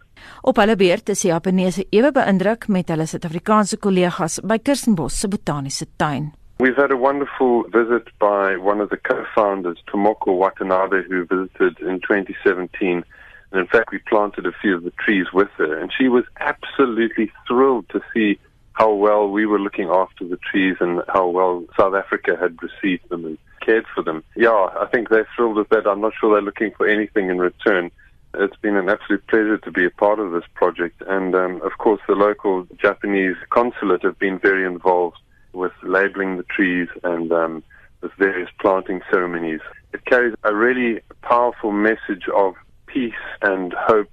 Op 0.44 0.58
hulle 0.58 0.76
beurt 0.76 1.12
is 1.14 1.22
die 1.22 1.30
Japaneese 1.30 1.86
ewe 1.94 2.10
beïndruk 2.12 2.66
met 2.74 2.90
hulle 2.90 3.06
Suid-Afrikaanse 3.06 3.78
kollegas 3.78 4.40
by 4.42 4.58
Kirstenbosch 4.58 5.20
se 5.22 5.30
botaniese 5.30 5.86
tuin. 6.02 6.32
We've 6.58 6.82
had 6.82 6.90
a 6.90 6.98
wonderful 6.98 7.70
visit 7.70 8.10
by 8.18 8.58
one 8.58 8.82
of 8.82 8.90
the 8.90 8.98
co-founders, 8.98 9.78
Tomoko 9.86 10.34
Watanabe, 10.42 11.04
who 11.08 11.26
visited 11.26 11.78
in 11.86 12.02
2017. 12.02 13.04
And 13.52 13.62
in 13.62 13.68
fact, 13.68 13.92
we 13.92 14.00
planted 14.10 14.48
a 14.48 14.58
few 14.60 14.76
of 14.76 14.84
the 14.84 14.94
trees 15.06 15.28
with 15.32 15.54
her. 15.58 15.78
And 15.78 15.94
she 15.96 16.08
was 16.08 16.26
absolutely 16.40 17.32
thrilled 17.48 17.90
to 17.90 18.02
see 18.12 18.40
how 18.74 18.94
well 18.94 19.30
we 19.30 19.46
were 19.46 19.60
looking 19.60 19.90
after 19.90 20.26
the 20.26 20.38
trees 20.38 20.78
and 20.80 21.02
how 21.08 21.28
well 21.28 21.64
South 21.78 21.94
Africa 21.94 22.38
had 22.40 22.58
received 22.62 23.10
them 23.10 23.26
and 23.26 23.38
cared 23.62 23.86
for 23.94 24.04
them. 24.04 24.24
Yeah, 24.36 24.70
I 24.80 24.88
think 24.92 25.10
they're 25.10 25.28
thrilled 25.36 25.58
with 25.58 25.70
that. 25.70 25.88
I'm 25.88 26.02
not 26.02 26.14
sure 26.20 26.34
they're 26.34 26.42
looking 26.42 26.72
for 26.78 26.88
anything 26.88 27.30
in 27.30 27.38
return. 27.38 27.92
It's 28.34 28.56
been 28.58 28.78
an 28.78 28.90
absolute 28.90 29.26
pleasure 29.28 29.58
to 29.58 29.72
be 29.72 29.86
a 29.86 29.90
part 29.90 30.20
of 30.20 30.32
this 30.32 30.46
project. 30.54 31.02
And 31.08 31.36
um, 31.36 31.62
of 31.64 31.78
course, 31.78 32.02
the 32.08 32.16
local 32.16 32.66
Japanese 32.82 33.36
consulate 33.50 34.04
have 34.04 34.18
been 34.18 34.40
very 34.40 34.66
involved 34.66 35.18
with 35.54 35.74
labeling 35.84 36.38
the 36.38 36.44
trees 36.44 36.88
and 37.04 37.32
um, 37.32 37.64
with 38.02 38.14
various 38.18 38.50
planting 38.60 39.02
ceremonies. 39.12 39.60
It 39.94 40.06
carries 40.06 40.36
a 40.44 40.56
really 40.56 41.02
powerful 41.22 41.72
message 41.72 42.28
of 42.34 42.56
peace 42.88 43.14
and 43.42 43.74
hope 43.74 44.12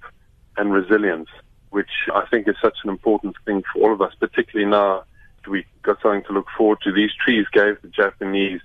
and 0.57 0.73
resilience, 0.73 1.29
which 1.69 1.89
I 2.13 2.25
think 2.29 2.47
is 2.47 2.55
such 2.61 2.77
an 2.83 2.89
important 2.89 3.35
thing 3.45 3.63
for 3.71 3.83
all 3.83 3.93
of 3.93 4.01
us, 4.01 4.13
particularly 4.19 4.69
now 4.69 5.03
we 5.49 5.65
got 5.83 6.01
something 6.01 6.23
to 6.23 6.33
look 6.33 6.47
forward 6.57 6.79
to. 6.83 6.91
These 6.91 7.11
trees 7.23 7.45
gave 7.51 7.81
the 7.81 7.87
Japanese 7.87 8.61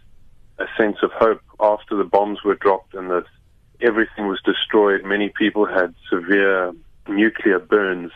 a 0.59 0.67
sense 0.77 0.97
of 1.03 1.11
hope 1.13 1.41
after 1.61 1.97
the 1.97 2.05
bombs 2.05 2.45
were 2.45 2.55
dropped 2.55 2.95
and 2.95 3.11
the, 3.11 3.25
everything 3.81 4.29
was 4.29 4.41
destroyed. 4.45 5.05
Many 5.05 5.31
people 5.31 5.67
had 5.67 5.95
severe 6.11 6.73
nuclear 7.09 7.59
burns 7.59 8.13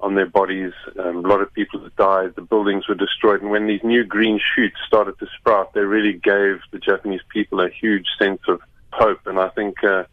on 0.00 0.14
their 0.14 0.26
bodies. 0.26 0.72
Um, 0.98 1.24
a 1.24 1.28
lot 1.28 1.40
of 1.40 1.52
people 1.52 1.88
died. 1.96 2.34
The 2.36 2.42
buildings 2.42 2.88
were 2.88 2.94
destroyed. 2.94 3.42
And 3.42 3.50
when 3.50 3.66
these 3.66 3.82
new 3.82 4.04
green 4.04 4.40
shoots 4.54 4.76
started 4.86 5.18
to 5.18 5.26
sprout, 5.38 5.72
they 5.74 5.80
really 5.80 6.12
gave 6.12 6.60
the 6.70 6.78
Japanese 6.78 7.22
people 7.30 7.60
a 7.60 7.68
huge 7.68 8.06
sense 8.18 8.40
of 8.48 8.60
hope. 8.92 9.26
And 9.26 9.40
I 9.40 9.48
think 9.48 9.82
uh, 9.82 10.04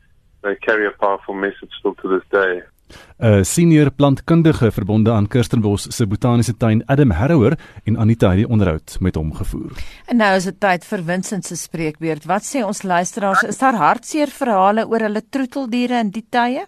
they 0.41 0.55
carry 0.55 0.87
a 0.87 0.91
powerful 0.91 1.33
message 1.33 1.71
still 1.79 1.95
to 1.95 2.07
this 2.07 2.27
day. 2.31 2.61
'n 3.17 3.43
Senior 3.45 3.91
plantkundige 3.91 4.71
verbonde 4.71 5.11
aan 5.11 5.27
Kirstenbos 5.27 5.87
se 5.89 6.07
botaniese 6.07 6.57
tuin 6.57 6.83
Adam 6.85 7.11
Harrower 7.11 7.57
en 7.83 7.97
Anita 7.97 8.29
het 8.29 8.37
die 8.37 8.47
onderhoud 8.47 8.97
met 8.99 9.15
hom 9.15 9.33
gevoer. 9.33 9.71
En 10.05 10.17
nou 10.17 10.35
is 10.35 10.43
dit 10.43 10.59
tyd 10.59 10.85
vir 10.85 11.03
Vincent 11.03 11.45
se 11.45 11.55
spreekbeurt. 11.55 12.25
Wat 12.25 12.43
sê 12.43 12.63
ons 12.65 12.83
luisteraars? 12.83 13.43
Is 13.43 13.57
daar 13.57 13.75
hartseer 13.75 14.27
verhale 14.27 14.87
oor 14.87 14.99
hulle 14.99 15.23
troeteldiere 15.29 15.99
in 15.99 16.09
die 16.09 16.25
tye? 16.29 16.65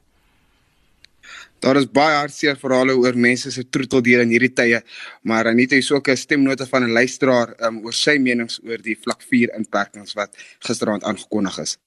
Daar 1.59 1.76
is 1.76 1.88
baie 1.89 2.15
hartseer 2.15 2.55
verhale 2.55 2.95
oor 2.95 3.15
mense 3.18 3.51
se 3.51 3.63
troeteldiere 3.70 4.22
in 4.22 4.30
hierdie 4.30 4.53
tye, 4.53 4.82
maar 5.24 5.49
Anita 5.49 5.76
is 5.76 5.91
ook 5.91 6.09
'n 6.09 6.15
stemnote 6.15 6.65
van 6.65 6.84
'n 6.84 6.93
luisteraar 6.93 7.55
um, 7.59 7.84
oor 7.86 7.93
sy 7.93 8.18
menings 8.18 8.59
oor 8.63 8.78
die 8.78 8.95
vlak 8.95 9.22
4 9.22 9.49
inperkings 9.57 10.13
wat 10.13 10.38
gisteraand 10.59 11.03
aangekondig 11.03 11.59
is. 11.59 11.78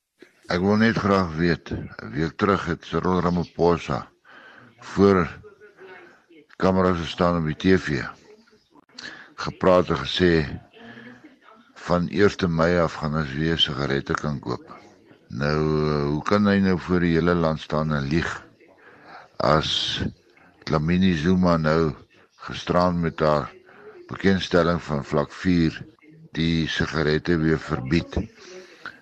Ek 0.49 0.61
wil 0.61 0.77
net 0.77 0.97
graag 0.97 1.37
weet, 1.37 1.71
'n 1.71 2.11
week 2.13 2.37
terug 2.37 2.67
het 2.67 2.85
Cyril 2.85 3.21
Ramaphosa 3.21 4.11
voor 4.81 5.29
kameras 6.57 6.99
gestaan 6.99 7.39
op 7.39 7.47
die 7.47 7.57
TV 7.57 8.05
gepraat 9.35 9.89
en 9.89 9.97
gesê 9.97 10.33
van 11.75 12.09
1 12.09 12.55
Mei 12.55 12.79
af 12.79 12.95
gaan 13.01 13.17
ons 13.17 13.33
weer 13.33 13.59
sigarette 13.59 14.13
kan 14.13 14.39
koop. 14.39 14.79
Nou, 15.29 15.59
hoe 16.13 16.23
kan 16.23 16.47
hy 16.47 16.59
nou 16.61 16.79
voor 16.79 17.01
die 17.01 17.15
hele 17.17 17.35
land 17.35 17.61
staan 17.61 17.95
en 17.95 18.09
lieg? 18.09 18.49
as 19.41 20.03
Lamini 20.69 21.17
Zuma 21.17 21.57
nou 21.57 21.95
gisteraan 22.47 23.01
met 23.01 23.21
haar 23.21 23.49
bekendstelling 24.09 24.83
van 24.83 25.05
vlak 25.05 25.33
4 25.33 25.81
die 26.37 26.69
sigarette 26.69 27.39
weer 27.41 27.59
verbied. 27.59 28.19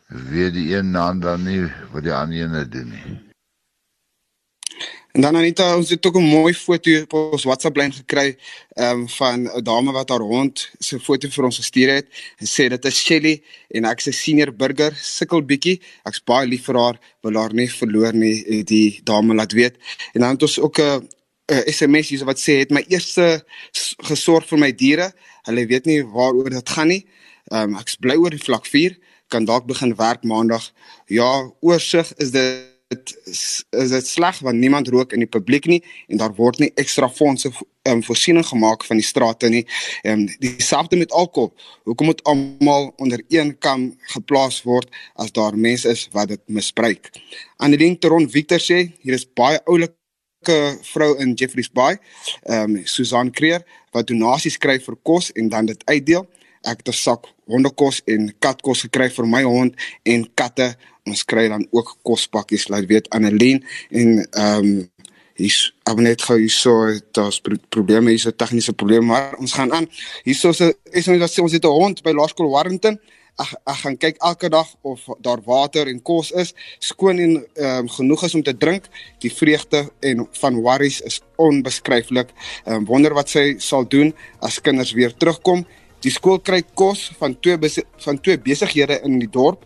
Weet 0.07 0.55
die 0.55 0.77
een 0.77 0.91
naam 0.91 1.21
dan 1.21 1.43
nie 1.43 1.67
wat 1.93 2.07
die 2.07 2.15
ander 2.15 2.47
ene 2.47 2.69
doen 2.69 2.89
nie. 2.95 3.28
En 5.19 5.25
dan 5.25 5.37
Anita, 5.37 5.77
ons 5.77 5.91
het 5.91 6.07
ook 6.07 6.17
'n 6.17 6.23
mooi 6.23 6.55
foto 6.55 7.01
op 7.01 7.13
ons 7.13 7.45
WhatsApp 7.45 7.77
lyn 7.77 7.93
gekry 7.93 8.37
ehm 8.69 8.99
um, 8.99 9.09
van 9.09 9.51
'n 9.57 9.63
dame 9.63 9.93
wat 9.93 10.09
haar 10.09 10.21
hond 10.21 10.71
se 10.79 11.01
foto 11.01 11.29
vir 11.29 11.45
ons 11.45 11.57
gestuur 11.57 11.91
het. 11.95 12.07
Sy 12.39 12.47
sê 12.47 12.69
dit 12.69 12.85
is 12.85 13.05
Shelly 13.05 13.43
en 13.69 13.85
ek 13.85 14.07
'n 14.07 14.13
senior 14.13 14.53
burger, 14.55 14.95
sukkel 14.95 15.43
bietjie. 15.43 15.81
Ek's 16.05 16.23
baie 16.25 16.47
lief 16.47 16.65
vir 16.65 16.77
haar, 16.79 16.99
wil 17.23 17.35
haar 17.35 17.53
nie 17.53 17.71
verloor 17.71 18.13
nie, 18.15 18.63
die 18.65 19.01
dame 19.05 19.35
laat 19.35 19.53
weet. 19.53 19.75
En 20.15 20.21
dan 20.21 20.31
het 20.31 20.43
ons 20.43 20.59
ook 20.59 20.79
'n 20.79 21.09
'n 21.51 21.73
SMS 21.73 22.09
hier 22.09 22.25
wat 22.25 22.39
sê 22.39 22.59
het 22.59 22.71
my 22.71 22.85
eerste 22.89 23.45
gesorg 23.99 24.47
vir 24.47 24.59
my 24.59 24.73
diere. 24.73 25.13
Hulle 25.43 25.67
weet 25.67 25.85
nie 25.85 26.05
waaroor 26.05 26.51
dit 26.51 26.69
gaan 26.69 26.89
nie. 26.89 27.07
Ehm 27.51 27.75
um, 27.75 27.79
ek's 27.79 27.97
bly 27.97 28.15
oor 28.15 28.31
die 28.31 28.45
vlak 28.45 28.67
4 28.67 28.97
kan 29.29 29.45
dalk 29.45 29.67
begin 29.67 29.95
werk 29.97 30.23
maandag. 30.23 30.73
Ja, 31.07 31.51
oorsig 31.61 32.13
is 32.17 32.31
dit 32.31 32.68
dit 32.89 33.11
is 33.29 33.65
dit 33.93 34.07
sleg 34.07 34.39
want 34.41 34.57
niemand 34.57 34.89
rook 34.89 35.13
in 35.13 35.21
die 35.21 35.29
publiek 35.29 35.67
nie 35.69 35.83
en 36.09 36.21
daar 36.23 36.33
word 36.37 36.61
nie 36.63 36.71
ekstra 36.81 37.09
fondse 37.13 37.51
um, 37.89 38.01
voorsiening 38.05 38.47
gemaak 38.49 38.85
van 38.89 38.97
die 39.01 39.05
strate 39.05 39.51
nie. 39.53 39.65
Ehm 40.03 40.25
um, 40.25 40.37
dieselfde 40.41 40.97
met 40.97 41.13
alkohol. 41.13 41.53
Hoekom 41.85 42.09
moet 42.09 42.23
almal 42.25 42.93
onder 42.97 43.21
een 43.29 43.53
kam 43.59 43.91
geplaas 44.15 44.63
word 44.65 44.89
as 45.15 45.33
daar 45.37 45.57
mense 45.57 45.89
is 45.89 46.09
wat 46.17 46.33
dit 46.33 46.43
misbruik? 46.47 47.13
Annelien 47.57 47.99
Teron 47.99 48.31
Victor 48.31 48.61
sê 48.61 48.81
hier 49.05 49.21
is 49.21 49.29
baie 49.29 49.61
oulike 49.67 50.59
vrou 50.89 51.13
in 51.21 51.35
Jeffreys 51.35 51.69
Bay, 51.69 51.99
ehm 52.43 52.79
um, 52.79 52.81
Susan 52.87 53.31
Creer 53.31 53.69
wat 53.93 54.09
donasies 54.09 54.57
kry 54.57 54.79
vir 54.81 54.97
kos 55.03 55.33
en 55.37 55.53
dan 55.53 55.69
dit 55.69 55.85
uitdeel. 55.85 56.25
Ek 56.63 56.79
het 56.83 56.89
'n 56.89 56.93
sak 56.93 57.27
hondekos 57.47 58.03
en 58.07 58.33
katkos 58.39 58.85
gekry 58.87 59.09
vir 59.11 59.27
my 59.27 59.43
hond 59.43 59.75
en 60.05 60.29
katte. 60.35 60.77
Ons 61.07 61.25
kry 61.25 61.49
dan 61.49 61.67
ook 61.71 61.97
kospakkies 62.03 62.69
laat 62.69 62.87
weet 62.87 63.09
Annelien 63.11 63.65
en 63.91 64.27
ehm 64.31 64.65
um, 64.65 64.91
hier's 65.39 65.73
ek 65.87 66.01
net 66.03 66.23
gou 66.27 66.37
hierso 66.39 66.73
daar's 67.15 67.41
probleme 67.71 68.11
hier's 68.11 68.27
'n 68.27 68.37
tegniese 68.37 68.73
probleem 68.73 69.07
maar 69.07 69.37
ons 69.39 69.53
gaan 69.53 69.73
aan. 69.73 69.87
Hierso 70.25 70.51
is 70.51 71.09
ons 71.09 71.19
wat 71.19 71.31
sê 71.31 71.43
ons 71.43 71.53
het 71.53 71.65
'n 71.65 71.79
hond 71.81 72.03
by 72.03 72.11
Laerskool 72.11 72.51
Warrington. 72.51 72.99
Ag 73.37 73.55
ek 73.67 73.77
gaan 73.83 73.97
kyk 73.97 74.17
elke 74.19 74.49
dag 74.49 74.67
of 74.83 75.01
daar 75.21 75.39
water 75.45 75.87
en 75.87 76.03
kos 76.03 76.31
is. 76.31 76.55
Skoon 76.79 77.19
en 77.19 77.47
um, 77.55 77.89
genoeg 77.89 78.25
is 78.25 78.35
om 78.35 78.43
te 78.43 78.57
drink. 78.57 78.89
Die 79.19 79.33
vreugde 79.33 79.91
en 80.01 80.27
van 80.41 80.61
worries 80.61 81.01
is 81.01 81.21
onbeskryflik. 81.37 82.29
Um, 82.67 82.85
wonder 82.85 83.15
wat 83.15 83.29
sy 83.29 83.55
sal 83.59 83.87
doen 83.89 84.15
as 84.41 84.61
kinders 84.61 84.93
weer 84.93 85.15
terugkom 85.15 85.67
die 86.05 86.13
skool 86.15 86.39
kry 86.45 86.63
kos 86.79 87.09
van 87.19 87.35
twee 87.43 87.59
van 88.05 88.21
twee 88.23 88.39
besighede 88.39 89.01
in 89.07 89.19
die 89.23 89.31
dorp 89.31 89.65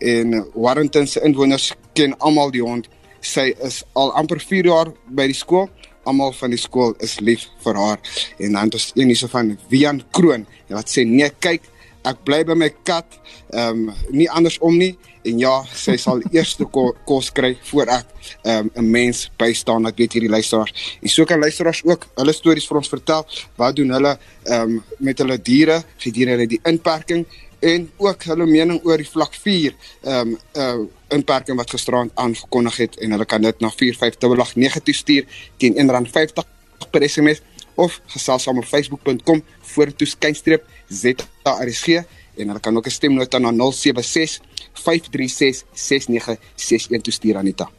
en 0.00 0.40
Warrington 0.54 1.06
se 1.06 1.20
inwoners 1.24 1.72
ken 1.94 2.16
almal 2.18 2.52
die 2.54 2.64
hond. 2.64 2.88
Sy 3.20 3.50
is 3.66 3.82
al 4.00 4.12
amper 4.16 4.40
4 4.40 4.70
jaar 4.70 4.92
by 5.06 5.26
die 5.28 5.36
skool. 5.36 5.68
Almal 6.08 6.32
van 6.38 6.54
die 6.54 6.60
skool 6.60 6.94
is 7.04 7.18
lief 7.20 7.44
vir 7.64 7.76
haar. 7.76 8.00
En 8.38 8.56
dan 8.56 8.70
het 8.70 8.78
ons 8.78 8.86
een 8.94 9.12
hierso 9.12 9.28
van 9.28 9.52
Wian 9.68 10.00
Kroon 10.16 10.46
wat 10.70 10.88
sê 10.88 11.04
nee, 11.04 11.28
kyk, 11.42 11.66
ek 12.08 12.24
bly 12.24 12.42
by 12.44 12.56
my 12.58 12.70
kat. 12.84 13.18
Ehm 13.52 13.88
um, 13.88 13.94
nie 14.10 14.28
andersom 14.30 14.76
nie 14.78 14.96
en 15.28 15.40
ja, 15.40 15.52
sy 15.76 15.98
sal 16.00 16.22
eers 16.32 16.54
ko 16.72 16.94
kos 17.04 17.28
kry 17.36 17.52
voor 17.70 17.90
ek 17.92 18.06
ehm, 18.44 18.70
'n 18.74 18.78
um, 18.78 18.90
mens 18.90 19.28
bystaan. 19.38 19.86
Ek 19.86 19.98
weet 19.98 20.12
hierdie 20.16 20.30
luisteraars. 20.30 20.98
En 21.02 21.08
so 21.08 21.24
kan 21.24 21.40
luisteraars 21.40 21.84
ook 21.84 22.06
hulle 22.16 22.32
stories 22.32 22.66
vir 22.66 22.76
ons 22.76 22.88
vertel. 22.88 23.26
Wat 23.56 23.76
doen 23.76 23.90
hulle 23.90 24.18
ehm 24.44 24.62
um, 24.62 24.82
met 24.98 25.18
hulle 25.18 25.38
diere? 25.38 25.82
Gee 25.98 26.12
diere 26.12 26.30
hulle 26.30 26.46
die 26.46 26.60
inperking 26.64 27.26
en 27.60 27.90
ook 27.96 28.24
hulle 28.24 28.46
mening 28.46 28.80
oor 28.84 28.96
die 28.96 29.08
vlak 29.08 29.34
4 29.34 29.74
ehm 30.02 30.32
um, 30.32 30.38
uh 30.56 30.86
inperking 31.10 31.56
wat 31.58 31.70
gisterand 31.70 32.12
aangekondig 32.14 32.76
het 32.76 32.96
en 33.02 33.10
hulle 33.10 33.24
kan 33.26 33.42
dit 33.42 33.60
na 33.60 33.70
4589 33.74 34.56
negatief 34.56 34.96
stuur 34.96 35.24
teen 35.58 35.74
R1.50 35.74 36.46
per 36.90 37.08
SMS 37.08 37.42
of 37.74 38.00
gesels 38.06 38.42
saam 38.42 38.58
op 38.58 38.64
facebook.com 38.64 39.42
vorentoe 39.60 40.06
skynstreep 40.06 40.64
ZRSG 40.88 41.88
en 42.36 42.48
hulle 42.48 42.60
kan 42.60 42.76
ook 42.76 42.86
'n 42.86 42.90
stemnota 42.90 43.38
na 43.38 43.50
076 43.52 44.40
536 44.72 45.64
6961 45.74 47.02
toestuur 47.02 47.36
Anita. 47.36 47.70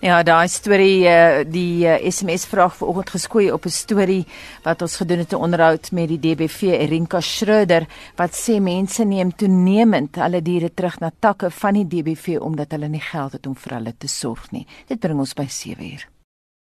Ja, 0.00 0.22
daai 0.22 0.48
storie 0.48 1.04
uh, 1.06 1.44
die 1.46 1.86
SMS 2.10 2.44
vraag 2.50 2.76
vanoggend 2.76 3.10
geskoei 3.10 3.52
op 3.52 3.64
'n 3.64 3.70
storie 3.70 4.26
wat 4.62 4.82
ons 4.82 4.96
gedoen 4.96 5.18
het 5.18 5.32
'n 5.32 5.42
onderhoud 5.44 5.90
met 5.92 6.08
die 6.08 6.18
DBV 6.18 6.62
Erinka 6.62 7.20
Schreuder 7.20 7.86
wat 8.16 8.32
sê 8.34 8.60
mense 8.60 9.04
neem 9.04 9.34
toenemend 9.36 10.16
hulle 10.16 10.42
diere 10.42 10.74
terug 10.74 10.98
na 11.00 11.12
takke 11.18 11.50
van 11.50 11.74
die 11.74 11.86
DBV 11.86 12.38
omdat 12.40 12.70
hulle 12.70 12.88
nie 12.88 13.00
geld 13.00 13.32
het 13.32 13.46
om 13.46 13.56
vir 13.56 13.74
hulle 13.74 13.94
te 13.98 14.08
sorg 14.08 14.50
nie. 14.50 14.66
Dit 14.86 14.98
bring 14.98 15.18
ons 15.18 15.34
by 15.34 15.46
7 15.48 15.84
uur. 15.84 16.21